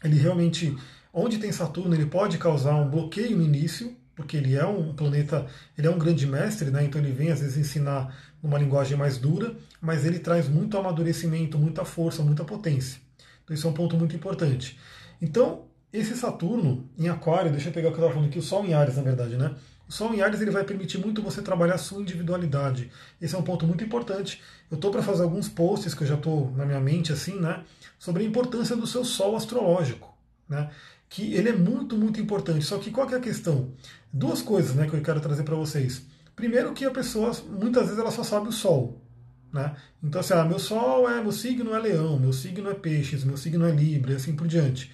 Ele 0.05 0.19
realmente 0.19 0.77
Onde 1.13 1.37
tem 1.37 1.53
Saturno, 1.53 1.95
ele 1.95 2.07
pode 2.07 2.39
causar 2.39 2.75
um 2.75 2.89
bloqueio 2.89 3.37
no 3.37 3.43
início, 3.43 3.95
porque 4.15 4.37
ele 4.37 4.55
é 4.55 4.65
um 4.65 4.95
planeta, 4.95 5.47
ele 5.77 5.87
é 5.87 5.91
um 5.91 5.99
grande 5.99 6.27
mestre, 6.27 6.71
né? 6.71 6.85
então 6.85 7.01
ele 7.01 7.13
vem 7.13 7.31
às 7.31 7.41
vezes 7.41 7.59
ensinar 7.59 8.17
numa 8.43 8.59
linguagem 8.59 8.97
mais 8.97 9.19
dura, 9.19 9.55
mas 9.81 10.07
ele 10.07 10.19
traz 10.19 10.49
muito 10.49 10.77
amadurecimento, 10.79 11.59
muita 11.59 11.85
força, 11.85 12.23
muita 12.23 12.45
potência. 12.45 12.99
Então 13.45 13.55
isso 13.55 13.67
é 13.67 13.71
um 13.71 13.75
ponto 13.75 13.97
muito 13.97 14.17
importante. 14.17 14.79
Então, 15.21 15.67
esse 15.93 16.17
Saturno 16.17 16.89
em 16.99 17.11
Aquário, 17.11 17.51
deixa 17.51 17.69
eu 17.69 17.73
pegar 17.73 17.91
o 17.91 17.93
que 17.93 17.99
eu 17.99 18.05
estava 18.05 18.15
falando 18.15 18.31
aqui, 18.31 18.39
o 18.39 18.43
Sol 18.43 18.65
em 18.65 18.73
Ares, 18.73 18.97
na 18.97 19.03
verdade, 19.03 19.37
né? 19.37 19.55
Sol 19.93 20.15
em 20.15 20.23
Ares 20.23 20.41
ele 20.41 20.51
vai 20.51 20.65
permitir 20.65 20.97
muito 20.97 21.21
você 21.21 21.43
trabalhar 21.43 21.75
a 21.75 21.79
sua 21.79 22.01
individualidade. 22.01 22.91
Esse 23.21 23.35
é 23.35 23.39
um 23.39 23.43
ponto 23.43 23.67
muito 23.67 23.85
importante. 23.85 24.41
Eu 24.71 24.77
estou 24.77 24.91
para 24.91 25.03
fazer 25.03 25.23
alguns 25.23 25.51
posts 25.51 25.93
que 25.93 26.03
eu 26.03 26.07
já 26.07 26.15
estou 26.15 26.51
na 26.53 26.65
minha 26.65 26.81
mente 26.81 27.13
assim, 27.13 27.39
né? 27.39 27.63
Sobre 27.99 28.25
a 28.25 28.27
importância 28.27 28.75
do 28.75 28.87
seu 28.87 29.05
Sol 29.05 29.37
astrológico, 29.37 30.17
né? 30.49 30.71
Que 31.11 31.35
ele 31.35 31.51
é 31.51 31.53
muito, 31.53 31.95
muito 31.95 32.19
importante. 32.19 32.65
Só 32.65 32.79
que 32.79 32.91
qual 32.91 33.07
que 33.07 33.15
é 33.15 33.19
a 33.19 33.21
questão? 33.21 33.71
Duas 34.11 34.41
coisas, 34.41 34.75
né, 34.75 34.89
que 34.89 34.97
eu 34.97 35.03
quero 35.03 35.21
trazer 35.21 35.43
para 35.43 35.57
vocês. 35.57 36.07
Primeiro 36.35 36.73
que 36.73 36.87
a 36.87 36.91
pessoa, 36.91 37.31
muitas 37.51 37.85
vezes 37.85 37.99
ela 37.99 38.11
só 38.11 38.23
sabe 38.23 38.49
o 38.49 38.53
Sol, 38.53 38.99
né? 39.53 39.77
Então 40.03 40.23
assim, 40.23 40.33
ah, 40.33 40.45
meu 40.47 40.59
Sol 40.59 41.07
é, 41.07 41.21
meu 41.21 41.33
signo 41.33 41.75
é 41.75 41.79
Leão, 41.79 42.19
meu 42.19 42.33
signo 42.33 42.71
é 42.71 42.75
Peixes, 42.75 43.25
meu 43.25 43.37
signo 43.37 43.67
é 43.67 43.71
Libra, 43.71 44.13
e 44.13 44.17
assim 44.17 44.35
por 44.35 44.47
diante. 44.47 44.91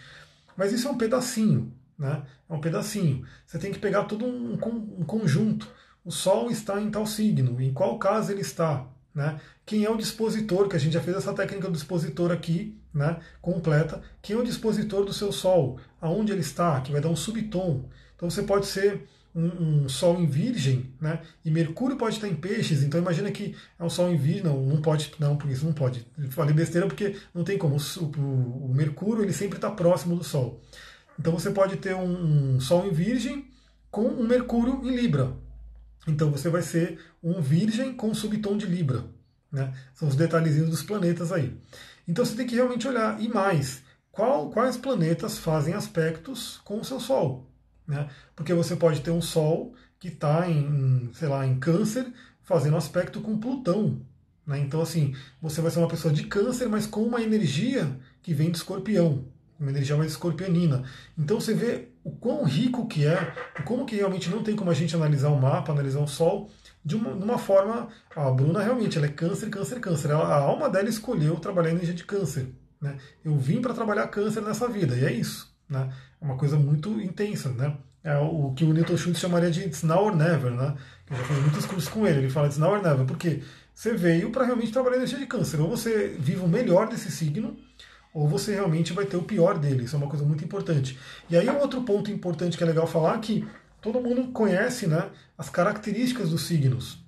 Mas 0.57 0.73
isso 0.73 0.89
é 0.89 0.91
um 0.91 0.99
pedacinho, 0.99 1.73
né? 1.97 2.25
É 2.49 2.55
um 2.55 2.61
pedacinho. 2.61 3.25
Você 3.47 3.59
tem 3.59 3.73
que 3.73 3.79
pegar 3.79 4.05
todo 4.05 4.25
um, 4.25 4.55
um 4.55 5.05
conjunto. 5.05 5.69
O 6.05 6.11
Sol 6.11 6.51
está 6.51 6.81
em 6.81 6.91
tal 6.91 7.07
signo, 7.07 7.61
em 7.61 7.73
qual 7.73 7.99
casa 7.99 8.33
ele 8.33 8.41
está, 8.41 8.87
né? 9.15 9.39
Quem 9.67 9.85
é 9.85 9.91
o 9.91 9.97
dispositor, 9.97 10.67
que 10.69 10.77
a 10.77 10.79
gente 10.79 10.95
já 10.95 11.01
fez 11.03 11.17
essa 11.17 11.35
técnica 11.35 11.67
do 11.67 11.75
dispositor 11.75 12.33
aqui, 12.33 12.79
né? 12.95 13.19
Completa. 13.43 14.01
Quem 14.23 14.35
é 14.35 14.39
o 14.39 14.45
dispositor 14.45 15.05
do 15.05 15.13
seu 15.13 15.31
Sol? 15.31 15.79
Aonde 16.01 16.33
ele 16.33 16.41
está? 16.41 16.81
Que 16.81 16.93
vai 16.93 17.01
dar 17.01 17.11
um 17.11 17.17
subtom. 17.17 17.85
Então 18.17 18.31
você 18.31 18.43
pode 18.43 18.67
ser 18.67 19.07
um, 19.35 19.85
um, 19.85 19.89
Sol 19.89 20.19
em 20.19 20.27
Virgem, 20.27 20.91
né? 21.01 21.21
E 21.45 21.51
Mercúrio 21.51 21.97
pode 21.97 22.15
estar 22.15 22.29
em 22.29 22.35
Peixes, 22.35 22.83
então 22.83 23.01
imagina 23.01 23.31
que 23.31 23.55
é 23.79 23.85
um 23.85 23.91
Sol 23.91 24.11
em 24.11 24.17
Virgem, 24.17 24.45
não, 24.45 24.63
não 24.63 24.81
pode, 24.81 25.13
não, 25.19 25.37
por 25.37 25.51
isso 25.51 25.65
não 25.67 25.73
pode. 25.73 26.07
Falei 26.31 26.55
besteira 26.55 26.87
porque 26.87 27.17
não 27.35 27.45
tem 27.45 27.59
como. 27.59 27.77
O, 27.77 28.05
o, 28.05 28.71
o 28.71 28.75
Mercúrio 28.75 29.23
ele 29.23 29.33
sempre 29.33 29.59
está 29.59 29.71
próximo 29.71 30.17
do 30.17 30.25
Sol. 30.25 30.61
Então 31.19 31.33
você 31.33 31.51
pode 31.51 31.77
ter 31.77 31.95
um, 31.95 32.61
Sol 32.61 32.87
em 32.87 32.93
Virgem 32.93 33.51
com 33.91 34.03
um 34.03 34.27
Mercúrio 34.27 34.81
em 34.85 34.95
Libra. 34.95 35.33
Então 36.07 36.31
você 36.31 36.49
vai 36.49 36.63
ser 36.63 36.99
um 37.23 37.41
Virgem 37.41 37.93
com 37.95 38.15
subtom 38.15 38.57
de 38.57 38.67
Libra. 38.67 39.05
Né? 39.51 39.73
São 39.95 40.09
os 40.09 40.15
detalhezinhos 40.15 40.71
dos 40.71 40.83
planetas 40.83 41.33
aí. 41.33 41.57
Então 42.07 42.25
você 42.25 42.37
tem 42.37 42.47
que 42.47 42.55
realmente 42.55 42.87
olhar. 42.87 43.21
E 43.21 43.29
mais, 43.29 43.83
qual, 44.13 44.51
quais 44.51 44.77
planetas 44.77 45.39
fazem 45.39 45.75
aspectos 45.75 46.61
com 46.65 46.81
o 46.81 46.85
seu 46.85 47.01
Sol? 47.01 47.47
Né? 47.87 48.09
Porque 48.37 48.55
você 48.55 48.77
pode 48.77 49.01
ter 49.01 49.11
um 49.11 49.23
Sol 49.23 49.75
que 49.99 50.09
está 50.09 50.49
em, 50.49 51.11
sei 51.15 51.29
lá, 51.29 51.45
em 51.45 51.59
câncer, 51.59 52.07
fazendo 52.43 52.77
aspecto 52.77 53.21
com 53.21 53.39
Plutão. 53.39 54.01
Né? 54.47 54.61
Então, 54.61 54.81
assim, 54.81 55.15
você 55.43 55.61
vai 55.61 55.71
ser 55.71 55.81
uma 55.81 55.89
pessoa 55.89 56.15
de 56.15 56.25
câncer, 56.25 56.69
mas 56.69 56.87
com 56.87 57.03
uma 57.03 57.21
energia 57.21 57.99
que 58.23 58.33
vem 58.33 58.51
de 58.51 58.59
escorpião, 58.59 59.25
uma 59.59 59.71
energia 59.71 59.97
mais 59.97 60.13
escorpionina. 60.13 60.85
Então 61.17 61.41
você 61.41 61.53
vê 61.53 61.89
o 62.05 62.11
quão 62.11 62.45
rico 62.45 62.87
que 62.87 63.05
é, 63.05 63.35
como 63.65 63.85
que 63.85 63.97
realmente 63.97 64.31
não 64.31 64.43
tem 64.43 64.55
como 64.55 64.71
a 64.71 64.75
gente 64.75 64.95
analisar 64.95 65.31
o 65.31 65.41
mapa, 65.41 65.73
analisar 65.73 66.01
o 66.01 66.07
Sol 66.07 66.51
de 66.85 66.97
uma, 66.97 67.15
de 67.15 67.25
uma 67.25 67.39
forma. 67.39 67.89
A 68.15 68.31
Bruna 68.31 68.63
realmente 68.63 68.97
ela 68.97 69.07
é 69.07 69.11
câncer, 69.11 69.51
câncer, 69.51 69.81
câncer. 69.81 70.11
Ela, 70.11 70.25
a 70.25 70.41
alma 70.41 70.69
dela 70.69 70.89
escolheu 70.89 71.37
trabalhar 71.37 71.69
a 71.69 71.73
energia 71.73 71.95
de 71.95 72.05
câncer. 72.05 72.49
Né? 72.81 72.97
Eu 73.25 73.37
vim 73.37 73.61
para 73.61 73.75
trabalhar 73.75 74.07
câncer 74.09 74.41
nessa 74.41 74.69
vida, 74.69 74.97
e 74.97 75.05
é 75.05 75.13
isso. 75.13 75.53
Né? 75.69 75.93
É 76.21 76.25
uma 76.25 76.37
coisa 76.37 76.57
muito 76.57 77.01
intensa, 77.01 77.51
né? 77.51 77.77
É 78.03 78.17
o 78.17 78.53
que 78.55 78.65
o 78.65 78.73
Newton 78.73 78.97
Schultz 78.97 79.21
chamaria 79.21 79.51
de 79.51 79.61
It's 79.61 79.83
now 79.83 80.05
or 80.05 80.17
never, 80.17 80.53
né? 80.53 80.77
Eu 81.11 81.17
já 81.17 81.25
fiz 81.25 81.39
muitos 81.41 81.67
cursos 81.67 81.89
com 81.89 82.07
ele, 82.07 82.21
ele 82.21 82.31
fala 82.31 82.47
It's 82.47 82.57
now 82.57 82.71
or 82.71 82.83
never, 82.83 83.05
porque 83.05 83.43
você 83.75 83.93
veio 83.93 84.31
para 84.31 84.45
realmente 84.45 84.73
trabalhar 84.73 84.97
energia 84.97 85.19
de 85.19 85.27
câncer. 85.27 85.61
Ou 85.61 85.69
você 85.69 86.17
vive 86.19 86.41
o 86.41 86.49
melhor 86.49 86.89
desse 86.89 87.11
signo, 87.11 87.57
ou 88.13 88.27
você 88.27 88.55
realmente 88.55 88.93
vai 88.93 89.05
ter 89.05 89.17
o 89.17 89.23
pior 89.23 89.59
dele. 89.59 89.85
Isso 89.85 89.97
é 89.97 89.99
uma 89.99 90.09
coisa 90.09 90.25
muito 90.25 90.45
importante. 90.45 90.99
E 91.29 91.37
aí 91.37 91.49
um 91.49 91.59
outro 91.59 91.83
ponto 91.83 92.11
importante 92.11 92.57
que 92.57 92.63
é 92.63 92.67
legal 92.67 92.87
falar 92.87 93.17
é 93.17 93.21
que 93.21 93.47
todo 93.81 94.01
mundo 94.01 94.29
conhece 94.33 94.87
né, 94.87 95.11
as 95.37 95.49
características 95.49 96.31
dos 96.31 96.43
signos. 96.43 97.05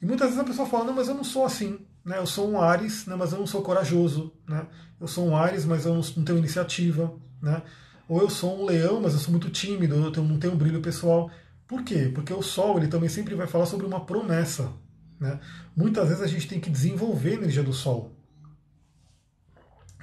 E 0.00 0.06
muitas 0.06 0.28
vezes 0.28 0.40
a 0.40 0.44
pessoa 0.44 0.68
fala, 0.68 0.84
não, 0.84 0.94
mas 0.94 1.08
eu 1.08 1.14
não 1.14 1.24
sou 1.24 1.44
assim. 1.44 1.78
Né? 2.04 2.18
Eu 2.18 2.26
sou 2.26 2.50
um 2.50 2.60
Ares, 2.60 3.06
né, 3.06 3.16
mas 3.16 3.32
eu 3.32 3.38
não 3.38 3.46
sou 3.46 3.62
corajoso. 3.62 4.32
Né? 4.48 4.66
Eu 5.00 5.08
sou 5.08 5.26
um 5.26 5.36
Ares, 5.36 5.64
mas 5.64 5.84
eu 5.84 5.94
não, 5.94 6.02
tenho 6.02 6.38
iniciativa. 6.38 7.12
Né? 7.42 7.62
Ou 8.08 8.20
eu 8.20 8.30
sou 8.30 8.60
um 8.60 8.64
leão, 8.64 9.00
mas 9.00 9.14
eu 9.14 9.18
sou 9.18 9.30
muito 9.30 9.50
tímido, 9.50 9.94
eu 9.94 10.22
não 10.22 10.38
tenho 10.38 10.54
um 10.54 10.56
brilho 10.56 10.80
pessoal. 10.80 11.30
Por 11.66 11.82
quê? 11.82 12.10
Porque 12.14 12.32
o 12.32 12.42
Sol 12.42 12.78
ele 12.78 12.88
também 12.88 13.08
sempre 13.08 13.34
vai 13.34 13.46
falar 13.46 13.66
sobre 13.66 13.84
uma 13.84 14.04
promessa. 14.04 14.72
Né? 15.18 15.40
Muitas 15.74 16.08
vezes 16.08 16.22
a 16.22 16.26
gente 16.26 16.46
tem 16.46 16.60
que 16.60 16.70
desenvolver 16.70 17.30
a 17.30 17.34
energia 17.34 17.62
do 17.62 17.72
Sol. 17.72 18.15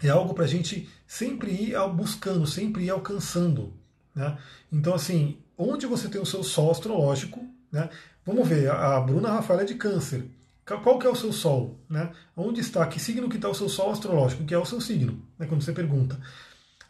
É 0.03 0.09
algo 0.09 0.33
para 0.33 0.43
a 0.43 0.47
gente 0.47 0.89
sempre 1.07 1.51
ir 1.51 1.75
buscando, 1.95 2.45
sempre 2.45 2.83
ir 2.83 2.89
alcançando. 2.89 3.73
Né? 4.13 4.37
Então, 4.71 4.93
assim, 4.93 5.37
onde 5.57 5.87
você 5.87 6.09
tem 6.09 6.21
o 6.21 6.25
seu 6.25 6.43
Sol 6.43 6.69
astrológico, 6.69 7.43
né? 7.71 7.89
vamos 8.25 8.47
ver, 8.47 8.69
a 8.69 8.99
Bruna 8.99 9.31
Rafaela 9.31 9.63
é 9.63 9.65
de 9.65 9.75
câncer. 9.75 10.25
Qual 10.65 10.99
que 10.99 11.07
é 11.07 11.09
o 11.09 11.15
seu 11.15 11.33
Sol? 11.33 11.79
Né? 11.89 12.11
Onde 12.35 12.61
está? 12.61 12.85
Que 12.85 12.99
signo 12.99 13.29
que 13.29 13.37
está 13.37 13.49
o 13.49 13.55
seu 13.55 13.69
Sol 13.69 13.91
astrológico? 13.91 14.43
Que 14.43 14.53
é 14.53 14.57
o 14.57 14.65
seu 14.65 14.79
signo? 14.79 15.25
Né? 15.39 15.45
Quando 15.47 15.61
você 15.63 15.71
pergunta. 15.71 16.19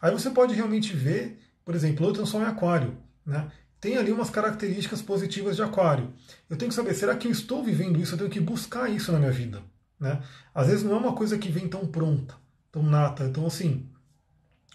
Aí 0.00 0.12
você 0.12 0.30
pode 0.30 0.54
realmente 0.54 0.94
ver, 0.94 1.40
por 1.64 1.74
exemplo, 1.74 2.06
eu 2.06 2.12
tenho 2.12 2.26
Sol 2.26 2.42
em 2.42 2.46
Aquário, 2.46 2.96
né? 3.24 3.50
Tem 3.80 3.96
ali 3.96 4.12
umas 4.12 4.30
características 4.30 5.02
positivas 5.02 5.56
de 5.56 5.62
Aquário. 5.62 6.12
Eu 6.48 6.56
tenho 6.56 6.70
que 6.70 6.74
saber, 6.74 6.94
será 6.94 7.14
que 7.16 7.26
eu 7.26 7.32
estou 7.32 7.62
vivendo 7.62 8.00
isso? 8.00 8.14
Eu 8.14 8.18
tenho 8.18 8.30
que 8.30 8.40
buscar 8.40 8.90
isso 8.90 9.12
na 9.12 9.18
minha 9.18 9.30
vida, 9.30 9.62
né? 10.00 10.22
Às 10.54 10.68
vezes 10.68 10.82
não 10.82 10.94
é 10.94 10.98
uma 10.98 11.14
coisa 11.14 11.36
que 11.36 11.50
vem 11.50 11.68
tão 11.68 11.86
pronta, 11.86 12.34
tão 12.74 12.82
nata. 12.82 13.24
Então, 13.24 13.46
assim, 13.46 13.86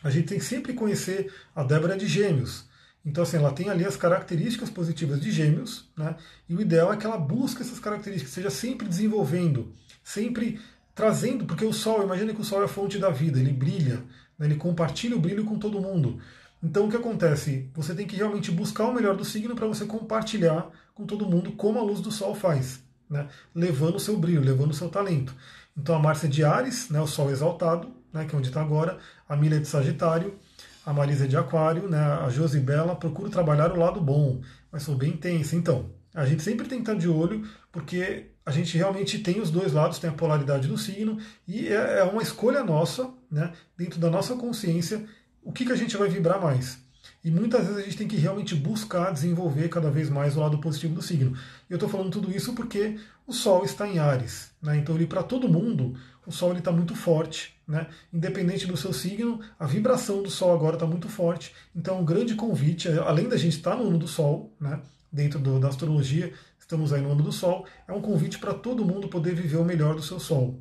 a 0.02 0.10
gente 0.10 0.30
tem 0.30 0.39
que 0.39 0.45
sempre 0.45 0.74
conhecer 0.74 1.34
a 1.54 1.64
Débora 1.64 1.97
de 1.97 2.08
Gêmeos. 2.08 2.66
Então, 3.06 3.24
assim, 3.24 3.36
ela 3.36 3.52
tem 3.52 3.70
ali 3.70 3.86
as 3.86 3.97
características 3.97 4.70
positivas 4.70 5.20
de 5.20 5.32
Gêmeos, 5.32 5.89
né? 5.97 6.16
E 6.47 6.56
o 6.56 6.62
ideal 6.62 6.93
é 6.93 6.97
que 6.97 7.06
ela 7.06 7.18
busque 7.18 7.62
essas 7.62 7.80
características, 7.80 8.34
seja 8.34 8.50
sempre 8.50 8.88
desenvolvendo, 8.88 9.74
sempre 10.02 10.62
trazendo, 10.95 11.45
porque 11.45 11.66
o 11.66 11.74
Sol, 11.74 12.04
imagina 12.04 12.34
que 12.34 12.41
o 12.41 12.43
Sol 12.43 12.62
é 12.62 12.66
a 12.66 12.70
fonte 12.70 12.97
da 12.97 13.10
vida, 13.10 13.38
ele 13.38 13.52
brilha, 13.52 14.04
né? 14.38 14.47
ele 14.47 14.56
compartilha 14.56 15.16
o 15.16 15.20
brilho 15.20 15.43
com 15.43 15.60
todo 15.60 15.82
mundo. 15.82 16.20
Então 16.62 16.88
o 16.88 16.89
que 16.89 16.97
acontece? 16.97 17.70
Você 17.74 17.95
tem 17.95 18.06
que 18.06 18.18
realmente 18.18 18.52
buscar 18.52 18.86
o 18.86 18.93
melhor 18.93 19.16
do 19.16 19.24
signo 19.24 19.56
para 19.56 19.68
você 19.68 19.86
compartilhar 19.86 20.70
com 20.93 21.06
todo 21.06 21.26
mundo 21.26 21.54
como 21.54 21.80
a 21.80 21.84
luz 21.84 22.02
do 22.02 22.12
Sol 22.12 22.36
faz, 22.36 22.84
né? 23.10 23.30
levando 23.56 23.95
o 23.95 24.00
seu 24.00 24.18
brilho, 24.18 24.41
levando 24.41 24.72
o 24.72 24.74
seu 24.74 24.89
talento. 24.89 25.34
Então 25.80 25.95
a 25.95 25.99
Márcia 25.99 26.27
de 26.27 26.43
Ares, 26.43 26.89
né? 26.89 26.99
o 26.99 27.07
Sol 27.07 27.32
exaltado, 27.32 27.89
né? 28.13 28.25
que 28.25 28.36
é 28.36 28.38
onde 28.38 28.49
está 28.49 28.61
agora, 28.61 28.97
a 29.27 29.36
Milha 29.36 29.55
é 29.55 29.59
de 29.59 29.67
Sagitário, 29.67 30.38
a 30.86 30.91
Marisa 30.91 31.23
é 31.23 31.27
de 31.27 31.38
Aquário, 31.38 31.88
né? 31.88 31.99
a 31.99 32.30
Josibela 32.30 32.95
procura 32.95 33.30
trabalhar 33.30 33.71
o 33.71 33.77
lado 33.77 34.01
bom, 34.01 34.41
mas 34.71 34.84
sou 34.84 34.95
bem 34.95 35.11
intensa. 35.11 35.55
Então, 35.55 35.89
a 36.13 36.25
gente 36.25 36.43
sempre 36.43 36.67
tem 36.67 36.80
que 36.80 36.89
estar 36.89 36.99
de 36.99 37.07
olho, 37.07 37.47
porque 37.71 38.32
a 38.45 38.51
gente 38.51 38.77
realmente 38.77 39.19
tem 39.19 39.39
os 39.39 39.49
dois 39.49 39.71
lados, 39.71 39.99
tem 39.99 40.09
a 40.09 40.13
polaridade 40.13 40.67
do 40.67 40.77
signo, 40.77 41.17
e 41.47 41.67
é, 41.67 41.99
é 41.99 42.03
uma 42.03 42.21
escolha 42.21 42.63
nossa, 42.63 43.09
né, 43.32 43.53
dentro 43.77 43.99
da 43.99 44.09
nossa 44.09 44.36
consciência, 44.36 45.05
o 45.41 45.53
que, 45.53 45.65
que 45.65 45.71
a 45.71 45.77
gente 45.77 45.95
vai 45.95 46.09
vibrar 46.09 46.41
mais. 46.41 46.80
E 47.24 47.30
muitas 47.30 47.65
vezes 47.65 47.78
a 47.78 47.82
gente 47.82 47.97
tem 47.97 48.07
que 48.07 48.15
realmente 48.15 48.55
buscar 48.55 49.11
desenvolver 49.11 49.67
cada 49.67 49.91
vez 49.91 50.09
mais 50.09 50.38
o 50.38 50.39
lado 50.39 50.57
positivo 50.59 50.95
do 50.95 51.01
signo. 51.01 51.36
E 51.70 51.74
eu 51.74 51.76
estou 51.76 51.89
falando 51.89 52.11
tudo 52.11 52.32
isso 52.32 52.53
porque 52.53 52.97
o 53.28 53.34
Sol 53.34 53.65
está 53.65 53.88
em 53.88 53.99
Ares. 53.99 54.51
Né? 54.61 54.78
Então, 54.78 54.97
para 55.05 55.22
todo 55.22 55.49
mundo, 55.49 55.95
o 56.26 56.32
Sol 56.32 56.53
está 56.53 56.72
muito 56.72 56.95
forte. 56.95 57.53
Né? 57.67 57.88
Independente 58.11 58.65
do 58.65 58.78
seu 58.78 58.93
signo, 58.93 59.41
a 59.59 59.65
vibração 59.65 60.24
do 60.24 60.30
Sol 60.30 60.53
agora 60.53 60.78
está 60.78 60.88
muito 60.88 61.09
forte. 61.09 61.53
Então, 61.76 61.99
um 61.99 62.05
grande 62.05 62.36
convite, 62.36 62.88
além 62.88 63.28
da 63.28 63.36
gente 63.36 63.57
estar 63.57 63.76
no 63.76 63.88
ano 63.88 63.97
do 63.97 64.07
Sol, 64.07 64.55
né, 64.59 64.82
dentro 65.11 65.39
do, 65.39 65.59
da 65.59 65.67
astrologia, 65.67 66.34
estamos 66.57 66.93
aí 66.93 67.01
no 67.01 67.11
ano 67.11 67.24
do 67.24 67.32
Sol, 67.34 67.65
é 67.88 67.91
um 67.91 68.01
convite 68.01 68.39
para 68.39 68.53
todo 68.53 68.86
mundo 68.86 69.09
poder 69.09 69.36
viver 69.36 69.57
o 69.57 69.65
melhor 69.65 69.93
do 69.93 70.01
seu 70.01 70.20
Sol. 70.20 70.57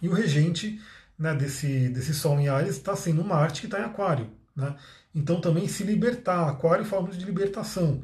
E 0.00 0.08
o 0.08 0.12
regente 0.12 0.80
né, 1.18 1.34
desse, 1.34 1.88
desse 1.88 2.14
Sol 2.14 2.38
em 2.38 2.48
Ares 2.48 2.76
está 2.76 2.94
sendo 2.94 3.24
Marte, 3.24 3.60
que 3.60 3.66
está 3.66 3.80
em 3.80 3.84
Aquário. 3.84 4.30
Né? 4.54 4.76
Então 5.14 5.40
também 5.40 5.66
se 5.66 5.82
libertar, 5.82 6.48
Aquário 6.48 6.84
fala 6.84 7.02
muito 7.02 7.18
de 7.18 7.24
libertação. 7.24 8.02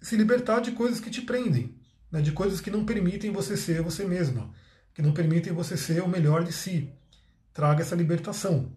Se 0.00 0.16
libertar 0.16 0.60
de 0.60 0.72
coisas 0.72 1.00
que 1.00 1.10
te 1.10 1.22
prendem, 1.22 1.74
né, 2.10 2.20
de 2.20 2.32
coisas 2.32 2.60
que 2.60 2.70
não 2.70 2.84
permitem 2.84 3.32
você 3.32 3.56
ser 3.56 3.82
você 3.82 4.04
mesma, 4.04 4.50
que 4.94 5.02
não 5.02 5.12
permitem 5.12 5.52
você 5.52 5.76
ser 5.76 6.02
o 6.02 6.08
melhor 6.08 6.44
de 6.44 6.52
si. 6.52 6.92
Traga 7.52 7.82
essa 7.82 7.96
libertação. 7.96 8.72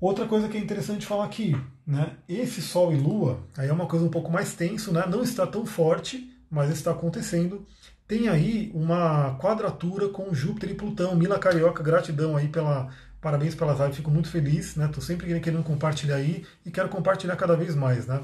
Outra 0.00 0.26
coisa 0.26 0.48
que 0.48 0.56
é 0.56 0.60
interessante 0.60 1.06
falar 1.06 1.26
aqui, 1.26 1.54
né? 1.86 2.16
Esse 2.26 2.62
Sol 2.62 2.90
e 2.90 2.96
Lua, 2.96 3.40
aí 3.56 3.68
é 3.68 3.72
uma 3.72 3.86
coisa 3.86 4.04
um 4.04 4.10
pouco 4.10 4.30
mais 4.30 4.54
tenso, 4.54 4.90
né? 4.92 5.04
Não 5.06 5.22
está 5.22 5.46
tão 5.46 5.66
forte, 5.66 6.30
mas 6.50 6.70
está 6.70 6.90
acontecendo. 6.90 7.66
Tem 8.08 8.28
aí 8.28 8.70
uma 8.74 9.38
quadratura 9.38 10.08
com 10.08 10.34
Júpiter 10.34 10.70
e 10.70 10.74
Plutão. 10.74 11.14
Mila 11.14 11.38
Carioca, 11.38 11.82
gratidão 11.82 12.34
aí 12.34 12.48
pela, 12.48 12.88
Parabéns 13.20 13.54
pela 13.54 13.74
live, 13.74 13.96
fico 13.96 14.10
muito 14.10 14.28
feliz, 14.28 14.76
né? 14.76 14.86
Estou 14.86 15.02
sempre 15.02 15.38
querendo 15.40 15.62
compartilhar 15.62 16.16
aí 16.16 16.44
e 16.64 16.70
quero 16.70 16.88
compartilhar 16.88 17.36
cada 17.36 17.54
vez 17.54 17.74
mais, 17.74 18.06
né? 18.06 18.22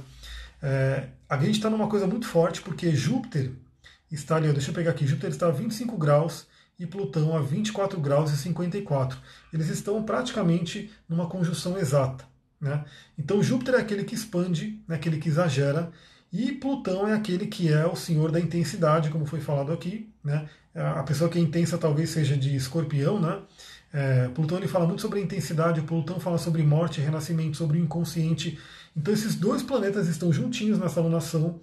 É, 0.62 1.08
a 1.28 1.36
gente 1.38 1.56
está 1.56 1.68
numa 1.68 1.86
coisa 1.86 2.06
muito 2.06 2.26
forte 2.26 2.62
porque 2.62 2.94
Júpiter 2.94 3.52
está 4.10 4.36
ali, 4.36 4.50
deixa 4.52 4.70
eu 4.70 4.74
pegar 4.74 4.92
aqui, 4.92 5.06
Júpiter 5.06 5.30
está 5.30 5.48
a 5.48 5.50
25 5.50 5.98
graus 5.98 6.46
e 6.78 6.86
Plutão 6.86 7.36
a 7.36 7.40
24 7.40 8.00
graus 8.00 8.32
e 8.32 8.36
54. 8.36 9.18
Eles 9.52 9.68
estão 9.68 10.02
praticamente 10.02 10.90
numa 11.08 11.28
conjunção 11.28 11.76
exata. 11.76 12.24
Né? 12.60 12.84
Então 13.18 13.42
Júpiter 13.42 13.74
é 13.74 13.78
aquele 13.78 14.04
que 14.04 14.14
expande, 14.14 14.80
né, 14.88 14.96
aquele 14.96 15.18
que 15.18 15.28
exagera, 15.28 15.90
e 16.32 16.52
Plutão 16.52 17.06
é 17.06 17.14
aquele 17.14 17.46
que 17.46 17.72
é 17.72 17.86
o 17.86 17.96
senhor 17.96 18.30
da 18.30 18.40
intensidade, 18.40 19.10
como 19.10 19.26
foi 19.26 19.40
falado 19.40 19.72
aqui. 19.72 20.10
Né? 20.24 20.48
A 20.74 21.02
pessoa 21.02 21.30
que 21.30 21.38
é 21.38 21.40
intensa 21.40 21.78
talvez 21.78 22.10
seja 22.10 22.36
de 22.36 22.54
escorpião, 22.54 23.20
né? 23.20 23.40
É, 23.96 24.28
Plutão 24.28 24.58
ele 24.58 24.68
fala 24.68 24.86
muito 24.86 25.00
sobre 25.00 25.20
a 25.20 25.22
intensidade, 25.22 25.80
Plutão 25.80 26.20
fala 26.20 26.36
sobre 26.36 26.62
morte, 26.62 27.00
renascimento, 27.00 27.56
sobre 27.56 27.78
o 27.78 27.80
inconsciente. 27.80 28.58
Então 28.94 29.14
esses 29.14 29.34
dois 29.34 29.62
planetas 29.62 30.06
estão 30.06 30.30
juntinhos 30.30 30.78
nessa 30.78 31.00
alunação, 31.00 31.58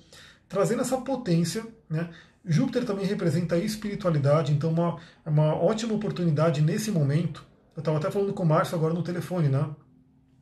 trazendo 0.50 0.82
essa 0.82 0.98
potência. 0.98 1.64
Né? 1.88 2.10
Júpiter 2.44 2.86
também 2.86 3.06
representa 3.06 3.54
a 3.54 3.60
espiritualidade, 3.60 4.52
então 4.52 4.72
uma, 4.72 4.98
uma 5.24 5.54
ótima 5.54 5.94
oportunidade 5.94 6.60
nesse 6.60 6.90
momento. 6.90 7.46
Eu 7.76 7.82
estava 7.82 8.00
até 8.00 8.10
falando 8.10 8.34
com 8.34 8.42
o 8.42 8.48
Márcio 8.48 8.76
agora 8.76 8.96
no 8.96 9.04
telefone, 9.04 9.48
né? 9.48 9.70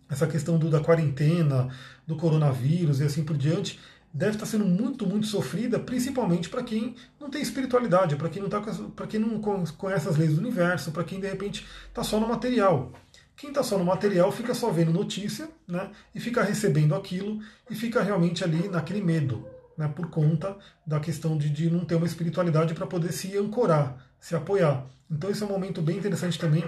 Essa 0.10 0.28
questão 0.28 0.58
do, 0.58 0.70
da 0.70 0.80
quarentena, 0.80 1.68
do 2.08 2.16
coronavírus 2.16 3.02
e 3.02 3.04
assim 3.04 3.24
por 3.26 3.38
diante, 3.38 3.78
deve 4.14 4.34
estar 4.34 4.46
sendo 4.46 4.66
muito, 4.66 5.06
muito 5.06 5.28
sofrida, 5.28 5.80
principalmente 5.80 6.50
para 6.50 6.64
quem 6.64 6.96
não 7.20 7.30
tem 7.30 7.42
espiritualidade, 7.42 8.16
para 8.16 8.30
quem 8.30 8.42
não 8.42 8.50
tá, 8.50 8.62
para 8.96 9.08
quem 9.08 9.20
não 9.20 9.40
conhece 9.40 10.08
as 10.08 10.18
leis 10.18 10.34
do 10.34 10.42
universo, 10.42 10.92
para 10.92 11.04
quem 11.04 11.20
de 11.20 11.28
repente 11.28 11.66
está 11.88 12.04
só 12.04 12.20
no 12.20 12.28
material. 12.28 12.92
Quem 13.36 13.50
está 13.50 13.64
só 13.64 13.78
no 13.78 13.86
material 13.86 14.32
fica 14.32 14.54
só 14.54 14.70
vendo 14.70 14.92
notícia, 14.92 15.50
né? 15.68 15.90
E 16.14 16.20
fica 16.20 16.44
recebendo 16.44 16.94
aquilo 16.94 17.40
e 17.70 17.76
fica 17.76 18.04
realmente 18.04 18.44
ali 18.44 18.68
naquele 18.68 19.02
medo, 19.02 19.48
né? 19.78 19.88
Por 19.88 20.10
conta 20.10 20.58
da 20.86 21.00
questão 21.00 21.38
de, 21.38 21.50
de 21.50 21.70
não 21.70 21.86
ter 21.86 21.96
uma 21.96 22.06
espiritualidade 22.06 22.74
para 22.74 22.86
poder 22.86 23.12
se 23.12 23.36
ancorar, 23.38 24.06
se 24.20 24.36
apoiar. 24.36 24.86
Então 25.10 25.30
esse 25.30 25.42
é 25.42 25.46
um 25.46 25.50
momento 25.50 25.82
bem 25.82 25.98
interessante 25.98 26.38
também. 26.38 26.64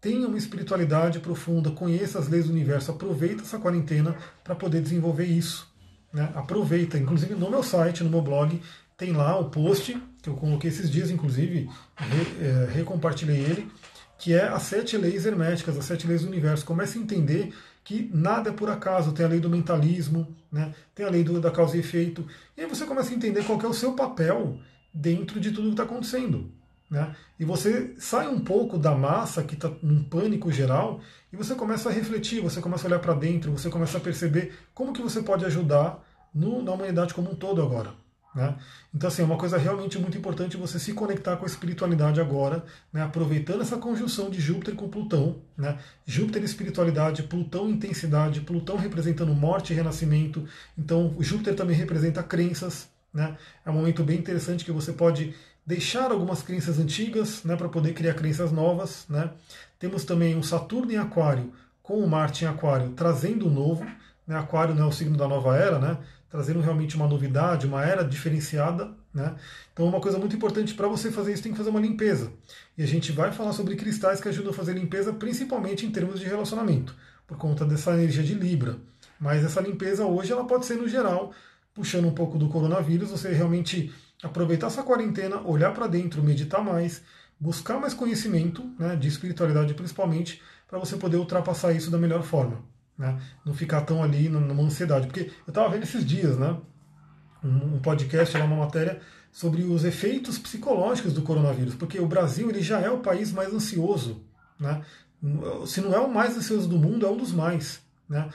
Tenha 0.00 0.26
uma 0.26 0.38
espiritualidade 0.38 1.18
profunda, 1.18 1.70
conheça 1.70 2.18
as 2.18 2.28
leis 2.28 2.46
do 2.46 2.52
universo, 2.52 2.90
aproveita 2.90 3.42
essa 3.42 3.58
quarentena 3.58 4.16
para 4.42 4.54
poder 4.54 4.80
desenvolver 4.80 5.24
isso. 5.24 5.73
Né? 6.14 6.30
Aproveita, 6.36 6.96
inclusive 6.96 7.34
no 7.34 7.50
meu 7.50 7.64
site, 7.64 8.04
no 8.04 8.08
meu 8.08 8.22
blog, 8.22 8.62
tem 8.96 9.12
lá 9.12 9.36
o 9.36 9.50
post 9.50 10.00
que 10.22 10.28
eu 10.30 10.34
coloquei 10.36 10.70
esses 10.70 10.88
dias, 10.88 11.10
inclusive, 11.10 11.68
re, 11.96 12.46
é, 12.46 12.68
recompartilhei 12.72 13.36
ele, 13.36 13.68
que 14.16 14.32
é 14.32 14.44
as 14.44 14.62
sete 14.62 14.96
leis 14.96 15.26
herméticas, 15.26 15.76
as 15.76 15.84
sete 15.84 16.06
leis 16.06 16.22
do 16.22 16.28
universo. 16.28 16.64
Comece 16.64 16.96
a 16.96 17.02
entender 17.02 17.52
que 17.82 18.08
nada 18.14 18.50
é 18.50 18.52
por 18.52 18.70
acaso, 18.70 19.12
tem 19.12 19.26
a 19.26 19.28
lei 19.28 19.40
do 19.40 19.50
mentalismo, 19.50 20.34
né? 20.50 20.72
tem 20.94 21.04
a 21.04 21.10
lei 21.10 21.24
do, 21.24 21.40
da 21.40 21.50
causa 21.50 21.76
e 21.76 21.80
efeito, 21.80 22.26
e 22.56 22.62
aí 22.62 22.66
você 22.66 22.86
começa 22.86 23.10
a 23.10 23.14
entender 23.14 23.44
qual 23.44 23.60
é 23.60 23.66
o 23.66 23.74
seu 23.74 23.92
papel 23.92 24.58
dentro 24.92 25.40
de 25.40 25.50
tudo 25.50 25.66
que 25.66 25.72
está 25.72 25.82
acontecendo. 25.82 26.50
Né? 26.90 27.14
E 27.38 27.44
você 27.44 27.94
sai 27.98 28.28
um 28.28 28.40
pouco 28.40 28.78
da 28.78 28.94
massa 28.94 29.42
que 29.42 29.54
está 29.54 29.70
num 29.82 30.04
pânico 30.04 30.52
geral 30.52 31.00
e 31.32 31.36
você 31.36 31.54
começa 31.54 31.88
a 31.88 31.92
refletir, 31.92 32.40
você 32.40 32.60
começa 32.60 32.86
a 32.86 32.88
olhar 32.88 32.98
para 32.98 33.14
dentro, 33.14 33.50
você 33.50 33.68
começa 33.70 33.98
a 33.98 34.00
perceber 34.00 34.54
como 34.72 34.92
que 34.92 35.02
você 35.02 35.22
pode 35.22 35.44
ajudar 35.44 36.04
no, 36.34 36.62
na 36.62 36.72
humanidade 36.72 37.14
como 37.14 37.32
um 37.32 37.34
todo 37.34 37.62
agora. 37.62 37.92
Né? 38.34 38.56
Então, 38.92 39.06
assim, 39.06 39.22
é 39.22 39.24
uma 39.24 39.38
coisa 39.38 39.56
realmente 39.56 39.96
muito 39.96 40.18
importante 40.18 40.56
você 40.56 40.78
se 40.78 40.92
conectar 40.92 41.36
com 41.36 41.44
a 41.44 41.48
espiritualidade 41.48 42.20
agora, 42.20 42.64
né? 42.92 43.02
aproveitando 43.02 43.62
essa 43.62 43.76
conjunção 43.76 44.28
de 44.28 44.40
Júpiter 44.40 44.74
com 44.74 44.88
Plutão. 44.88 45.36
Né? 45.56 45.78
Júpiter 46.04 46.42
espiritualidade, 46.42 47.22
Plutão 47.22 47.70
intensidade, 47.70 48.40
Plutão 48.40 48.76
representando 48.76 49.32
morte 49.32 49.72
e 49.72 49.76
renascimento. 49.76 50.44
Então, 50.76 51.14
Júpiter 51.20 51.54
também 51.54 51.76
representa 51.76 52.22
crenças. 52.24 52.88
Né? 53.12 53.36
É 53.64 53.70
um 53.70 53.74
momento 53.74 54.02
bem 54.02 54.18
interessante 54.18 54.64
que 54.64 54.72
você 54.72 54.92
pode 54.92 55.32
deixar 55.66 56.10
algumas 56.10 56.42
crenças 56.42 56.78
antigas 56.78 57.42
né, 57.44 57.56
para 57.56 57.68
poder 57.68 57.94
criar 57.94 58.14
crenças 58.14 58.52
novas. 58.52 59.06
Né? 59.08 59.30
Temos 59.78 60.04
também 60.04 60.36
um 60.36 60.42
Saturno 60.42 60.92
em 60.92 60.96
Aquário 60.96 61.52
com 61.82 61.98
o 61.98 62.08
Marte 62.08 62.44
em 62.44 62.48
Aquário 62.48 62.90
trazendo 62.90 63.46
o 63.46 63.50
novo. 63.50 63.84
Né? 64.26 64.36
Aquário 64.36 64.78
é 64.78 64.84
o 64.84 64.92
signo 64.92 65.16
da 65.16 65.28
nova 65.28 65.56
era, 65.56 65.78
né? 65.78 65.98
trazendo 66.28 66.60
realmente 66.60 66.96
uma 66.96 67.06
novidade, 67.06 67.66
uma 67.66 67.84
era 67.84 68.02
diferenciada. 68.02 68.92
Né? 69.12 69.34
Então, 69.72 69.86
uma 69.86 70.00
coisa 70.00 70.18
muito 70.18 70.34
importante 70.34 70.74
para 70.74 70.88
você 70.88 71.10
fazer 71.10 71.32
isso 71.32 71.42
tem 71.42 71.52
que 71.52 71.58
fazer 71.58 71.70
uma 71.70 71.80
limpeza. 71.80 72.32
E 72.76 72.82
a 72.82 72.86
gente 72.86 73.12
vai 73.12 73.30
falar 73.32 73.52
sobre 73.52 73.76
cristais 73.76 74.20
que 74.20 74.28
ajudam 74.28 74.50
a 74.50 74.54
fazer 74.54 74.72
limpeza, 74.72 75.12
principalmente 75.12 75.86
em 75.86 75.90
termos 75.90 76.18
de 76.18 76.26
relacionamento, 76.26 76.94
por 77.26 77.38
conta 77.38 77.64
dessa 77.64 77.92
energia 77.92 78.24
de 78.24 78.34
Libra. 78.34 78.76
Mas 79.20 79.44
essa 79.44 79.60
limpeza 79.60 80.04
hoje 80.04 80.32
ela 80.32 80.44
pode 80.44 80.66
ser 80.66 80.74
no 80.74 80.88
geral, 80.88 81.32
puxando 81.72 82.08
um 82.08 82.14
pouco 82.14 82.36
do 82.36 82.48
coronavírus, 82.48 83.10
você 83.10 83.32
realmente 83.32 83.92
aproveitar 84.24 84.68
essa 84.68 84.82
quarentena, 84.82 85.40
olhar 85.40 85.72
para 85.72 85.86
dentro, 85.86 86.22
meditar 86.22 86.62
mais, 86.62 87.02
buscar 87.38 87.78
mais 87.78 87.94
conhecimento, 87.94 88.64
né, 88.78 88.96
de 88.96 89.08
espiritualidade 89.08 89.74
principalmente, 89.74 90.42
para 90.68 90.78
você 90.78 90.96
poder 90.96 91.16
ultrapassar 91.16 91.72
isso 91.72 91.90
da 91.90 91.98
melhor 91.98 92.22
forma. 92.22 92.62
Né? 92.96 93.18
Não 93.44 93.54
ficar 93.54 93.82
tão 93.82 94.02
ali 94.02 94.28
numa 94.28 94.62
ansiedade. 94.62 95.06
Porque 95.06 95.30
eu 95.46 95.50
estava 95.50 95.68
vendo 95.68 95.82
esses 95.82 96.04
dias, 96.04 96.38
né, 96.38 96.56
um, 97.44 97.78
podcast, 97.78 98.36
uma 98.38 98.56
matéria 98.56 99.00
sobre 99.30 99.62
os 99.62 99.84
efeitos 99.84 100.38
psicológicos 100.38 101.12
do 101.12 101.22
coronavírus, 101.22 101.74
porque 101.74 101.98
o 102.00 102.06
Brasil 102.06 102.48
ele 102.48 102.62
já 102.62 102.80
é 102.80 102.88
o 102.88 103.00
país 103.00 103.32
mais 103.32 103.52
ansioso, 103.52 104.24
né? 104.58 104.82
Se 105.66 105.80
não 105.80 105.92
é 105.92 105.98
o 105.98 106.12
mais 106.12 106.36
ansioso 106.36 106.68
do 106.68 106.78
mundo, 106.78 107.04
é 107.04 107.10
um 107.10 107.16
dos 107.16 107.32
mais, 107.32 107.80
né? 108.08 108.28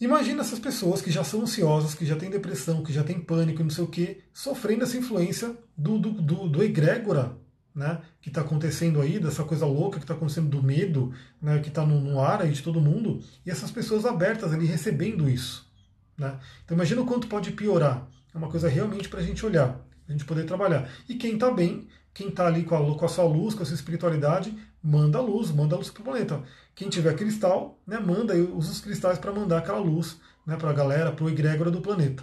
Imagina 0.00 0.42
essas 0.42 0.58
pessoas 0.58 1.02
que 1.02 1.10
já 1.10 1.24
são 1.24 1.42
ansiosas, 1.42 1.94
que 1.94 2.06
já 2.06 2.14
têm 2.16 2.30
depressão, 2.30 2.84
que 2.84 2.92
já 2.92 3.02
têm 3.02 3.20
pânico 3.20 3.62
não 3.62 3.70
sei 3.70 3.84
o 3.84 3.88
que, 3.88 4.20
sofrendo 4.32 4.84
essa 4.84 4.96
influência 4.96 5.56
do, 5.76 5.98
do, 5.98 6.10
do, 6.12 6.48
do 6.48 6.62
egrégora 6.62 7.36
né, 7.78 8.00
que 8.20 8.28
está 8.28 8.40
acontecendo 8.40 9.00
aí, 9.00 9.20
dessa 9.20 9.44
coisa 9.44 9.64
louca 9.64 9.98
que 9.98 10.04
está 10.04 10.14
acontecendo 10.14 10.48
do 10.48 10.60
medo, 10.60 11.12
né, 11.40 11.60
que 11.60 11.68
está 11.68 11.86
no, 11.86 12.00
no, 12.00 12.20
ar 12.20 12.42
aí 12.42 12.50
de 12.50 12.60
todo 12.60 12.80
mundo, 12.80 13.22
e 13.46 13.50
essas 13.50 13.70
pessoas 13.70 14.04
abertas 14.04 14.52
ali 14.52 14.66
recebendo 14.66 15.30
isso. 15.30 15.70
Né? 16.16 16.36
Então 16.64 16.76
imagina 16.76 17.00
o 17.00 17.06
quanto 17.06 17.28
pode 17.28 17.52
piorar. 17.52 18.08
É 18.34 18.36
uma 18.36 18.48
coisa 18.48 18.68
realmente 18.68 19.08
para 19.08 19.20
a 19.20 19.22
gente 19.22 19.46
olhar, 19.46 19.80
a 20.08 20.12
gente 20.12 20.24
poder 20.24 20.44
trabalhar. 20.44 20.90
E 21.08 21.14
quem 21.14 21.34
está 21.34 21.52
bem, 21.52 21.86
quem 22.12 22.28
está 22.30 22.48
ali 22.48 22.64
com 22.64 22.74
a, 22.74 22.98
com 22.98 23.04
a 23.04 23.08
sua 23.08 23.24
luz, 23.24 23.54
com 23.54 23.62
a 23.62 23.66
sua 23.66 23.76
espiritualidade, 23.76 24.52
manda 24.82 25.20
luz, 25.20 25.50
manda 25.50 25.76
luz 25.76 25.90
para 25.90 26.00
o 26.00 26.04
planeta. 26.04 26.42
Quem 26.74 26.88
tiver 26.88 27.14
cristal, 27.16 27.78
né, 27.86 27.98
manda, 27.98 28.34
usa 28.34 28.72
os 28.72 28.80
cristais 28.80 29.18
para 29.18 29.32
mandar 29.32 29.58
aquela 29.58 29.78
luz 29.78 30.18
né, 30.46 30.56
para 30.56 30.70
a 30.70 30.72
galera, 30.72 31.12
para 31.12 31.24
o 31.24 31.28
egrégora 31.28 31.70
do 31.70 31.80
planeta. 31.80 32.22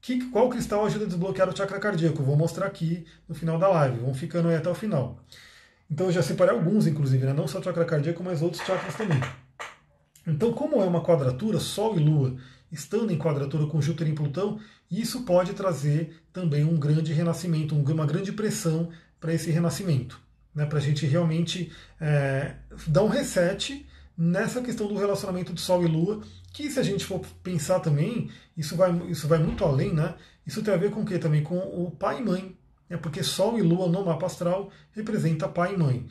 Que, 0.00 0.28
qual 0.30 0.48
cristal 0.48 0.84
ajuda 0.84 1.04
a 1.04 1.08
desbloquear 1.08 1.48
o 1.48 1.56
chakra 1.56 1.78
cardíaco? 1.78 2.22
Vou 2.22 2.36
mostrar 2.36 2.66
aqui 2.66 3.04
no 3.28 3.34
final 3.34 3.58
da 3.58 3.68
live, 3.68 3.98
vão 3.98 4.14
ficando 4.14 4.48
aí 4.48 4.56
até 4.56 4.68
o 4.68 4.74
final. 4.74 5.18
Então 5.90 6.06
eu 6.06 6.12
já 6.12 6.22
separei 6.22 6.54
alguns, 6.54 6.86
inclusive, 6.86 7.24
né, 7.24 7.32
não 7.32 7.46
só 7.46 7.60
o 7.60 7.62
chakra 7.62 7.84
cardíaco, 7.84 8.22
mas 8.22 8.42
outros 8.42 8.62
chakras 8.64 8.94
também. 8.96 9.20
Então, 10.26 10.52
como 10.52 10.80
é 10.80 10.84
uma 10.84 11.02
quadratura, 11.02 11.58
Sol 11.58 11.96
e 11.96 12.00
Lua 12.00 12.36
estando 12.70 13.12
em 13.12 13.18
quadratura 13.18 13.66
com 13.66 13.82
Júpiter 13.82 14.08
em 14.08 14.14
Plutão, 14.14 14.58
isso 14.90 15.22
pode 15.22 15.52
trazer 15.52 16.22
também 16.32 16.64
um 16.64 16.78
grande 16.78 17.12
renascimento, 17.12 17.74
uma 17.74 18.06
grande 18.06 18.32
pressão 18.32 18.88
para 19.20 19.34
esse 19.34 19.50
renascimento 19.50 20.18
né, 20.54 20.66
para 20.66 20.78
a 20.78 20.82
gente 20.82 21.06
realmente 21.06 21.72
é, 22.00 22.54
dar 22.86 23.02
um 23.02 23.08
reset 23.08 23.86
nessa 24.16 24.60
questão 24.60 24.86
do 24.86 24.96
relacionamento 24.96 25.52
de 25.52 25.60
Sol 25.60 25.82
e 25.82 25.88
Lua, 25.88 26.20
que 26.52 26.70
se 26.70 26.78
a 26.78 26.82
gente 26.82 27.04
for 27.04 27.20
pensar 27.42 27.80
também, 27.80 28.30
isso 28.56 28.76
vai, 28.76 28.92
isso 29.08 29.26
vai 29.26 29.38
muito 29.38 29.64
além, 29.64 29.94
né? 29.94 30.14
Isso 30.46 30.62
tem 30.62 30.74
a 30.74 30.76
ver 30.76 30.90
com 30.90 31.00
o 31.00 31.04
quê 31.04 31.18
também? 31.18 31.42
Com 31.42 31.56
o 31.56 31.90
pai 31.90 32.18
e 32.18 32.22
mãe, 32.22 32.56
né? 32.88 32.96
porque 32.96 33.22
Sol 33.22 33.58
e 33.58 33.62
Lua 33.62 33.88
no 33.88 34.04
mapa 34.04 34.26
astral 34.26 34.70
representa 34.92 35.48
pai 35.48 35.74
e 35.74 35.78
mãe. 35.78 36.06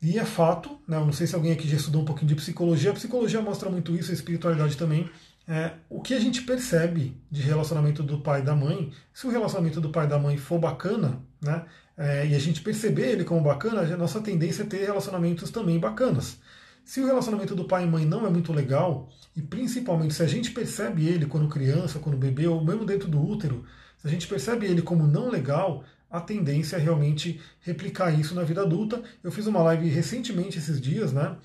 E 0.00 0.18
é 0.18 0.24
fato, 0.24 0.78
né, 0.86 0.98
eu 0.98 1.04
não 1.06 1.12
sei 1.12 1.26
se 1.26 1.34
alguém 1.34 1.52
aqui 1.52 1.66
já 1.66 1.76
estudou 1.76 2.02
um 2.02 2.04
pouquinho 2.04 2.28
de 2.28 2.34
psicologia, 2.34 2.90
a 2.90 2.94
psicologia 2.94 3.40
mostra 3.40 3.70
muito 3.70 3.96
isso, 3.96 4.10
a 4.10 4.14
espiritualidade 4.14 4.76
também. 4.76 5.08
É, 5.48 5.72
o 5.88 6.00
que 6.00 6.12
a 6.14 6.20
gente 6.20 6.42
percebe 6.42 7.18
de 7.30 7.40
relacionamento 7.40 8.02
do 8.02 8.20
pai 8.20 8.40
e 8.40 8.44
da 8.44 8.54
mãe, 8.54 8.92
se 9.14 9.26
o 9.26 9.30
relacionamento 9.30 9.80
do 9.80 9.90
pai 9.90 10.04
e 10.04 10.08
da 10.08 10.18
mãe 10.18 10.36
for 10.36 10.58
bacana, 10.58 11.22
né, 11.40 11.64
é, 11.96 12.26
e 12.26 12.34
a 12.34 12.38
gente 12.38 12.60
perceber 12.60 13.12
ele 13.12 13.24
como 13.24 13.40
bacana, 13.40 13.80
a 13.82 13.96
nossa 13.96 14.20
tendência 14.20 14.62
é 14.62 14.66
ter 14.66 14.84
relacionamentos 14.84 15.50
também 15.50 15.78
bacanas. 15.78 16.38
Se 16.84 17.00
o 17.00 17.06
relacionamento 17.06 17.54
do 17.54 17.64
pai 17.64 17.84
e 17.84 17.86
mãe 17.86 18.04
não 18.04 18.26
é 18.26 18.30
muito 18.30 18.52
legal, 18.52 19.08
e 19.34 19.40
principalmente 19.40 20.14
se 20.14 20.22
a 20.22 20.26
gente 20.26 20.50
percebe 20.50 21.06
ele 21.06 21.26
quando 21.26 21.48
criança, 21.48 21.98
quando 21.98 22.18
bebê, 22.18 22.46
ou 22.46 22.62
mesmo 22.62 22.84
dentro 22.84 23.08
do 23.08 23.20
útero, 23.20 23.64
se 23.98 24.06
a 24.06 24.10
gente 24.10 24.26
percebe 24.26 24.66
ele 24.66 24.82
como 24.82 25.06
não 25.06 25.30
legal, 25.30 25.82
a 26.10 26.20
tendência 26.20 26.76
é 26.76 26.78
realmente 26.78 27.40
replicar 27.60 28.12
isso 28.12 28.34
na 28.34 28.42
vida 28.44 28.62
adulta. 28.62 29.02
Eu 29.22 29.32
fiz 29.32 29.46
uma 29.46 29.62
live 29.62 29.88
recentemente, 29.88 30.58
esses 30.58 30.80
dias, 30.80 31.12
né? 31.12 31.36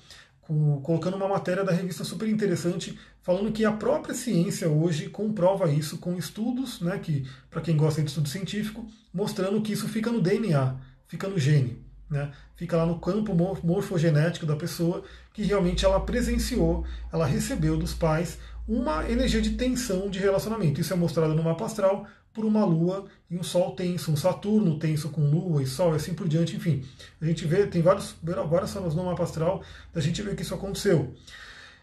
Colocando 0.82 1.16
uma 1.16 1.28
matéria 1.28 1.62
da 1.62 1.72
revista 1.72 2.02
super 2.02 2.28
interessante, 2.28 2.98
falando 3.22 3.52
que 3.52 3.64
a 3.64 3.70
própria 3.70 4.14
ciência 4.14 4.68
hoje 4.68 5.08
comprova 5.08 5.70
isso 5.70 5.98
com 5.98 6.16
estudos, 6.16 6.80
né? 6.80 6.98
Que, 6.98 7.24
para 7.48 7.60
quem 7.60 7.76
gosta 7.76 8.02
de 8.02 8.08
estudo 8.08 8.28
científico, 8.28 8.84
mostrando 9.14 9.60
que 9.62 9.72
isso 9.72 9.88
fica 9.88 10.10
no 10.10 10.20
DNA, 10.20 10.74
fica 11.06 11.28
no 11.28 11.38
gene. 11.38 11.78
Né? 12.10 12.32
Fica 12.56 12.76
lá 12.76 12.84
no 12.84 12.98
campo 12.98 13.32
morfogenético 13.62 14.44
da 14.44 14.56
pessoa 14.56 15.04
que 15.32 15.44
realmente 15.44 15.84
ela 15.84 16.00
presenciou, 16.00 16.84
ela 17.12 17.24
recebeu 17.24 17.76
dos 17.76 17.94
pais 17.94 18.36
uma 18.66 19.08
energia 19.08 19.40
de 19.40 19.50
tensão 19.50 20.10
de 20.10 20.18
relacionamento. 20.18 20.80
Isso 20.80 20.92
é 20.92 20.96
mostrado 20.96 21.34
no 21.34 21.42
mapa 21.42 21.66
astral 21.66 22.06
por 22.32 22.44
uma 22.44 22.64
lua 22.64 23.06
e 23.28 23.36
um 23.36 23.42
sol 23.42 23.72
tenso, 23.74 24.12
um 24.12 24.16
Saturno 24.16 24.78
tenso 24.78 25.10
com 25.10 25.28
lua 25.28 25.62
e 25.62 25.66
sol 25.66 25.92
e 25.92 25.96
assim 25.96 26.14
por 26.14 26.28
diante, 26.28 26.56
enfim. 26.56 26.84
A 27.20 27.26
gente 27.26 27.44
vê, 27.46 27.66
tem 27.66 27.82
vários, 27.82 28.14
várias 28.22 28.72
formas 28.72 28.94
no 28.94 29.04
mapa 29.04 29.24
astral 29.24 29.62
da 29.92 30.00
gente 30.00 30.22
ver 30.22 30.36
que 30.36 30.42
isso 30.42 30.54
aconteceu. 30.54 31.14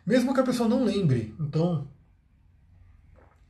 Mesmo 0.06 0.34
que 0.34 0.40
a 0.40 0.44
pessoa 0.44 0.70
não 0.70 0.86
lembre, 0.86 1.36
então 1.40 1.88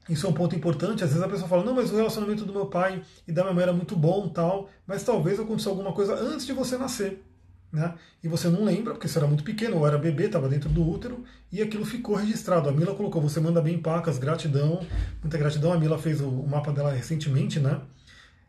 isso 0.10 0.26
é 0.26 0.30
um 0.30 0.34
ponto 0.34 0.56
importante. 0.56 1.04
Às 1.04 1.12
vezes 1.12 1.24
a 1.24 1.30
pessoa 1.30 1.48
fala, 1.48 1.64
não, 1.64 1.76
mas 1.76 1.92
o 1.92 1.96
relacionamento 1.96 2.46
do 2.46 2.54
meu 2.54 2.68
pai 2.68 3.04
e 3.28 3.32
da 3.32 3.44
minha 3.44 3.54
mãe 3.54 3.64
era 3.64 3.74
muito 3.74 3.96
bom, 3.96 4.28
tal, 4.30 4.70
mas 4.86 5.04
talvez 5.04 5.40
aconteceu 5.40 5.72
alguma 5.72 5.94
coisa 5.94 6.16
antes 6.16 6.46
de 6.46 6.54
você 6.54 6.78
nascer. 6.78 7.24
Né? 7.72 7.94
E 8.24 8.28
você 8.28 8.48
não 8.50 8.64
lembra, 8.64 8.94
porque 8.94 9.08
você 9.08 9.18
era 9.18 9.28
muito 9.28 9.44
pequeno, 9.44 9.78
ou 9.78 9.88
era 9.88 9.98
bebê, 9.98 10.26
estava 10.26 10.48
dentro 10.48 10.70
do 10.70 10.88
útero, 10.88 11.24
e 11.52 11.62
aquilo 11.62 11.86
ficou 11.86 12.16
registrado. 12.16 12.70
A 12.70 12.72
Mila 12.72 12.96
colocou, 12.96 13.22
você 13.22 13.40
manda 13.40 13.62
bem 13.62 13.78
pacas, 13.80 14.18
gratidão, 14.18 14.86
muita 15.22 15.38
gratidão. 15.38 15.74
A 15.74 15.78
Mila 15.78 15.98
fez 15.98 16.22
o, 16.22 16.30
o 16.30 16.48
mapa 16.48 16.72
dela 16.72 16.92
recentemente, 16.92 17.60
né? 17.60 17.82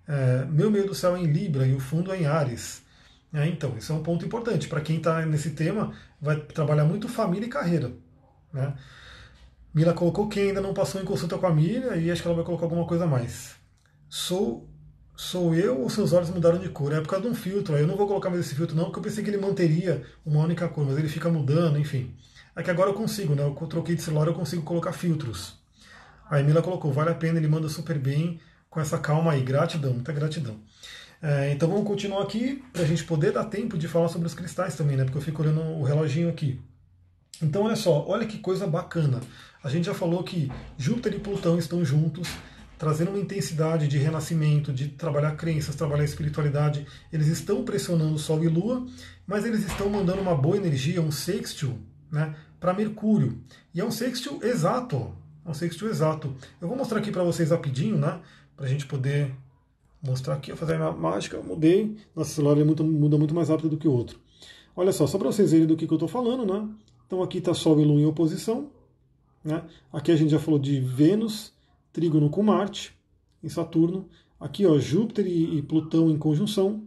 É, 0.06 0.44
meu 0.46 0.70
meio 0.70 0.86
do 0.86 0.94
céu 0.94 1.16
é 1.16 1.20
em 1.20 1.26
Libra 1.26 1.66
e 1.66 1.74
o 1.74 1.80
fundo 1.80 2.12
é 2.12 2.20
em 2.20 2.26
Ares. 2.26 2.82
É, 3.32 3.46
então, 3.46 3.76
isso 3.76 3.92
é 3.92 3.94
um 3.94 4.02
ponto 4.02 4.24
importante. 4.24 4.68
Para 4.68 4.80
quem 4.80 4.96
está 4.96 5.24
nesse 5.26 5.50
tema, 5.50 5.92
vai 6.20 6.36
trabalhar 6.36 6.84
muito 6.84 7.08
família 7.08 7.46
e 7.46 7.50
carreira. 7.50 7.92
Né? 8.52 8.74
Mila 9.74 9.92
colocou 9.92 10.28
quem 10.28 10.48
ainda 10.48 10.60
não 10.60 10.72
passou 10.72 11.00
em 11.00 11.04
consulta 11.04 11.36
com 11.38 11.46
a 11.46 11.54
Mila 11.54 11.96
e 11.96 12.10
acho 12.10 12.22
que 12.22 12.28
ela 12.28 12.36
vai 12.36 12.44
colocar 12.44 12.64
alguma 12.64 12.86
coisa 12.86 13.06
mais. 13.06 13.56
Sou 14.08 14.67
sou 15.18 15.52
eu 15.52 15.80
ou 15.80 15.90
seus 15.90 16.12
olhos 16.12 16.30
mudaram 16.30 16.60
de 16.60 16.68
cor? 16.68 16.92
É 16.92 17.00
por 17.00 17.08
causa 17.08 17.24
de 17.24 17.30
um 17.32 17.34
filtro. 17.34 17.76
Eu 17.76 17.88
não 17.88 17.96
vou 17.96 18.06
colocar 18.06 18.30
mais 18.30 18.46
esse 18.46 18.54
filtro 18.54 18.76
não, 18.76 18.84
porque 18.84 19.00
eu 19.00 19.02
pensei 19.02 19.24
que 19.24 19.28
ele 19.28 19.36
manteria 19.36 20.04
uma 20.24 20.44
única 20.44 20.68
cor, 20.68 20.86
mas 20.86 20.96
ele 20.96 21.08
fica 21.08 21.28
mudando, 21.28 21.76
enfim. 21.76 22.14
É 22.54 22.62
que 22.62 22.70
agora 22.70 22.90
eu 22.90 22.94
consigo, 22.94 23.34
né? 23.34 23.42
Eu 23.42 23.66
troquei 23.66 23.96
de 23.96 24.02
celular, 24.02 24.28
eu 24.28 24.34
consigo 24.34 24.62
colocar 24.62 24.92
filtros. 24.92 25.56
A 26.30 26.38
Emila 26.38 26.62
colocou, 26.62 26.92
vale 26.92 27.10
a 27.10 27.14
pena, 27.14 27.36
ele 27.36 27.48
manda 27.48 27.68
super 27.68 27.98
bem, 27.98 28.40
com 28.70 28.80
essa 28.80 28.96
calma 28.96 29.32
aí. 29.32 29.42
Gratidão, 29.42 29.92
muita 29.92 30.12
gratidão. 30.12 30.54
É, 31.20 31.50
então 31.50 31.68
vamos 31.68 31.84
continuar 31.84 32.22
aqui, 32.22 32.62
para 32.72 32.82
a 32.82 32.86
gente 32.86 33.02
poder 33.02 33.32
dar 33.32 33.46
tempo 33.46 33.76
de 33.76 33.88
falar 33.88 34.08
sobre 34.08 34.28
os 34.28 34.34
cristais 34.34 34.76
também, 34.76 34.96
né? 34.96 35.02
Porque 35.02 35.18
eu 35.18 35.22
fico 35.22 35.42
olhando 35.42 35.60
o 35.60 35.82
reloginho 35.82 36.28
aqui. 36.28 36.60
Então 37.42 37.64
olha 37.64 37.74
só, 37.74 38.06
olha 38.06 38.24
que 38.24 38.38
coisa 38.38 38.68
bacana. 38.68 39.20
A 39.64 39.68
gente 39.68 39.86
já 39.86 39.94
falou 39.94 40.22
que 40.22 40.48
Júpiter 40.76 41.14
e 41.14 41.18
Plutão 41.18 41.58
estão 41.58 41.84
juntos, 41.84 42.28
trazendo 42.78 43.10
uma 43.10 43.18
intensidade 43.18 43.88
de 43.88 43.98
renascimento, 43.98 44.72
de 44.72 44.88
trabalhar 44.88 45.36
crenças, 45.36 45.74
trabalhar 45.74 46.04
espiritualidade. 46.04 46.86
Eles 47.12 47.26
estão 47.26 47.64
pressionando 47.64 48.18
Sol 48.18 48.42
e 48.44 48.48
Lua, 48.48 48.86
mas 49.26 49.44
eles 49.44 49.66
estão 49.66 49.90
mandando 49.90 50.22
uma 50.22 50.34
boa 50.34 50.56
energia, 50.56 51.02
um 51.02 51.10
sextil, 51.10 51.76
né, 52.10 52.34
para 52.60 52.72
Mercúrio. 52.72 53.40
E 53.74 53.80
é 53.80 53.84
um 53.84 53.90
sextil 53.90 54.38
exato, 54.42 55.12
é 55.44 55.50
um 55.50 55.54
sextil 55.54 55.88
exato. 55.88 56.34
Eu 56.60 56.68
vou 56.68 56.76
mostrar 56.76 56.98
aqui 56.98 57.10
para 57.10 57.24
vocês 57.24 57.50
rapidinho, 57.50 57.98
né, 57.98 58.20
para 58.56 58.66
a 58.66 58.68
gente 58.68 58.86
poder 58.86 59.34
mostrar 60.00 60.34
aqui, 60.34 60.54
fazer 60.54 60.80
a 60.80 60.92
mágica, 60.92 61.40
mudei. 61.40 61.96
Nosso 62.14 62.30
celular 62.30 62.54
ele 62.54 62.64
muda, 62.64 62.84
muda 62.84 63.18
muito 63.18 63.34
mais 63.34 63.48
rápido 63.48 63.70
do 63.70 63.76
que 63.76 63.88
o 63.88 63.92
outro. 63.92 64.20
Olha 64.76 64.92
só, 64.92 65.06
só 65.08 65.18
para 65.18 65.26
vocês 65.26 65.50
verem 65.50 65.66
do 65.66 65.76
que, 65.76 65.86
que 65.86 65.92
eu 65.92 65.96
estou 65.96 66.08
falando, 66.08 66.46
né? 66.46 66.68
Então 67.06 67.22
aqui 67.22 67.38
está 67.38 67.52
Sol 67.52 67.80
e 67.80 67.84
Lua 67.84 68.00
em 68.00 68.04
oposição. 68.04 68.70
Né? 69.42 69.62
Aqui 69.92 70.12
a 70.12 70.16
gente 70.16 70.30
já 70.30 70.38
falou 70.38 70.58
de 70.58 70.78
Vênus, 70.78 71.52
trígono 71.98 72.30
com 72.30 72.44
Marte, 72.44 72.94
em 73.42 73.48
Saturno. 73.48 74.06
Aqui, 74.38 74.64
ó, 74.64 74.78
Júpiter 74.78 75.26
e, 75.26 75.60
Plutão 75.62 76.08
em 76.08 76.16
conjunção. 76.16 76.84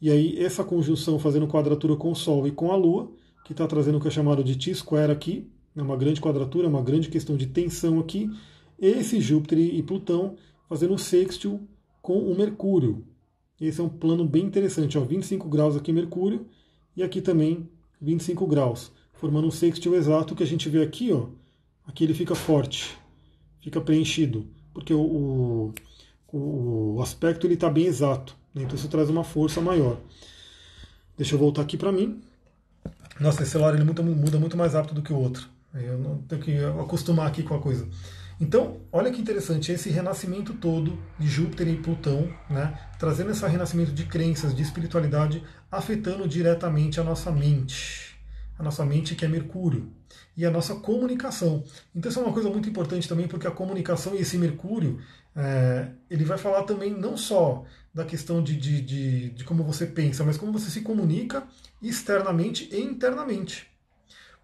E 0.00 0.10
aí, 0.10 0.42
essa 0.42 0.64
conjunção 0.64 1.18
fazendo 1.18 1.46
quadratura 1.46 1.94
com 1.94 2.10
o 2.10 2.16
Sol 2.16 2.46
e 2.46 2.50
com 2.50 2.72
a 2.72 2.76
Lua, 2.76 3.12
que 3.44 3.52
está 3.52 3.66
trazendo 3.66 3.98
o 3.98 4.00
que 4.00 4.08
é 4.08 4.10
chamado 4.10 4.42
de 4.42 4.56
T-square 4.56 5.12
aqui, 5.12 5.46
é 5.76 5.82
uma 5.82 5.94
grande 5.94 6.22
quadratura, 6.22 6.68
uma 6.68 6.80
grande 6.80 7.10
questão 7.10 7.36
de 7.36 7.48
tensão 7.48 8.00
aqui. 8.00 8.30
Esse 8.78 9.20
Júpiter 9.20 9.58
e 9.58 9.82
Plutão 9.82 10.36
fazendo 10.66 10.96
sextil 10.96 11.60
com 12.00 12.18
o 12.18 12.34
Mercúrio. 12.34 13.04
Esse 13.60 13.78
é 13.82 13.84
um 13.84 13.90
plano 13.90 14.24
bem 14.24 14.46
interessante, 14.46 14.96
ó, 14.96 15.02
25 15.02 15.50
graus 15.50 15.76
aqui 15.76 15.92
Mercúrio 15.92 16.46
e 16.96 17.02
aqui 17.02 17.20
também 17.20 17.68
25 18.00 18.46
graus, 18.46 18.90
formando 19.12 19.48
um 19.48 19.50
sextil 19.50 19.94
exato 19.94 20.34
que 20.34 20.42
a 20.42 20.46
gente 20.46 20.66
vê 20.70 20.82
aqui, 20.82 21.12
ó. 21.12 21.26
Aqui 21.86 22.04
ele 22.04 22.14
fica 22.14 22.34
forte, 22.34 22.96
fica 23.62 23.80
preenchido, 23.80 24.46
porque 24.72 24.92
o, 24.94 25.72
o, 26.32 26.96
o 26.96 27.02
aspecto 27.02 27.46
ele 27.46 27.54
está 27.54 27.68
bem 27.68 27.86
exato, 27.86 28.36
né? 28.54 28.62
então 28.62 28.74
isso 28.74 28.88
traz 28.88 29.08
uma 29.08 29.24
força 29.24 29.60
maior. 29.60 29.98
Deixa 31.16 31.34
eu 31.34 31.38
voltar 31.38 31.62
aqui 31.62 31.76
para 31.76 31.92
mim. 31.92 32.20
Nossa, 33.20 33.42
esse 33.42 33.52
celular 33.52 33.74
ele 33.74 33.84
muda, 33.84 34.02
muda 34.02 34.38
muito 34.38 34.56
mais 34.56 34.72
rápido 34.72 34.94
do 34.94 35.02
que 35.02 35.12
o 35.12 35.16
outro. 35.16 35.46
Eu 35.74 35.98
não 35.98 36.18
tenho 36.22 36.40
que 36.40 36.56
acostumar 36.80 37.26
aqui 37.26 37.42
com 37.42 37.54
a 37.54 37.60
coisa. 37.60 37.86
Então, 38.40 38.78
olha 38.90 39.10
que 39.12 39.20
interessante 39.20 39.70
esse 39.70 39.90
renascimento 39.90 40.54
todo 40.54 40.98
de 41.18 41.28
Júpiter 41.28 41.68
e 41.68 41.76
Plutão, 41.76 42.32
né, 42.48 42.72
trazendo 42.98 43.30
esse 43.30 43.46
renascimento 43.46 43.92
de 43.92 44.06
crenças, 44.06 44.54
de 44.54 44.62
espiritualidade, 44.62 45.44
afetando 45.70 46.26
diretamente 46.26 46.98
a 46.98 47.04
nossa 47.04 47.30
mente. 47.30 48.09
A 48.60 48.62
nossa 48.62 48.84
mente 48.84 49.14
que 49.14 49.24
é 49.24 49.28
Mercúrio 49.28 49.90
e 50.36 50.44
a 50.44 50.50
nossa 50.50 50.74
comunicação. 50.74 51.64
Então 51.94 52.10
isso 52.10 52.20
é 52.20 52.22
uma 52.22 52.32
coisa 52.32 52.50
muito 52.50 52.68
importante 52.68 53.08
também, 53.08 53.26
porque 53.26 53.46
a 53.46 53.50
comunicação 53.50 54.14
e 54.14 54.18
esse 54.18 54.36
Mercúrio, 54.36 55.00
é, 55.34 55.88
ele 56.10 56.26
vai 56.26 56.36
falar 56.36 56.64
também 56.64 56.92
não 56.92 57.16
só 57.16 57.64
da 57.94 58.04
questão 58.04 58.42
de, 58.42 58.54
de, 58.54 58.82
de, 58.82 59.30
de 59.30 59.44
como 59.44 59.64
você 59.64 59.86
pensa, 59.86 60.22
mas 60.24 60.36
como 60.36 60.52
você 60.52 60.70
se 60.70 60.82
comunica 60.82 61.42
externamente 61.80 62.68
e 62.70 62.82
internamente. 62.82 63.66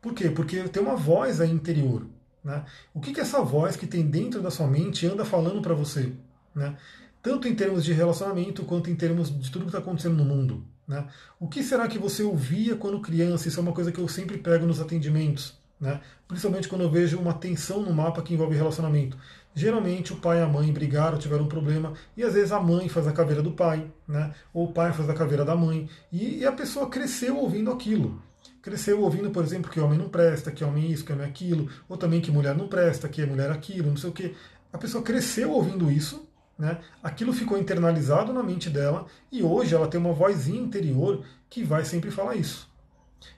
Por 0.01 0.15
quê? 0.15 0.31
Porque 0.31 0.63
tem 0.65 0.83
uma 0.83 0.97
voz 0.97 1.39
aí 1.39 1.51
interior. 1.51 2.07
Né? 2.43 2.65
O 2.95 3.01
que, 3.01 3.13
que 3.13 3.21
essa 3.21 3.43
voz 3.43 3.77
que 3.77 3.87
tem 3.87 4.09
dentro 4.09 4.41
da 4.41 4.51
sua 4.51 4.67
mente 4.67 5.07
anda 5.07 5.27
falando 5.27 5.61
para 5.61 5.75
você? 5.75 6.15
Né? 6.55 6.75
Tanto 7.23 7.49
em 7.49 7.55
termos 7.55 7.85
de 7.85 7.93
relacionamento 7.93 8.65
quanto 8.65 8.89
em 8.89 8.97
termos 8.97 9.37
de 9.37 9.51
tudo 9.51 9.67
que 9.67 9.69
está 9.69 9.79
acontecendo 9.79 10.17
no 10.17 10.25
mundo. 10.25 10.65
Né? 10.87 11.07
O 11.41 11.49
que 11.49 11.63
será 11.63 11.89
que 11.89 11.99
você 11.99 12.23
ouvia 12.23 12.77
quando 12.77 13.01
criança? 13.01 13.49
Isso 13.49 13.59
é 13.59 13.63
uma 13.63 13.73
coisa 13.73 13.91
que 13.91 14.01
eu 14.01 14.09
sempre 14.09 14.39
pego 14.39 14.67
nos 14.67 14.81
atendimentos. 14.81 15.55
Né? 15.81 16.01
Principalmente 16.27 16.69
quando 16.69 16.83
eu 16.83 16.91
vejo 16.91 17.19
uma 17.19 17.35
tensão 17.35 17.83
no 17.83 17.93
mapa 17.93 18.23
que 18.23 18.33
envolve 18.33 18.57
relacionamento. 18.57 19.19
Geralmente 19.55 20.13
o 20.13 20.17
pai 20.17 20.39
e 20.39 20.43
a 20.43 20.49
mãe 20.49 20.73
brigaram, 20.73 21.19
tiveram 21.19 21.45
um 21.45 21.49
problema, 21.49 21.95
e 22.17 22.23
às 22.23 22.35
vezes 22.35 22.53
a 22.53 22.61
mãe 22.61 22.89
faz 22.89 23.07
a 23.07 23.13
caveira 23.13 23.43
do 23.43 23.53
pai, 23.53 23.91
né? 24.07 24.35
ou 24.53 24.67
o 24.67 24.73
pai 24.73 24.93
faz 24.93 25.09
a 25.09 25.15
caveira 25.15 25.45
da 25.45 25.57
mãe, 25.57 25.89
e, 26.13 26.39
e 26.39 26.47
a 26.47 26.53
pessoa 26.53 26.89
cresceu 26.91 27.37
ouvindo 27.39 27.71
aquilo. 27.71 28.23
Cresceu 28.61 29.01
ouvindo, 29.01 29.31
por 29.31 29.43
exemplo, 29.43 29.71
que 29.71 29.81
homem 29.81 29.99
não 29.99 30.09
presta, 30.09 30.51
que 30.51 30.65
homem 30.65 30.91
isso, 30.91 31.05
que 31.05 31.13
homem 31.13 31.27
aquilo, 31.27 31.71
ou 31.89 31.97
também 31.97 32.21
que 32.21 32.31
mulher 32.31 32.55
não 32.55 32.69
presta, 32.69 33.09
que 33.09 33.25
mulher 33.25 33.51
aquilo, 33.51 33.89
não 33.89 33.97
sei 33.97 34.11
o 34.11 34.13
que. 34.13 34.35
A 34.73 34.79
pessoa 34.79 35.03
cresceu 35.03 35.53
ouvindo 35.53 35.91
isso, 35.91 36.26
né? 36.59 36.79
aquilo 37.03 37.33
ficou 37.33 37.59
internalizado 37.59 38.33
na 38.33 38.43
mente 38.43 38.71
dela, 38.71 39.07
e 39.31 39.43
hoje 39.43 39.75
ela 39.75 39.89
tem 39.89 40.01
uma 40.01 40.13
vozinha 40.13 40.61
interior 40.61 41.25
que 41.51 41.63
vai 41.63 41.85
sempre 41.85 42.11
falar 42.11 42.37
isso. 42.37 42.69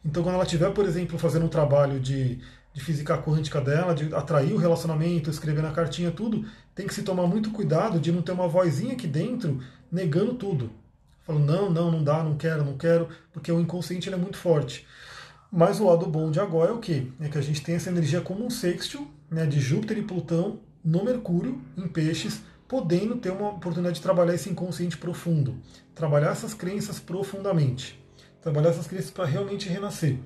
Então, 0.04 0.22
quando 0.22 0.34
ela 0.34 0.44
estiver, 0.44 0.70
por 0.72 0.84
exemplo, 0.84 1.18
fazendo 1.18 1.46
um 1.46 1.48
trabalho 1.48 1.98
de, 2.00 2.38
de 2.72 2.80
física 2.80 3.18
quântica 3.18 3.60
dela, 3.60 3.94
de 3.94 4.14
atrair 4.14 4.52
o 4.52 4.58
relacionamento, 4.58 5.30
escrever 5.30 5.62
na 5.62 5.72
cartinha, 5.72 6.10
tudo, 6.10 6.44
tem 6.74 6.86
que 6.86 6.94
se 6.94 7.02
tomar 7.02 7.26
muito 7.26 7.50
cuidado 7.50 7.98
de 7.98 8.12
não 8.12 8.22
ter 8.22 8.32
uma 8.32 8.48
vozinha 8.48 8.92
aqui 8.92 9.06
dentro 9.06 9.60
negando 9.90 10.34
tudo. 10.34 10.70
Falando, 11.24 11.44
não, 11.44 11.70
não, 11.70 11.90
não 11.90 12.04
dá, 12.04 12.22
não 12.22 12.36
quero, 12.36 12.64
não 12.64 12.76
quero, 12.78 13.08
porque 13.32 13.52
o 13.52 13.60
inconsciente 13.60 14.12
é 14.12 14.16
muito 14.16 14.38
forte. 14.38 14.86
Mas 15.50 15.80
o 15.80 15.86
lado 15.86 16.06
bom 16.06 16.30
de 16.30 16.40
agora 16.40 16.70
é 16.70 16.74
o 16.74 16.78
quê? 16.78 17.06
É 17.20 17.28
que 17.28 17.38
a 17.38 17.42
gente 17.42 17.62
tem 17.62 17.74
essa 17.74 17.90
energia 17.90 18.20
como 18.20 18.44
um 18.44 18.50
sextil 18.50 19.08
né, 19.30 19.46
de 19.46 19.60
Júpiter 19.60 19.98
e 19.98 20.02
Plutão 20.02 20.60
no 20.84 21.04
Mercúrio, 21.04 21.60
em 21.76 21.88
peixes, 21.88 22.42
podendo 22.68 23.16
ter 23.16 23.30
uma 23.30 23.48
oportunidade 23.48 23.96
de 23.96 24.02
trabalhar 24.02 24.34
esse 24.34 24.50
inconsciente 24.50 24.96
profundo, 24.96 25.56
trabalhar 25.94 26.30
essas 26.30 26.54
crenças 26.54 27.00
profundamente 27.00 27.98
trabalhar 28.40 28.70
essas 28.70 28.86
crenças 28.86 29.10
para 29.10 29.24
realmente 29.24 29.68
renascer. 29.68 30.18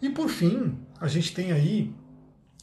E 0.00 0.10
por 0.10 0.28
fim, 0.28 0.78
a 1.00 1.08
gente 1.08 1.34
tem 1.34 1.52
aí 1.52 1.94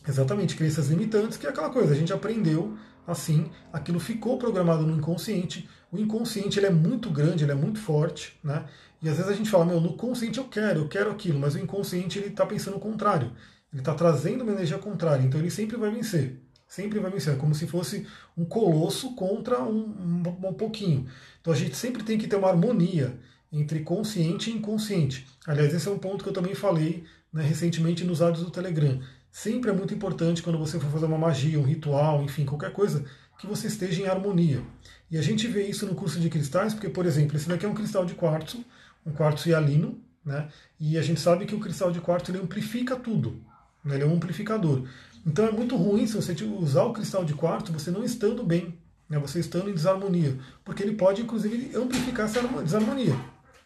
exatamente 0.07 0.55
crenças 0.55 0.89
limitantes, 0.89 1.38
que 1.38 1.45
é 1.45 1.49
aquela 1.49 1.69
coisa, 1.69 1.93
a 1.93 1.97
gente 1.97 2.13
aprendeu 2.13 2.77
assim, 3.07 3.51
aquilo 3.71 3.99
ficou 3.99 4.38
programado 4.38 4.86
no 4.86 4.97
inconsciente. 4.97 5.69
O 5.91 5.97
inconsciente 5.97 6.57
ele 6.57 6.65
é 6.65 6.71
muito 6.71 7.09
grande, 7.11 7.43
ele 7.43 7.51
é 7.51 7.55
muito 7.55 7.79
forte, 7.79 8.38
né? 8.43 8.65
E 9.01 9.07
às 9.07 9.17
vezes 9.17 9.31
a 9.31 9.36
gente 9.36 9.49
fala, 9.49 9.65
meu, 9.65 9.79
no 9.79 9.93
consciente 9.93 10.39
eu 10.39 10.45
quero, 10.45 10.79
eu 10.79 10.88
quero 10.88 11.11
aquilo, 11.11 11.39
mas 11.39 11.53
o 11.53 11.59
inconsciente 11.59 12.17
ele 12.17 12.29
está 12.29 12.45
pensando 12.45 12.77
o 12.77 12.79
contrário. 12.79 13.31
Ele 13.71 13.81
está 13.81 13.93
trazendo 13.93 14.41
uma 14.41 14.53
energia 14.53 14.79
contrária, 14.79 15.23
então 15.23 15.39
ele 15.39 15.51
sempre 15.51 15.77
vai 15.77 15.91
vencer. 15.91 16.41
Sempre 16.68 16.99
vai 16.99 17.11
vencer, 17.11 17.34
é 17.34 17.38
como 17.38 17.53
se 17.53 17.68
fosse 17.68 18.07
um 18.36 18.43
colosso 18.43 19.16
contra 19.16 19.63
um, 19.63 20.24
um, 20.26 20.47
um 20.49 20.53
pouquinho. 20.53 21.07
Então 21.39 21.53
a 21.53 21.55
gente 21.55 21.76
sempre 21.76 22.03
tem 22.03 22.18
que 22.18 22.28
ter 22.28 22.36
uma 22.36 22.49
harmonia 22.49 23.18
entre 23.51 23.82
consciente 23.82 24.49
e 24.49 24.53
inconsciente. 24.53 25.28
Aliás, 25.45 25.74
esse 25.74 25.88
é 25.88 25.91
um 25.91 25.99
ponto 25.99 26.24
que 26.24 26.30
eu 26.30 26.34
também 26.34 26.55
falei 26.55 27.03
né, 27.32 27.43
recentemente 27.43 28.03
nos 28.03 28.22
áudios 28.22 28.43
do 28.43 28.51
Telegram. 28.51 28.99
Sempre 29.32 29.70
é 29.70 29.74
muito 29.74 29.93
importante 29.93 30.41
quando 30.41 30.57
você 30.57 30.80
for 30.80 30.89
fazer 30.89 31.05
uma 31.05 31.18
magia, 31.18 31.59
um 31.59 31.63
ritual, 31.63 32.24
enfim, 32.24 32.45
qualquer 32.45 32.72
coisa, 32.72 33.05
que 33.38 33.45
você 33.45 33.68
esteja 33.68 34.01
em 34.01 34.07
harmonia. 34.07 34.63
E 35.11 35.18
a 35.18 35.22
gente 35.22 35.47
vê 35.47 35.68
isso 35.68 35.86
no 35.86 35.93
curso 35.93 36.20
de 36.20 36.30
cristais, 36.30 36.74
porque, 36.74 36.89
por 36.89 37.05
exemplo, 37.05 37.36
esse 37.36 37.47
daqui 37.47 37.66
é 37.66 37.70
um 37.70 37.74
cristal 37.74 38.05
de 38.05 38.16
quartzo, 38.16 38.63
um 39.05 39.11
quartzo 39.11 39.49
hialino, 39.49 39.99
né? 40.26 40.49
E 40.80 40.97
a 40.97 41.01
gente 41.01 41.20
sabe 41.20 41.45
que 41.45 41.53
o 41.53 41.59
cristal 41.59 41.91
de 41.91 42.01
quartzo 42.01 42.32
ele 42.32 42.39
amplifica 42.39 42.95
tudo, 42.95 43.41
né? 43.84 43.95
ele 43.95 44.03
é 44.03 44.07
um 44.07 44.16
amplificador. 44.16 44.88
Então 45.26 45.47
é 45.47 45.51
muito 45.51 45.76
ruim 45.76 46.05
se 46.05 46.15
você 46.15 46.36
usar 46.45 46.84
o 46.84 46.93
cristal 46.93 47.26
de 47.26 47.34
quartzo 47.34 47.73
você 47.73 47.89
não 47.89 48.03
estando 48.03 48.43
bem, 48.43 48.78
né? 49.09 49.17
você 49.17 49.39
estando 49.39 49.69
em 49.69 49.73
desarmonia, 49.73 50.38
porque 50.63 50.84
ele 50.84 50.95
pode 50.95 51.21
inclusive 51.21 51.76
amplificar 51.76 52.26
essa 52.26 52.41
desarmonia, 52.61 53.15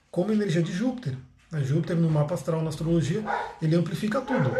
como 0.09 0.31
a 0.31 0.33
energia 0.33 0.61
de 0.61 0.71
Júpiter. 0.71 1.17
Né? 1.51 1.63
Júpiter 1.63 1.97
no 1.97 2.09
mapa 2.09 2.33
astral, 2.33 2.61
na 2.61 2.69
astrologia, 2.69 3.23
ele 3.61 3.75
amplifica 3.75 4.21
tudo. 4.21 4.51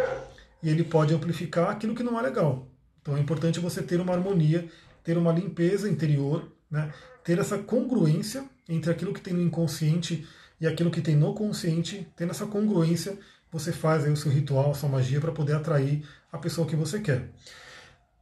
E 0.62 0.68
ele 0.68 0.84
pode 0.84 1.14
amplificar 1.14 1.70
aquilo 1.70 1.94
que 1.94 2.02
não 2.02 2.18
é 2.18 2.22
legal. 2.22 2.68
Então 3.00 3.16
é 3.16 3.20
importante 3.20 3.58
você 3.58 3.82
ter 3.82 3.98
uma 3.98 4.12
harmonia, 4.12 4.68
ter 5.02 5.16
uma 5.16 5.32
limpeza 5.32 5.88
interior, 5.88 6.52
né? 6.70 6.92
ter 7.24 7.38
essa 7.38 7.56
congruência 7.56 8.44
entre 8.68 8.90
aquilo 8.90 9.14
que 9.14 9.22
tem 9.22 9.32
no 9.32 9.42
inconsciente 9.42 10.26
e 10.60 10.66
aquilo 10.66 10.90
que 10.90 11.00
tem 11.00 11.16
no 11.16 11.32
consciente, 11.34 12.06
tendo 12.14 12.30
essa 12.30 12.44
congruência, 12.44 13.18
você 13.52 13.72
faz 13.72 14.04
aí 14.04 14.12
o 14.12 14.16
seu 14.16 14.30
ritual, 14.30 14.70
a 14.70 14.74
sua 14.74 14.88
magia 14.88 15.20
para 15.20 15.32
poder 15.32 15.54
atrair 15.54 16.06
a 16.32 16.38
pessoa 16.38 16.66
que 16.66 16.76
você 16.76 17.00
quer. 17.00 17.30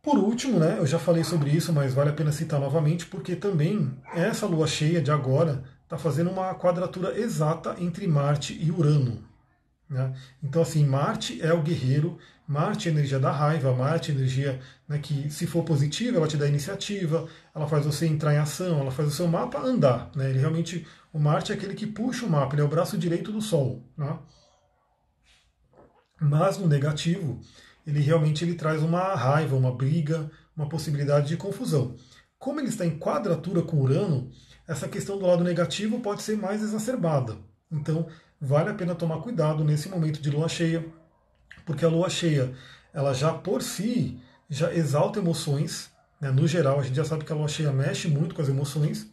Por 0.03 0.17
último, 0.19 0.59
né, 0.59 0.77
eu 0.79 0.87
já 0.87 0.99
falei 0.99 1.25
sobre 1.25 1.51
isso, 1.51 1.73
mas 1.73 1.93
vale 1.93 2.11
a 2.11 2.15
pena 2.15 2.33
citar 2.33 2.59
novamente, 2.59 3.07
porque 3.07 3.37
também 3.37 3.93
essa 4.15 4.47
lua 4.47 4.67
cheia 4.67 5.03
de 5.03 5.11
agora 5.11 5.65
está 5.83 5.99
fazendo 5.99 6.31
uma 6.31 6.55
quadratura 6.55 7.19
exata 7.19 7.77
entre 7.79 8.07
Marte 8.07 8.57
e 8.59 8.71
Urano. 8.71 9.23
Né? 9.89 10.15
Então, 10.43 10.63
assim, 10.63 10.85
Marte 10.87 11.41
é 11.43 11.53
o 11.53 11.63
guerreiro, 11.63 12.19
Marte 12.47 12.89
é 12.89 12.91
a 12.91 12.95
energia 12.95 13.19
da 13.19 13.31
raiva, 13.31 13.75
Marte 13.75 14.11
é 14.11 14.15
a 14.15 14.17
energia 14.17 14.61
né, 14.87 14.99
que, 14.99 15.31
se 15.31 15.47
for 15.47 15.65
positiva, 15.65 16.19
ela 16.19 16.29
te 16.29 16.37
dá 16.37 16.47
iniciativa, 16.47 17.27
ela 17.55 17.67
faz 17.67 17.85
você 17.85 18.07
entrar 18.07 18.35
em 18.35 18.39
ação, 18.39 18.81
ela 18.81 18.91
faz 18.91 19.09
o 19.09 19.13
seu 19.13 19.27
mapa 19.27 19.59
andar. 19.61 20.11
Né? 20.15 20.31
Ele 20.31 20.39
realmente, 20.39 20.87
o 21.13 21.19
Marte 21.19 21.53
é 21.53 21.55
aquele 21.55 21.75
que 21.75 21.87
puxa 21.87 22.25
o 22.27 22.31
mapa, 22.31 22.55
ele 22.55 22.63
é 22.63 22.65
o 22.65 22.69
braço 22.69 22.97
direito 22.97 23.33
do 23.33 23.41
Sol. 23.41 23.83
Né? 23.97 24.19
Mas 26.21 26.59
no 26.59 26.67
negativo, 26.67 27.41
ele 27.87 28.01
realmente 28.01 28.45
ele 28.45 28.55
traz 28.55 28.83
uma 28.83 29.15
raiva, 29.15 29.57
uma 29.57 29.75
briga, 29.75 30.31
uma 30.57 30.69
possibilidade 30.69 31.29
de 31.29 31.37
confusão. 31.37 31.95
Como 32.39 32.61
ele 32.61 32.69
está 32.69 32.85
em 32.85 32.99
quadratura 32.99 33.63
com 33.63 33.81
Urano, 33.81 34.31
essa 34.67 34.89
questão 34.89 35.19
do 35.19 35.27
lado 35.27 35.43
negativo 35.43 36.01
pode 36.01 36.23
ser 36.23 36.37
mais 36.37 36.63
exacerbada. 36.63 37.37
Então, 37.71 38.07
vale 38.41 38.71
a 38.71 38.75
pena 38.75 38.95
tomar 38.95 39.21
cuidado 39.21 39.65
nesse 39.65 39.89
momento 39.89 40.21
de 40.21 40.31
lua 40.31 40.49
cheia, 40.49 40.85
porque 41.65 41.85
a 41.85 41.89
lua 41.89 42.09
cheia, 42.11 42.53
ela 42.93 43.13
já 43.15 43.33
por 43.33 43.63
si, 43.63 44.21
já 44.49 44.73
exalta 44.73 45.19
emoções, 45.19 45.91
né? 46.21 46.31
no 46.31 46.47
geral, 46.47 46.81
a 46.81 46.83
gente 46.83 46.97
já 46.97 47.05
sabe 47.05 47.25
que 47.25 47.33
a 47.33 47.37
lua 47.37 47.49
cheia 47.49 47.73
mexe 47.73 48.09
muito 48.09 48.35
com 48.35 48.43
as 48.43 48.49
emoções, 48.49 49.11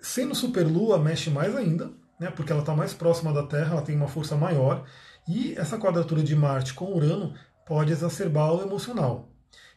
sendo 0.00 0.34
superlua, 0.34 0.98
mexe 0.98 1.30
mais 1.30 1.54
ainda, 1.56 1.90
né? 2.18 2.30
porque 2.30 2.52
ela 2.52 2.60
está 2.60 2.74
mais 2.74 2.94
próxima 2.94 3.32
da 3.32 3.42
Terra, 3.44 3.72
ela 3.72 3.82
tem 3.82 3.96
uma 3.96 4.08
força 4.08 4.36
maior, 4.36 4.84
e 5.26 5.54
essa 5.56 5.78
quadratura 5.78 6.22
de 6.22 6.34
Marte 6.36 6.74
com 6.74 6.92
Urano 6.92 7.34
pode 7.66 7.92
exacerbar 7.92 8.52
o 8.52 8.62
emocional. 8.62 9.28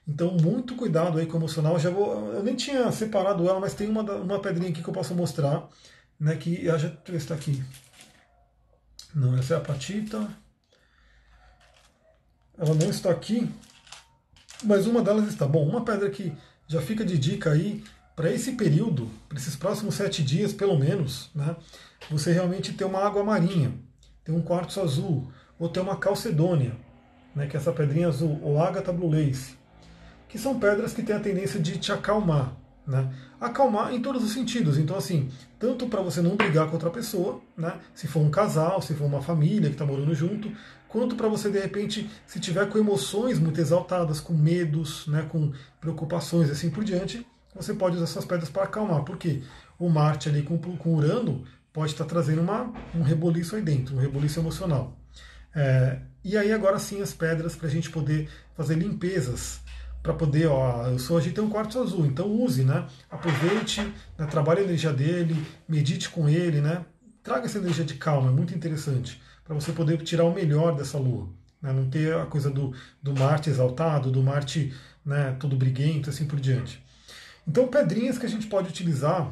Então, 0.08 0.32
muito 0.32 0.76
cuidado 0.76 1.18
aí 1.18 1.26
com 1.26 1.34
o 1.34 1.40
emocional. 1.40 1.78
Já 1.78 1.90
vou, 1.90 2.34
eu 2.34 2.44
nem 2.44 2.56
tinha 2.56 2.90
separado 2.92 3.48
ela, 3.48 3.60
mas 3.60 3.74
tem 3.74 3.90
uma, 3.90 4.02
uma 4.02 4.40
pedrinha 4.40 4.70
aqui 4.70 4.82
que 4.82 4.88
eu 4.88 4.94
posso 4.94 5.14
mostrar, 5.14 5.68
né, 6.20 6.36
que 6.38 6.66
já, 6.66 6.78
deixa 6.78 6.88
eu 6.88 7.12
ver 7.12 7.20
se 7.20 7.26
está 7.26 7.36
aqui. 7.36 7.64
Não, 9.14 9.38
essa 9.38 9.56
é 9.56 9.58
a 9.58 9.62
patita. 9.62 10.28
Ela 12.58 12.74
não 12.74 12.90
está 12.90 13.12
aqui, 13.12 13.52
mas 14.64 14.88
uma 14.88 15.02
delas 15.02 15.28
está. 15.28 15.46
Bom, 15.46 15.68
uma 15.68 15.84
pedra 15.84 16.10
que 16.10 16.34
já 16.68 16.82
fica 16.82 17.06
de 17.06 17.18
dica 17.18 17.52
aí 17.52 17.84
para 18.16 18.32
esse 18.32 18.54
período, 18.54 19.12
para 19.30 19.38
esses 19.38 19.56
próximos 19.56 19.96
sete 19.96 20.24
dias 20.24 20.52
pelo 20.52 20.78
menos, 20.78 21.30
né, 21.36 21.56
você 22.10 22.32
realmente 22.32 22.74
ter 22.74 22.86
uma 22.86 23.06
água 23.06 23.24
marinha, 23.24 23.74
ter 24.24 24.32
um 24.32 24.42
quartzo 24.42 24.82
azul, 24.82 25.32
ou 25.60 25.70
ter 25.70 25.80
uma 25.80 25.98
calcedônia, 25.98 26.74
né, 27.36 27.48
que 27.48 27.56
é 27.56 27.60
essa 27.60 27.72
pedrinha 27.72 28.08
azul, 28.08 28.40
ou 28.42 28.62
ágata 28.62 28.92
blue 28.92 29.10
lace, 29.10 29.56
que 30.28 30.38
são 30.38 30.60
pedras 30.60 30.94
que 30.94 31.04
têm 31.04 31.16
a 31.16 31.20
tendência 31.20 31.60
de 31.60 31.78
te 31.78 31.92
acalmar, 31.92 32.54
né? 32.88 33.14
Acalmar 33.40 33.94
em 33.94 34.02
todos 34.02 34.24
os 34.24 34.32
sentidos. 34.32 34.78
Então, 34.78 34.98
assim, 34.98 35.30
tanto 35.60 35.88
para 35.88 36.02
você 36.02 36.22
não 36.22 36.38
brigar 36.38 36.68
com 36.68 36.74
outra 36.74 36.90
pessoa, 36.90 37.42
né? 37.56 37.76
se 37.94 38.08
for 38.08 38.22
um 38.22 38.32
casal, 38.32 38.82
se 38.82 38.94
for 38.94 39.06
uma 39.06 39.22
família 39.22 39.70
que 39.70 39.76
está 39.76 39.86
morando 39.86 40.16
junto, 40.16 40.50
quanto 40.88 41.16
para 41.16 41.28
você, 41.28 41.50
de 41.50 41.60
repente, 41.60 42.10
se 42.26 42.40
tiver 42.40 42.68
com 42.70 42.78
emoções 42.78 43.40
muito 43.40 43.60
exaltadas, 43.60 44.22
com 44.22 44.34
medos, 44.34 45.06
né? 45.08 45.28
com 45.30 45.52
preocupações 45.82 46.50
assim 46.50 46.70
por 46.70 46.84
diante, 46.84 47.28
você 47.54 47.74
pode 47.74 47.98
usar 47.98 48.06
essas 48.06 48.26
pedras 48.26 48.50
para 48.50 48.64
acalmar. 48.64 49.04
Porque 49.04 49.44
o 49.78 49.90
Marte 49.90 50.30
ali 50.30 50.42
com, 50.42 50.58
com 50.58 50.96
Urano 50.96 51.44
pode 51.74 51.92
estar 51.92 52.06
tá 52.06 52.10
trazendo 52.10 52.42
uma, 52.42 52.72
um 52.96 53.02
reboliço 53.02 53.56
aí 53.56 53.62
dentro, 53.62 53.96
um 53.96 54.00
reboliço 54.00 54.40
emocional. 54.40 54.96
É, 55.58 55.98
e 56.24 56.38
aí 56.38 56.54
agora 56.54 56.78
sim 56.78 57.02
as 57.02 57.14
pedras 57.14 57.56
para 57.56 57.68
a 57.68 57.72
gente 57.72 57.90
poder 57.90 58.30
fazer 58.56 58.76
limpezas 58.76 59.60
para 60.04 60.14
poder, 60.14 60.46
ó, 60.46 60.88
eu 60.88 61.00
sou 61.00 61.20
tem 61.20 61.44
um 61.44 61.50
quartzo 61.50 61.82
azul, 61.82 62.06
então 62.06 62.30
use, 62.32 62.64
né? 62.64 62.88
Aproveite, 63.10 63.82
né, 64.18 64.28
trabalhe 64.28 64.62
a 64.62 64.64
energia 64.64 64.94
dele, 64.94 65.36
medite 65.68 66.10
com 66.10 66.30
ele, 66.30 66.62
né? 66.62 66.86
Traga 67.24 67.46
essa 67.46 67.58
energia 67.58 67.84
de 67.84 67.96
calma, 67.96 68.30
é 68.30 68.32
muito 68.32 68.56
interessante, 68.56 69.20
para 69.44 69.56
você 69.56 69.72
poder 69.72 69.98
tirar 70.04 70.26
o 70.26 70.34
melhor 70.34 70.76
dessa 70.76 70.98
lua. 70.98 71.28
Né? 71.62 71.74
Não 71.74 71.90
ter 71.90 72.16
a 72.16 72.26
coisa 72.26 72.50
do, 72.52 72.74
do 73.02 73.14
Marte 73.14 73.50
exaltado, 73.50 74.12
do 74.12 74.22
Marte 74.22 74.74
né, 75.04 75.36
todo 75.40 75.58
briguento, 75.58 76.10
assim 76.10 76.26
por 76.26 76.40
diante. 76.40 76.82
Então, 77.46 77.68
pedrinhas 77.68 78.18
que 78.18 78.26
a 78.26 78.30
gente 78.30 78.48
pode 78.48 78.70
utilizar 78.70 79.30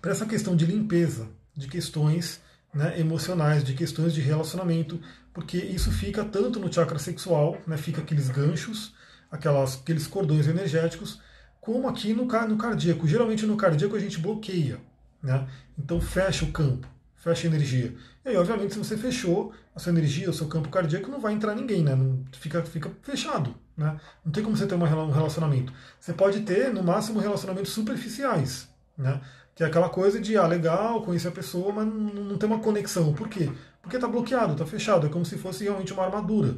para 0.00 0.12
essa 0.12 0.24
questão 0.24 0.54
de 0.54 0.64
limpeza, 0.64 1.28
de 1.54 1.68
questões 1.68 2.40
né, 2.74 2.98
emocionais, 2.98 3.62
de 3.62 3.74
questões 3.74 4.12
de 4.12 4.20
relacionamento, 4.20 5.00
porque 5.32 5.56
isso 5.56 5.90
fica 5.92 6.24
tanto 6.24 6.58
no 6.58 6.72
chakra 6.72 6.98
sexual, 6.98 7.58
né, 7.66 7.76
fica 7.76 8.00
aqueles 8.00 8.28
ganchos, 8.28 8.94
aquelas, 9.30 9.76
aqueles 9.76 10.06
cordões 10.06 10.46
energéticos, 10.46 11.20
como 11.60 11.88
aqui 11.88 12.12
no, 12.12 12.24
no 12.24 12.56
cardíaco. 12.56 13.06
Geralmente 13.06 13.46
no 13.46 13.56
cardíaco 13.56 13.96
a 13.96 14.00
gente 14.00 14.18
bloqueia, 14.18 14.80
né? 15.22 15.46
então 15.78 16.00
fecha 16.00 16.44
o 16.44 16.52
campo, 16.52 16.86
fecha 17.16 17.46
a 17.46 17.50
energia. 17.50 17.94
E 18.24 18.30
aí, 18.30 18.36
obviamente, 18.36 18.72
se 18.72 18.78
você 18.78 18.96
fechou 18.96 19.52
a 19.74 19.78
sua 19.78 19.92
energia, 19.92 20.30
o 20.30 20.32
seu 20.32 20.46
campo 20.46 20.68
cardíaco, 20.68 21.10
não 21.10 21.20
vai 21.20 21.34
entrar 21.34 21.54
ninguém, 21.54 21.82
né? 21.82 21.94
Não, 21.94 22.24
fica, 22.32 22.62
fica 22.62 22.90
fechado. 23.02 23.54
Né? 23.76 23.98
Não 24.24 24.32
tem 24.32 24.42
como 24.42 24.56
você 24.56 24.66
ter 24.66 24.74
um 24.74 25.10
relacionamento. 25.10 25.72
Você 25.98 26.12
pode 26.12 26.40
ter, 26.40 26.72
no 26.72 26.82
máximo, 26.82 27.18
relacionamentos 27.18 27.72
superficiais. 27.72 28.68
Né? 28.96 29.20
Que 29.54 29.62
é 29.62 29.66
aquela 29.66 29.88
coisa 29.88 30.20
de, 30.20 30.36
ah, 30.36 30.46
legal, 30.46 31.02
conhecer 31.02 31.28
a 31.28 31.32
pessoa, 31.32 31.72
mas 31.72 31.86
não, 31.86 32.36
tem 32.36 32.48
uma 32.48 32.58
conexão. 32.58 33.12
Por 33.12 33.28
quê? 33.28 33.50
Porque 33.80 33.96
está 33.96 34.08
bloqueado, 34.08 34.52
está 34.52 34.66
fechado. 34.66 35.06
É 35.06 35.10
como 35.10 35.24
se 35.24 35.38
fosse 35.38 35.64
realmente 35.64 35.92
uma 35.92 36.04
armadura. 36.04 36.56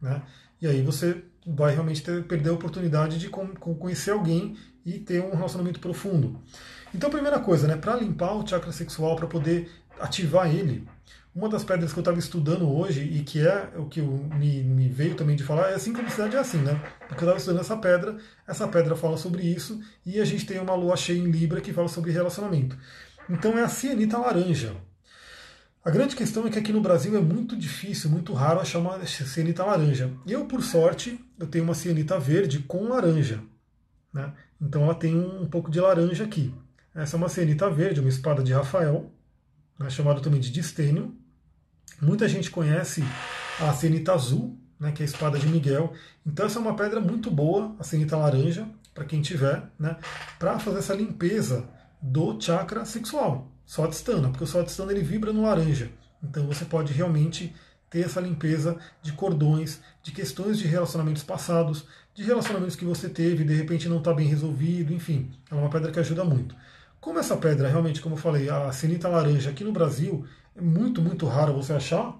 Né? 0.00 0.22
E 0.60 0.66
aí 0.66 0.82
você 0.82 1.24
vai 1.46 1.72
realmente 1.72 2.02
ter, 2.02 2.24
perder 2.24 2.50
a 2.50 2.54
oportunidade 2.54 3.18
de 3.18 3.28
conhecer 3.28 4.10
alguém 4.10 4.56
e 4.84 4.98
ter 4.98 5.22
um 5.22 5.34
relacionamento 5.34 5.80
profundo. 5.80 6.40
Então, 6.94 7.10
primeira 7.10 7.40
coisa, 7.40 7.66
né, 7.66 7.76
para 7.76 7.96
limpar 7.96 8.34
o 8.34 8.46
chakra 8.46 8.70
sexual, 8.70 9.16
para 9.16 9.26
poder 9.26 9.70
ativar 9.98 10.54
ele, 10.54 10.86
uma 11.34 11.48
das 11.48 11.64
pedras 11.64 11.92
que 11.92 11.98
eu 11.98 12.02
estava 12.02 12.18
estudando 12.18 12.70
hoje 12.70 13.02
e 13.02 13.22
que 13.22 13.40
é 13.40 13.72
o 13.76 13.86
que 13.86 14.00
me, 14.00 14.62
me, 14.62 14.88
veio 14.88 15.16
também 15.16 15.34
de 15.34 15.42
falar 15.42 15.70
é 15.70 15.74
a 15.74 15.78
sincronicidade 15.78 16.36
é 16.36 16.38
assim, 16.38 16.58
né? 16.58 16.80
Porque 17.00 17.24
eu 17.24 17.26
estava 17.26 17.38
estudando 17.38 17.60
essa 17.60 17.76
pedra, 17.76 18.16
essa 18.46 18.68
pedra 18.68 18.94
fala 18.94 19.16
sobre 19.16 19.42
isso 19.42 19.80
e 20.06 20.20
a 20.20 20.24
gente 20.24 20.46
tem 20.46 20.60
uma 20.60 20.74
lua 20.74 20.96
cheia 20.96 21.18
em 21.18 21.30
Libra 21.30 21.60
que 21.60 21.72
fala 21.72 21.88
sobre 21.88 22.12
relacionamento. 22.12 22.78
Então 23.28 23.58
é 23.58 23.62
a 23.62 23.68
cianita 23.68 24.16
laranja. 24.16 24.76
A 25.84 25.90
grande 25.90 26.14
questão 26.14 26.46
é 26.46 26.50
que 26.50 26.58
aqui 26.58 26.72
no 26.72 26.80
Brasil 26.80 27.16
é 27.16 27.20
muito 27.20 27.56
difícil, 27.56 28.08
muito 28.10 28.32
raro 28.32 28.60
achar 28.60 28.78
uma 28.78 29.04
cianita 29.04 29.64
laranja. 29.64 30.10
Eu, 30.26 30.46
por 30.46 30.62
sorte, 30.62 31.18
eu 31.38 31.46
tenho 31.46 31.64
uma 31.64 31.74
cianita 31.74 32.18
verde 32.18 32.60
com 32.60 32.88
laranja. 32.88 33.42
Né? 34.12 34.32
Então 34.60 34.84
ela 34.84 34.94
tem 34.94 35.14
um 35.14 35.46
pouco 35.46 35.70
de 35.70 35.80
laranja 35.80 36.24
aqui. 36.24 36.54
Essa 36.94 37.16
é 37.16 37.18
uma 37.18 37.28
cianita 37.28 37.68
verde, 37.68 38.00
uma 38.00 38.08
espada 38.08 38.42
de 38.42 38.52
Rafael, 38.52 39.12
né, 39.78 39.90
chamada 39.90 40.20
também 40.20 40.40
de 40.40 40.50
distênio. 40.50 41.14
Muita 42.00 42.28
gente 42.28 42.50
conhece 42.50 43.04
a 43.60 43.72
cianita 43.72 44.12
azul, 44.12 44.58
né, 44.78 44.92
que 44.92 45.02
é 45.02 45.06
a 45.06 45.08
espada 45.08 45.38
de 45.38 45.46
Miguel. 45.46 45.92
Então 46.26 46.46
essa 46.46 46.58
é 46.58 46.62
uma 46.62 46.76
pedra 46.76 47.00
muito 47.00 47.30
boa, 47.30 47.74
a 47.78 47.84
cianita 47.84 48.16
laranja, 48.16 48.68
para 48.92 49.04
quem 49.04 49.22
tiver, 49.22 49.62
né, 49.78 49.96
para 50.38 50.58
fazer 50.58 50.78
essa 50.78 50.94
limpeza 50.94 51.68
do 52.00 52.40
chakra 52.40 52.84
sexual. 52.84 53.50
Swadhisthana, 53.64 54.28
porque 54.28 54.44
o 54.44 54.46
Swadhisthana 54.46 54.92
ele 54.92 55.02
vibra 55.02 55.32
no 55.32 55.42
laranja. 55.42 55.90
Então 56.22 56.46
você 56.46 56.64
pode 56.64 56.92
realmente 56.92 57.54
ter 57.88 58.00
essa 58.00 58.20
limpeza 58.20 58.76
de 59.02 59.12
cordões, 59.12 59.80
de 60.02 60.12
questões 60.12 60.58
de 60.58 60.66
relacionamentos 60.66 61.22
passados, 61.22 61.86
de 62.14 62.22
relacionamentos 62.22 62.76
que 62.76 62.84
você 62.84 63.08
teve 63.08 63.42
e 63.42 63.46
de 63.46 63.54
repente 63.54 63.88
não 63.88 63.98
está 63.98 64.12
bem 64.12 64.26
resolvido, 64.26 64.92
enfim, 64.92 65.30
é 65.50 65.54
uma 65.54 65.70
pedra 65.70 65.90
que 65.90 66.00
ajuda 66.00 66.24
muito. 66.24 66.54
Como 67.00 67.18
essa 67.18 67.36
pedra, 67.36 67.68
realmente, 67.68 68.00
como 68.00 68.14
eu 68.14 68.18
falei, 68.18 68.48
a 68.48 68.72
sinita 68.72 69.08
laranja 69.08 69.50
aqui 69.50 69.62
no 69.62 69.72
Brasil 69.72 70.24
é 70.56 70.60
muito, 70.60 71.02
muito 71.02 71.26
raro 71.26 71.52
você 71.52 71.72
achar, 71.72 72.14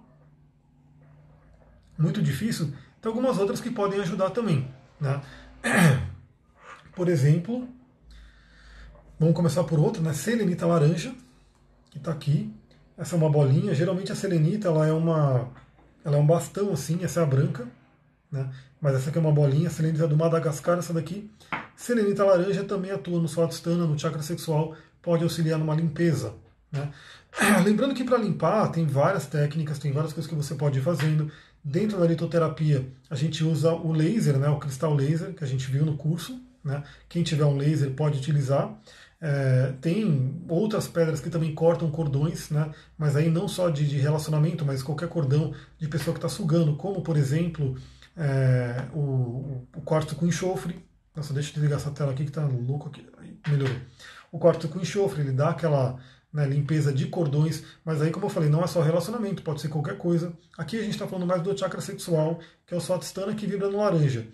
muito 1.97 2.20
difícil, 2.20 2.72
tem 3.01 3.11
algumas 3.11 3.39
outras 3.39 3.61
que 3.61 3.70
podem 3.70 4.01
ajudar 4.01 4.30
também. 4.30 4.68
Né? 5.01 5.20
Por 6.97 7.09
exemplo, 7.09 7.68
vamos 9.18 9.35
começar 9.35 9.64
por 9.64 9.78
outra, 9.80 10.01
né? 10.01 10.12
Selenita 10.12 10.64
laranja, 10.64 11.12
que 11.91 11.99
está 11.99 12.12
aqui. 12.12 12.55
Essa 12.97 13.16
é 13.16 13.18
uma 13.18 13.28
bolinha. 13.28 13.74
Geralmente 13.74 14.12
a 14.12 14.14
selenita 14.14 14.68
ela 14.68 14.87
é 14.87 14.93
uma, 14.93 15.49
ela 16.05 16.16
é 16.16 16.20
um 16.20 16.26
bastão 16.26 16.72
assim. 16.72 17.03
Essa 17.03 17.20
é 17.20 17.22
a 17.24 17.26
branca, 17.26 17.66
né? 18.30 18.49
Mas 18.80 18.95
essa 18.95 19.11
aqui 19.11 19.18
é 19.18 19.20
uma 19.20 19.32
bolinha. 19.32 19.68
A 19.68 19.72
selenita 19.72 20.07
do 20.07 20.16
Madagascar, 20.16 20.78
essa 20.78 20.93
daqui. 20.93 21.28
Selenita 21.74 22.24
laranja 22.24 22.62
também 22.62 22.93
atua 22.93 23.20
no 23.20 23.26
Swadhisthana, 23.26 23.87
no 23.87 23.99
chakra 23.99 24.22
sexual, 24.22 24.76
pode 25.03 25.24
auxiliar 25.24 25.59
numa 25.59 25.74
limpeza. 25.74 26.35
Né? 26.75 26.91
Lembrando 27.64 27.95
que 27.95 28.05
para 28.05 28.18
limpar 28.18 28.68
tem 28.68 28.87
várias 28.87 29.27
técnicas, 29.27 29.79
tem 29.79 29.93
várias 29.93 30.12
coisas 30.12 30.29
que 30.29 30.37
você 30.37 30.55
pode 30.55 30.79
ir 30.79 30.83
fazendo. 30.83 31.31
Dentro 31.62 31.99
da 31.99 32.07
litoterapia, 32.07 32.87
a 33.09 33.14
gente 33.14 33.43
usa 33.43 33.72
o 33.72 33.91
laser, 33.91 34.37
né, 34.37 34.49
o 34.49 34.59
cristal 34.59 34.93
laser, 34.93 35.33
que 35.33 35.43
a 35.43 35.47
gente 35.47 35.70
viu 35.70 35.87
no 35.87 35.97
curso. 35.97 36.39
Né? 36.62 36.83
Quem 37.09 37.22
tiver 37.22 37.45
um 37.45 37.57
laser 37.57 37.91
pode 37.93 38.18
utilizar. 38.18 38.75
É, 39.20 39.72
tem 39.81 40.43
outras 40.49 40.87
pedras 40.87 41.20
que 41.20 41.31
também 41.31 41.55
cortam 41.55 41.91
cordões, 41.91 42.51
né? 42.51 42.70
mas 42.99 43.16
aí 43.16 43.31
não 43.31 43.49
só 43.49 43.70
de, 43.70 43.89
de 43.89 43.97
relacionamento, 43.97 44.64
mas 44.64 44.83
qualquer 44.83 45.09
cordão 45.09 45.55
de 45.79 45.89
pessoa 45.89 46.12
que 46.12 46.18
está 46.18 46.29
sugando, 46.29 46.77
como 46.77 47.01
por 47.01 47.16
exemplo 47.16 47.75
é, 48.16 48.85
o, 48.93 49.66
o 49.75 49.81
quartzo 49.83 50.14
com 50.16 50.27
enxofre. 50.27 50.85
Nossa, 51.16 51.33
deixa 51.33 51.51
eu 51.51 51.55
desligar 51.55 51.79
essa 51.79 51.91
tela 51.91 52.12
aqui 52.12 52.25
que 52.25 52.31
está 52.31 52.45
louco 52.45 52.89
aqui. 52.89 53.07
Melhorou. 53.49 53.77
O 54.31 54.39
quartzo 54.39 54.68
com 54.68 54.81
enxofre, 54.81 55.22
ele 55.22 55.33
dá 55.33 55.51
aquela 55.51 55.99
né, 56.35 56.45
limpeza 56.49 56.93
de 56.93 57.07
cordões, 57.07 57.62
mas 57.85 58.03
aí, 58.03 58.11
como 58.11 58.26
eu 58.26 58.30
falei, 58.30 58.51
não 58.51 58.64
é 58.64 58.66
só 58.66 58.82
relacionamento, 58.82 59.41
pode 59.41 59.61
ser 59.61 59.68
qualquer 59.68 59.97
coisa. 59.97 60.32
Aqui 60.59 60.76
a 60.76 60.82
gente 60.82 60.95
está 60.95 61.07
falando 61.07 61.28
mais 61.28 61.41
do 61.41 61.57
chakra 61.57 61.80
sexual, 61.80 62.41
que 62.66 62.74
é 62.74 62.76
o 62.76 62.80
Svatistana, 62.80 63.37
que 63.37 63.47
vibra 63.47 63.70
no 63.70 63.78
laranja. 63.78 64.26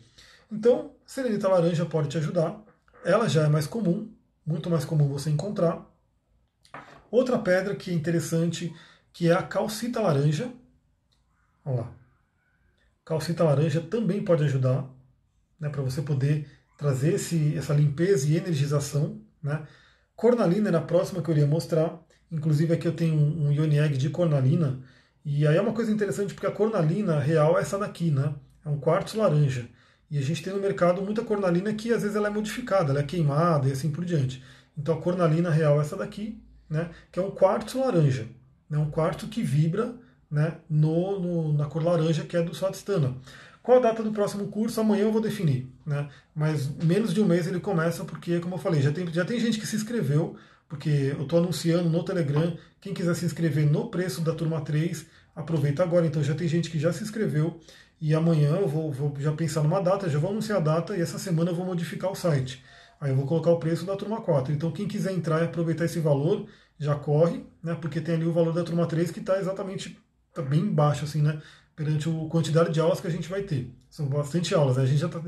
Então, 0.51 0.93
serenita 1.05 1.47
laranja 1.47 1.85
pode 1.85 2.09
te 2.09 2.17
ajudar. 2.17 2.59
Ela 3.05 3.29
já 3.29 3.45
é 3.45 3.49
mais 3.49 3.67
comum, 3.67 4.11
muito 4.47 4.71
mais 4.71 4.87
comum 4.87 5.09
você 5.09 5.29
encontrar. 5.29 5.87
Outra 7.11 7.39
pedra 7.39 7.77
que 7.77 7.91
é 7.91 7.95
interessante, 7.95 8.75
que 9.13 9.29
é 9.29 9.35
a 9.35 9.43
calcita 9.43 10.01
laranja. 10.01 10.51
Olha 11.67 11.83
lá. 11.83 11.93
Calcita 13.05 13.45
laranja 13.45 13.83
também 13.83 14.25
pode 14.25 14.43
ajudar 14.45 14.89
né, 15.59 15.69
para 15.69 15.83
você 15.83 16.01
poder 16.01 16.49
trazer 16.79 17.15
esse, 17.15 17.55
essa 17.59 17.75
limpeza 17.75 18.27
e 18.27 18.39
energização. 18.39 19.21
Né? 19.43 19.67
Cornalina 20.21 20.69
era 20.69 20.77
a 20.77 20.83
próxima 20.83 21.23
que 21.23 21.31
eu 21.31 21.35
iria 21.35 21.47
mostrar. 21.47 21.99
Inclusive 22.31 22.75
aqui 22.75 22.87
eu 22.87 22.93
tenho 22.93 23.15
um, 23.15 23.47
um 23.47 23.53
Ioni 23.53 23.79
Egg 23.79 23.97
de 23.97 24.11
cornalina. 24.11 24.79
E 25.25 25.47
aí 25.47 25.57
é 25.57 25.61
uma 25.63 25.73
coisa 25.73 25.91
interessante 25.91 26.35
porque 26.35 26.47
a 26.47 26.51
cornalina 26.51 27.19
real 27.19 27.57
é 27.57 27.63
essa 27.63 27.79
daqui, 27.79 28.11
né? 28.11 28.35
É 28.63 28.69
um 28.69 28.79
quartzo 28.79 29.17
laranja. 29.17 29.67
E 30.11 30.19
a 30.19 30.21
gente 30.21 30.43
tem 30.43 30.53
no 30.53 30.61
mercado 30.61 31.01
muita 31.01 31.25
cornalina 31.25 31.73
que 31.73 31.91
às 31.91 32.03
vezes 32.03 32.17
ela 32.19 32.29
é 32.29 32.31
modificada, 32.31 32.93
ela 32.93 33.01
é 33.01 33.03
queimada 33.03 33.67
e 33.67 33.73
assim 33.73 33.91
por 33.91 34.05
diante. 34.05 34.45
Então 34.77 34.95
a 34.95 35.01
cornalina 35.01 35.49
real 35.49 35.79
é 35.79 35.81
essa 35.81 35.97
daqui, 35.97 36.39
né? 36.69 36.91
Que 37.11 37.19
é 37.19 37.23
um 37.23 37.31
quartzo 37.31 37.81
laranja. 37.81 38.29
É 38.71 38.77
né? 38.77 38.79
um 38.79 38.91
quartzo 38.91 39.27
que 39.27 39.43
vibra 39.43 39.95
né, 40.31 40.59
no, 40.69 41.19
no, 41.19 41.53
na 41.55 41.65
cor 41.65 41.83
laranja 41.83 42.27
que 42.27 42.37
é 42.37 42.43
do 42.43 42.55
Swadhisthana. 42.55 43.17
Qual 43.63 43.79
a 43.79 43.81
data 43.81 44.03
do 44.03 44.13
próximo 44.13 44.49
curso? 44.49 44.83
Amanhã 44.83 45.05
eu 45.05 45.13
vou 45.13 45.23
definir, 45.23 45.73
né? 45.91 46.09
Mas 46.35 46.69
menos 46.85 47.13
de 47.13 47.21
um 47.21 47.27
mês 47.27 47.49
ele 47.49 47.59
começa, 47.59 48.05
porque, 48.05 48.39
como 48.39 48.55
eu 48.55 48.59
falei, 48.59 48.81
já 48.81 48.93
tem, 48.93 49.07
já 49.13 49.25
tem 49.25 49.41
gente 49.41 49.59
que 49.59 49.67
se 49.67 49.75
inscreveu, 49.75 50.37
porque 50.69 50.89
eu 50.89 51.25
estou 51.25 51.41
anunciando 51.41 51.91
no 51.91 52.05
Telegram. 52.05 52.57
Quem 52.81 52.95
quiser 52.95 53.15
se 53.15 53.25
inscrever 53.25 53.69
no 53.69 53.91
preço 53.91 54.21
da 54.21 54.33
turma 54.33 54.61
3, 54.61 55.05
aproveita 55.35 55.83
agora. 55.83 56.07
Então 56.07 56.23
já 56.23 56.35
tem 56.35 56.47
gente 56.47 56.71
que 56.71 56.79
já 56.79 56.93
se 56.93 57.03
inscreveu. 57.03 57.61
E 58.01 58.15
amanhã 58.15 58.57
eu 58.57 58.69
vou, 58.69 58.91
vou 58.93 59.15
já 59.19 59.33
pensar 59.33 59.63
numa 59.63 59.81
data, 59.81 60.09
já 60.09 60.19
vou 60.19 60.31
anunciar 60.31 60.59
a 60.59 60.63
data 60.63 60.97
e 60.97 61.03
essa 61.03 61.19
semana 61.19 61.51
eu 61.51 61.55
vou 61.55 61.67
modificar 61.67 62.11
o 62.11 62.15
site. 62.15 62.65
Aí 63.01 63.11
eu 63.11 63.17
vou 63.17 63.27
colocar 63.27 63.51
o 63.51 63.59
preço 63.59 63.85
da 63.85 63.97
turma 63.97 64.23
4. 64.23 64.53
Então 64.55 64.71
quem 64.71 64.87
quiser 64.87 65.13
entrar 65.13 65.43
e 65.43 65.47
aproveitar 65.47 65.85
esse 65.85 65.99
valor, 65.99 66.47
já 66.79 66.95
corre, 66.95 67.45
né? 67.63 67.75
Porque 67.75 68.01
tem 68.01 68.15
ali 68.15 68.25
o 68.25 68.33
valor 68.33 68.55
da 68.55 68.63
turma 68.63 68.87
3 68.87 69.11
que 69.11 69.19
está 69.21 69.39
exatamente 69.39 69.99
tá 70.33 70.41
bem 70.41 70.73
baixo, 70.73 71.05
assim, 71.05 71.21
né? 71.21 71.43
Perante 71.75 72.09
a 72.09 72.29
quantidade 72.29 72.73
de 72.73 72.81
aulas 72.81 73.01
que 73.01 73.07
a 73.07 73.11
gente 73.11 73.29
vai 73.29 73.43
ter. 73.43 73.73
São 73.89 74.07
bastante 74.07 74.55
aulas. 74.55 74.77
Né? 74.77 74.83
A 74.83 74.87
gente 74.87 75.01
já 75.01 75.09
tá, 75.09 75.21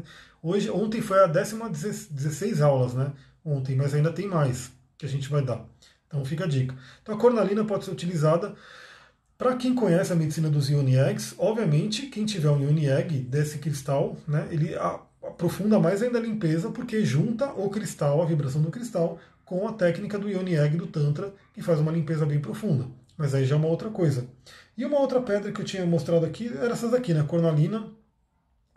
hoje, 0.43 0.71
ontem 0.71 1.01
foi 1.01 1.23
a 1.23 1.27
décima 1.27 1.69
16 1.69 2.61
aulas, 2.61 2.95
né? 2.95 3.13
Ontem, 3.45 3.75
mas 3.75 3.95
ainda 3.95 4.13
tem 4.13 4.29
mais 4.29 4.71
que 4.97 5.07
a 5.07 5.09
gente 5.09 5.29
vai 5.29 5.43
dar. 5.43 5.65
Então 6.07 6.25
fica 6.25 6.45
a 6.45 6.49
dica. 6.49 6.77
Então 7.03 7.15
a 7.15 7.19
cornalina 7.19 7.65
pode 7.65 7.85
ser 7.85 7.91
utilizada 7.91 8.55
para 9.37 9.57
quem 9.57 9.75
conhece 9.75 10.13
a 10.13 10.17
medicina 10.17 10.49
dos 10.49 10.69
Ioni 10.71 10.97
Eggs. 10.97 11.35
Obviamente, 11.39 12.07
quem 12.07 12.25
tiver 12.25 12.51
um 12.51 12.61
Ioni 12.61 12.89
Egg 12.89 13.19
desse 13.23 13.59
cristal, 13.59 14.17
né? 14.29 14.47
Ele 14.51 14.77
aprofunda 15.23 15.81
mais 15.81 16.03
ainda 16.03 16.19
a 16.19 16.23
limpeza 16.23 16.71
porque 16.71 17.05
junta 17.05 17.47
o 17.53 17.69
cristal, 17.71 18.23
a 18.23 18.27
vibração 18.27 18.63
do 18.63 18.71
cristal, 18.71 19.19
com 19.45 19.67
a 19.67 19.73
técnica 19.73 20.19
do 20.19 20.29
Ioni 20.29 20.55
Egg 20.55 20.77
do 20.77 20.87
Tantra, 20.87 21.35
que 21.53 21.63
faz 21.63 21.81
uma 21.81 21.91
limpeza 21.91 22.25
bem 22.25 22.41
profunda. 22.41 22.87
Mas 23.17 23.35
aí 23.35 23.45
já 23.45 23.55
é 23.55 23.59
uma 23.59 23.69
outra 23.69 23.91
coisa. 23.91 24.27
E 24.77 24.85
uma 24.85 24.99
outra 24.99 25.21
pedra 25.21 25.53
que 25.53 25.61
eu 25.61 25.65
tinha 25.65 25.85
mostrado 25.85 26.25
aqui 26.25 26.49
era 26.49 26.73
essas 26.73 26.91
daqui, 26.91 27.13
né? 27.13 27.23
Cornalina, 27.23 27.91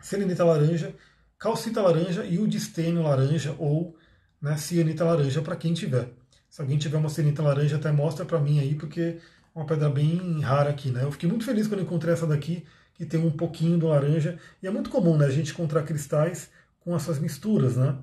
selenita 0.00 0.44
laranja, 0.44 0.94
calcita 1.38 1.80
laranja 1.80 2.24
e 2.24 2.38
o 2.38 2.46
distênio 2.46 3.02
laranja 3.02 3.54
ou 3.58 3.96
né, 4.40 4.56
cianita 4.56 5.04
laranja 5.04 5.40
para 5.40 5.56
quem 5.56 5.72
tiver. 5.72 6.08
Se 6.50 6.60
alguém 6.60 6.78
tiver 6.78 6.96
uma 6.96 7.08
cianita 7.08 7.42
laranja, 7.42 7.76
até 7.76 7.90
mostra 7.90 8.24
para 8.24 8.38
mim 8.38 8.60
aí, 8.60 8.74
porque 8.74 9.00
é 9.00 9.58
uma 9.58 9.66
pedra 9.66 9.88
bem 9.88 10.40
rara 10.40 10.70
aqui, 10.70 10.90
né? 10.90 11.02
Eu 11.02 11.12
fiquei 11.12 11.28
muito 11.28 11.44
feliz 11.44 11.66
quando 11.66 11.82
encontrei 11.82 12.12
essa 12.12 12.26
daqui, 12.26 12.64
que 12.94 13.04
tem 13.04 13.20
um 13.20 13.30
pouquinho 13.30 13.78
do 13.78 13.88
laranja. 13.88 14.38
E 14.62 14.66
é 14.66 14.70
muito 14.70 14.90
comum, 14.90 15.16
né? 15.16 15.26
A 15.26 15.30
gente 15.30 15.52
encontrar 15.52 15.82
cristais 15.82 16.50
com 16.80 16.94
essas 16.94 17.18
misturas, 17.18 17.76
né? 17.76 17.96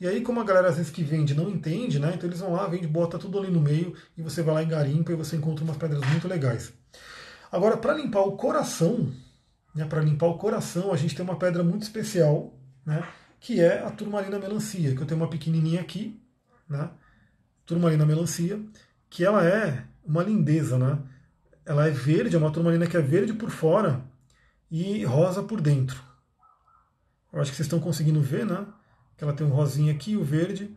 E 0.00 0.06
aí, 0.06 0.20
como 0.20 0.40
a 0.40 0.44
galera 0.44 0.68
às 0.68 0.76
vezes 0.76 0.90
que 0.90 1.04
vende 1.04 1.34
não 1.34 1.48
entende, 1.48 1.98
né? 2.00 2.12
Então 2.14 2.28
eles 2.28 2.40
vão 2.40 2.52
lá, 2.52 2.66
vende, 2.66 2.88
bota 2.88 3.18
tudo 3.18 3.38
ali 3.38 3.50
no 3.50 3.60
meio 3.60 3.94
e 4.16 4.22
você 4.22 4.42
vai 4.42 4.54
lá 4.54 4.62
em 4.62 4.68
garimpa 4.68 5.12
e 5.12 5.16
você 5.16 5.36
encontra 5.36 5.64
umas 5.64 5.76
pedras 5.76 6.04
muito 6.10 6.26
legais. 6.26 6.72
Agora, 7.52 7.76
para 7.76 7.92
limpar 7.92 8.22
o 8.22 8.32
coração, 8.32 9.12
né, 9.74 9.84
para 9.84 10.00
limpar 10.00 10.26
o 10.28 10.38
coração, 10.38 10.90
a 10.90 10.96
gente 10.96 11.14
tem 11.14 11.22
uma 11.22 11.36
pedra 11.36 11.62
muito 11.62 11.82
especial, 11.82 12.58
né, 12.84 13.06
que 13.38 13.60
é 13.60 13.84
a 13.84 13.90
turmalina 13.90 14.38
melancia, 14.38 14.94
que 14.96 15.02
eu 15.02 15.06
tenho 15.06 15.20
uma 15.20 15.28
pequenininha 15.28 15.82
aqui, 15.82 16.18
né, 16.66 16.90
turmalina 17.66 18.06
melancia, 18.06 18.58
que 19.10 19.22
ela 19.22 19.46
é 19.46 19.84
uma 20.02 20.22
lindeza, 20.22 20.78
né? 20.78 20.98
Ela 21.66 21.86
é 21.86 21.90
verde, 21.90 22.34
é 22.34 22.38
uma 22.38 22.50
turmalina 22.50 22.86
que 22.86 22.96
é 22.96 23.00
verde 23.00 23.34
por 23.34 23.50
fora 23.50 24.02
e 24.70 25.04
rosa 25.04 25.42
por 25.42 25.60
dentro. 25.60 26.02
Eu 27.30 27.40
acho 27.40 27.50
que 27.50 27.56
vocês 27.56 27.66
estão 27.66 27.78
conseguindo 27.78 28.20
ver, 28.20 28.46
né? 28.46 28.66
Que 29.16 29.22
ela 29.22 29.34
tem 29.34 29.46
um 29.46 29.50
rosinha 29.50 29.92
aqui, 29.92 30.16
o 30.16 30.24
verde. 30.24 30.74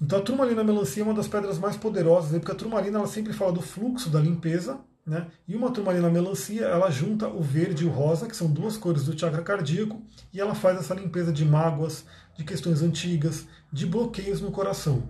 Então 0.00 0.18
a 0.18 0.22
turmalina 0.22 0.64
melancia 0.64 1.02
é 1.02 1.06
uma 1.06 1.14
das 1.14 1.28
pedras 1.28 1.58
mais 1.58 1.76
poderosas, 1.76 2.30
porque 2.38 2.52
a 2.52 2.54
turmalina 2.54 2.98
ela 2.98 3.06
sempre 3.06 3.32
fala 3.32 3.52
do 3.52 3.62
fluxo 3.62 4.10
da 4.10 4.20
limpeza 4.20 4.80
né? 5.10 5.26
E 5.48 5.56
uma 5.56 5.72
turmalina 5.72 6.08
melancia, 6.08 6.66
ela 6.66 6.88
junta 6.88 7.26
o 7.26 7.42
verde 7.42 7.82
e 7.82 7.86
o 7.88 7.90
rosa, 7.90 8.28
que 8.28 8.36
são 8.36 8.48
duas 8.48 8.76
cores 8.76 9.06
do 9.06 9.18
chakra 9.18 9.42
cardíaco, 9.42 10.00
e 10.32 10.40
ela 10.40 10.54
faz 10.54 10.78
essa 10.78 10.94
limpeza 10.94 11.32
de 11.32 11.44
mágoas, 11.44 12.04
de 12.38 12.44
questões 12.44 12.80
antigas, 12.80 13.44
de 13.72 13.86
bloqueios 13.86 14.40
no 14.40 14.52
coração. 14.52 15.02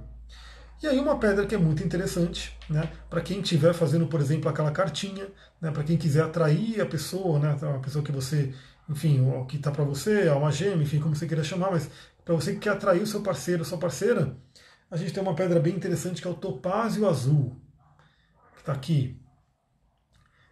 E 0.83 0.87
aí 0.87 0.99
uma 0.99 1.19
pedra 1.19 1.47
que 1.47 1.55
é 1.55 1.59
muito 1.59 1.85
interessante, 1.85 2.57
né, 2.71 2.91
para 3.11 3.21
quem 3.21 3.43
estiver 3.43 3.75
fazendo, 3.75 4.07
por 4.07 4.23
exemplo, 4.23 4.49
aquela 4.49 4.71
cartinha, 4.71 5.29
né, 5.61 5.71
para 5.71 5.85
quem 5.85 5.99
quiser 5.99 6.23
atrair 6.23 6.81
a 6.81 6.87
pessoa, 6.87 7.39
né, 7.39 7.59
a 7.61 7.79
pessoa 7.79 8.03
que 8.03 8.11
você, 8.11 8.55
enfim, 8.89 9.21
o 9.21 9.45
que 9.45 9.57
está 9.57 9.71
para 9.71 9.85
você, 9.85 10.31
a 10.31 10.33
alma 10.33 10.51
gêmea, 10.51 10.83
enfim, 10.83 10.99
como 10.99 11.15
você 11.15 11.27
queira 11.27 11.45
chamar, 11.45 11.71
mas 11.73 11.91
para 12.25 12.35
você 12.35 12.55
que 12.55 12.61
quer 12.61 12.71
atrair 12.71 13.03
o 13.03 13.07
seu 13.07 13.21
parceiro, 13.21 13.67
sua 13.67 13.77
parceira, 13.77 14.35
a 14.91 14.97
gente 14.97 15.13
tem 15.13 15.23
uma 15.23 15.35
pedra 15.35 15.61
bem 15.61 15.77
interessante 15.77 16.23
que 16.23 16.27
é 16.27 16.31
o 16.31 16.35
topázio 16.35 17.07
azul, 17.07 17.55
que 18.55 18.61
está 18.61 18.73
aqui, 18.73 19.20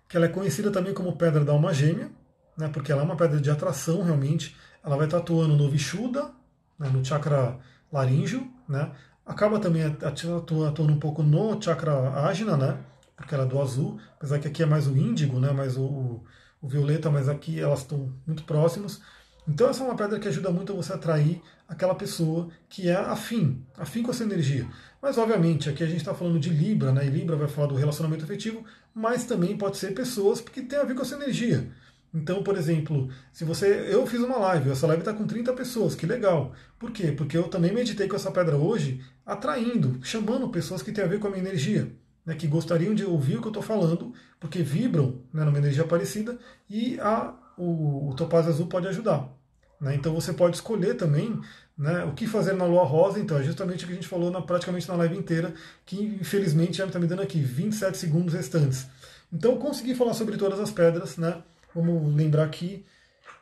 que 0.08 0.16
ela 0.16 0.26
é 0.26 0.28
conhecida 0.28 0.70
também 0.70 0.94
como 0.94 1.16
pedra 1.16 1.44
da 1.44 1.52
alma 1.52 1.72
gêmea, 1.74 2.10
né, 2.56 2.68
porque 2.68 2.90
ela 2.90 3.02
é 3.02 3.04
uma 3.04 3.16
pedra 3.16 3.40
de 3.40 3.50
atração 3.50 4.02
realmente. 4.02 4.56
Ela 4.84 4.96
vai 4.96 5.06
estar 5.06 5.18
atuando 5.18 5.56
no 5.56 5.70
Vishuddha, 5.70 6.30
né, 6.78 6.88
no 6.88 7.04
chakra 7.04 7.58
laríngeo, 7.92 8.50
né, 8.68 8.90
acaba 9.26 9.58
também 9.58 9.82
atuando 9.84 10.92
um 10.92 10.98
pouco 10.98 11.22
no 11.22 11.60
chakra 11.60 11.92
ágina, 12.26 12.56
né, 12.56 12.78
porque 13.16 13.34
ela 13.34 13.44
é 13.44 13.46
do 13.46 13.60
azul, 13.60 13.98
apesar 14.16 14.38
que 14.38 14.48
aqui 14.48 14.62
é 14.62 14.66
mais 14.66 14.86
o 14.86 14.96
índigo, 14.96 15.38
né, 15.38 15.52
mais 15.52 15.76
o, 15.76 15.82
o, 15.82 16.24
o 16.62 16.68
violeta, 16.68 17.10
mas 17.10 17.28
aqui 17.28 17.60
elas 17.60 17.80
estão 17.80 18.12
muito 18.26 18.44
próximos. 18.44 19.02
Então 19.46 19.68
essa 19.68 19.82
é 19.82 19.86
uma 19.86 19.96
pedra 19.96 20.18
que 20.18 20.28
ajuda 20.28 20.50
muito 20.50 20.72
a 20.72 20.76
você 20.76 20.92
atrair 20.92 21.40
aquela 21.66 21.94
pessoa 21.94 22.48
que 22.68 22.88
é 22.88 22.94
afim, 22.94 23.64
afim 23.76 24.02
com 24.02 24.10
essa 24.10 24.22
energia. 24.22 24.68
Mas 25.00 25.16
obviamente 25.16 25.70
aqui 25.70 25.82
a 25.82 25.86
gente 25.86 25.98
está 25.98 26.12
falando 26.14 26.38
de 26.38 26.50
Libra, 26.50 26.92
né? 26.92 27.06
E 27.06 27.10
Libra 27.10 27.34
vai 27.34 27.48
falar 27.48 27.68
do 27.68 27.74
relacionamento 27.74 28.24
afetivo, 28.24 28.64
mas 28.94 29.24
também 29.24 29.56
pode 29.56 29.76
ser 29.76 29.94
pessoas 29.94 30.40
que 30.40 30.62
tem 30.62 30.78
a 30.78 30.84
ver 30.84 30.94
com 30.94 31.02
essa 31.02 31.14
energia. 31.14 31.70
Então, 32.12 32.42
por 32.42 32.56
exemplo, 32.56 33.08
se 33.32 33.44
você. 33.44 33.86
Eu 33.90 34.06
fiz 34.06 34.20
uma 34.20 34.38
live, 34.38 34.70
essa 34.70 34.86
live 34.86 35.02
está 35.02 35.12
com 35.12 35.26
30 35.26 35.52
pessoas, 35.52 35.94
que 35.94 36.06
legal. 36.06 36.52
Por 36.78 36.90
quê? 36.90 37.12
Porque 37.12 37.36
eu 37.36 37.48
também 37.48 37.72
meditei 37.72 38.08
com 38.08 38.16
essa 38.16 38.30
pedra 38.30 38.56
hoje, 38.56 39.00
atraindo, 39.26 39.98
chamando 40.02 40.48
pessoas 40.48 40.82
que 40.82 40.92
têm 40.92 41.04
a 41.04 41.08
ver 41.08 41.18
com 41.18 41.26
a 41.26 41.30
minha 41.30 41.42
energia. 41.42 41.92
Né, 42.24 42.34
que 42.34 42.46
gostariam 42.46 42.94
de 42.94 43.06
ouvir 43.06 43.38
o 43.38 43.40
que 43.40 43.46
eu 43.46 43.50
estou 43.50 43.62
falando, 43.62 44.12
porque 44.38 44.62
vibram 44.62 45.22
né, 45.32 45.44
numa 45.44 45.56
energia 45.56 45.86
parecida, 45.86 46.38
e 46.68 47.00
a, 47.00 47.34
o, 47.56 48.10
o 48.10 48.14
topázio 48.14 48.50
azul 48.50 48.66
pode 48.66 48.86
ajudar. 48.86 49.32
Né? 49.80 49.94
Então 49.94 50.14
você 50.14 50.34
pode 50.34 50.56
escolher 50.56 50.94
também 50.94 51.40
Né? 51.78 52.04
O 52.04 52.12
que 52.12 52.26
fazer 52.26 52.54
na 52.54 52.64
lua 52.64 52.82
rosa, 52.82 53.20
então, 53.20 53.38
é 53.38 53.42
justamente 53.44 53.84
o 53.84 53.86
que 53.86 53.92
a 53.92 53.96
gente 53.96 54.08
falou 54.08 54.32
na, 54.32 54.42
praticamente 54.42 54.88
na 54.88 54.96
live 54.96 55.16
inteira, 55.16 55.54
que 55.86 55.96
infelizmente 56.20 56.78
já 56.78 56.86
está 56.86 56.98
me 56.98 57.06
dando 57.06 57.22
aqui 57.22 57.40
27 57.40 57.96
segundos 57.96 58.34
restantes. 58.34 58.88
Então, 59.32 59.56
consegui 59.58 59.94
falar 59.94 60.14
sobre 60.14 60.36
todas 60.36 60.58
as 60.58 60.72
pedras, 60.72 61.16
né? 61.16 61.40
Vamos 61.72 62.12
lembrar 62.16 62.44
aqui. 62.44 62.84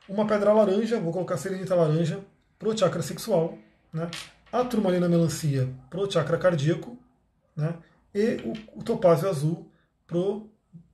Uma 0.07 0.27
pedra 0.27 0.53
laranja, 0.53 1.01
vou 1.01 1.13
colocar 1.13 1.39
serenita 1.39 1.75
laranja, 1.75 2.21
pro 2.59 2.77
chakra 2.77 3.01
sexual, 3.01 3.57
né? 3.91 4.11
A 4.53 4.65
turmalina 4.65 5.09
melancia 5.09 5.69
pro 5.89 6.11
chakra 6.11 6.37
cardíaco, 6.37 6.99
né? 7.57 7.75
E 8.15 8.41
o, 8.45 8.81
o 8.81 8.83
topázio 8.83 9.29
azul 9.29 9.71
pro 10.07 10.49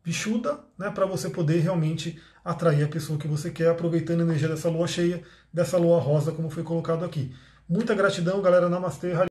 bichuda, 0.05 0.61
né? 0.79 0.91
Para 0.91 1.07
você 1.07 1.29
poder 1.29 1.59
realmente 1.59 2.21
atrair 2.45 2.85
a 2.85 2.89
pessoa 2.89 3.19
que 3.19 3.29
você 3.29 3.51
quer, 3.51 3.71
aproveitando 3.71 4.21
a 4.21 4.25
energia 4.25 4.49
dessa 4.49 4.69
lua 4.69 4.87
cheia, 4.87 5.23
dessa 5.53 5.77
lua 5.79 6.01
rosa, 6.01 6.33
como 6.33 6.51
foi 6.51 6.63
colocado 6.63 7.05
aqui. 7.05 7.35
Muita 7.69 7.95
gratidão, 7.95 8.43
galera. 8.43 8.69
Namastê. 8.69 9.13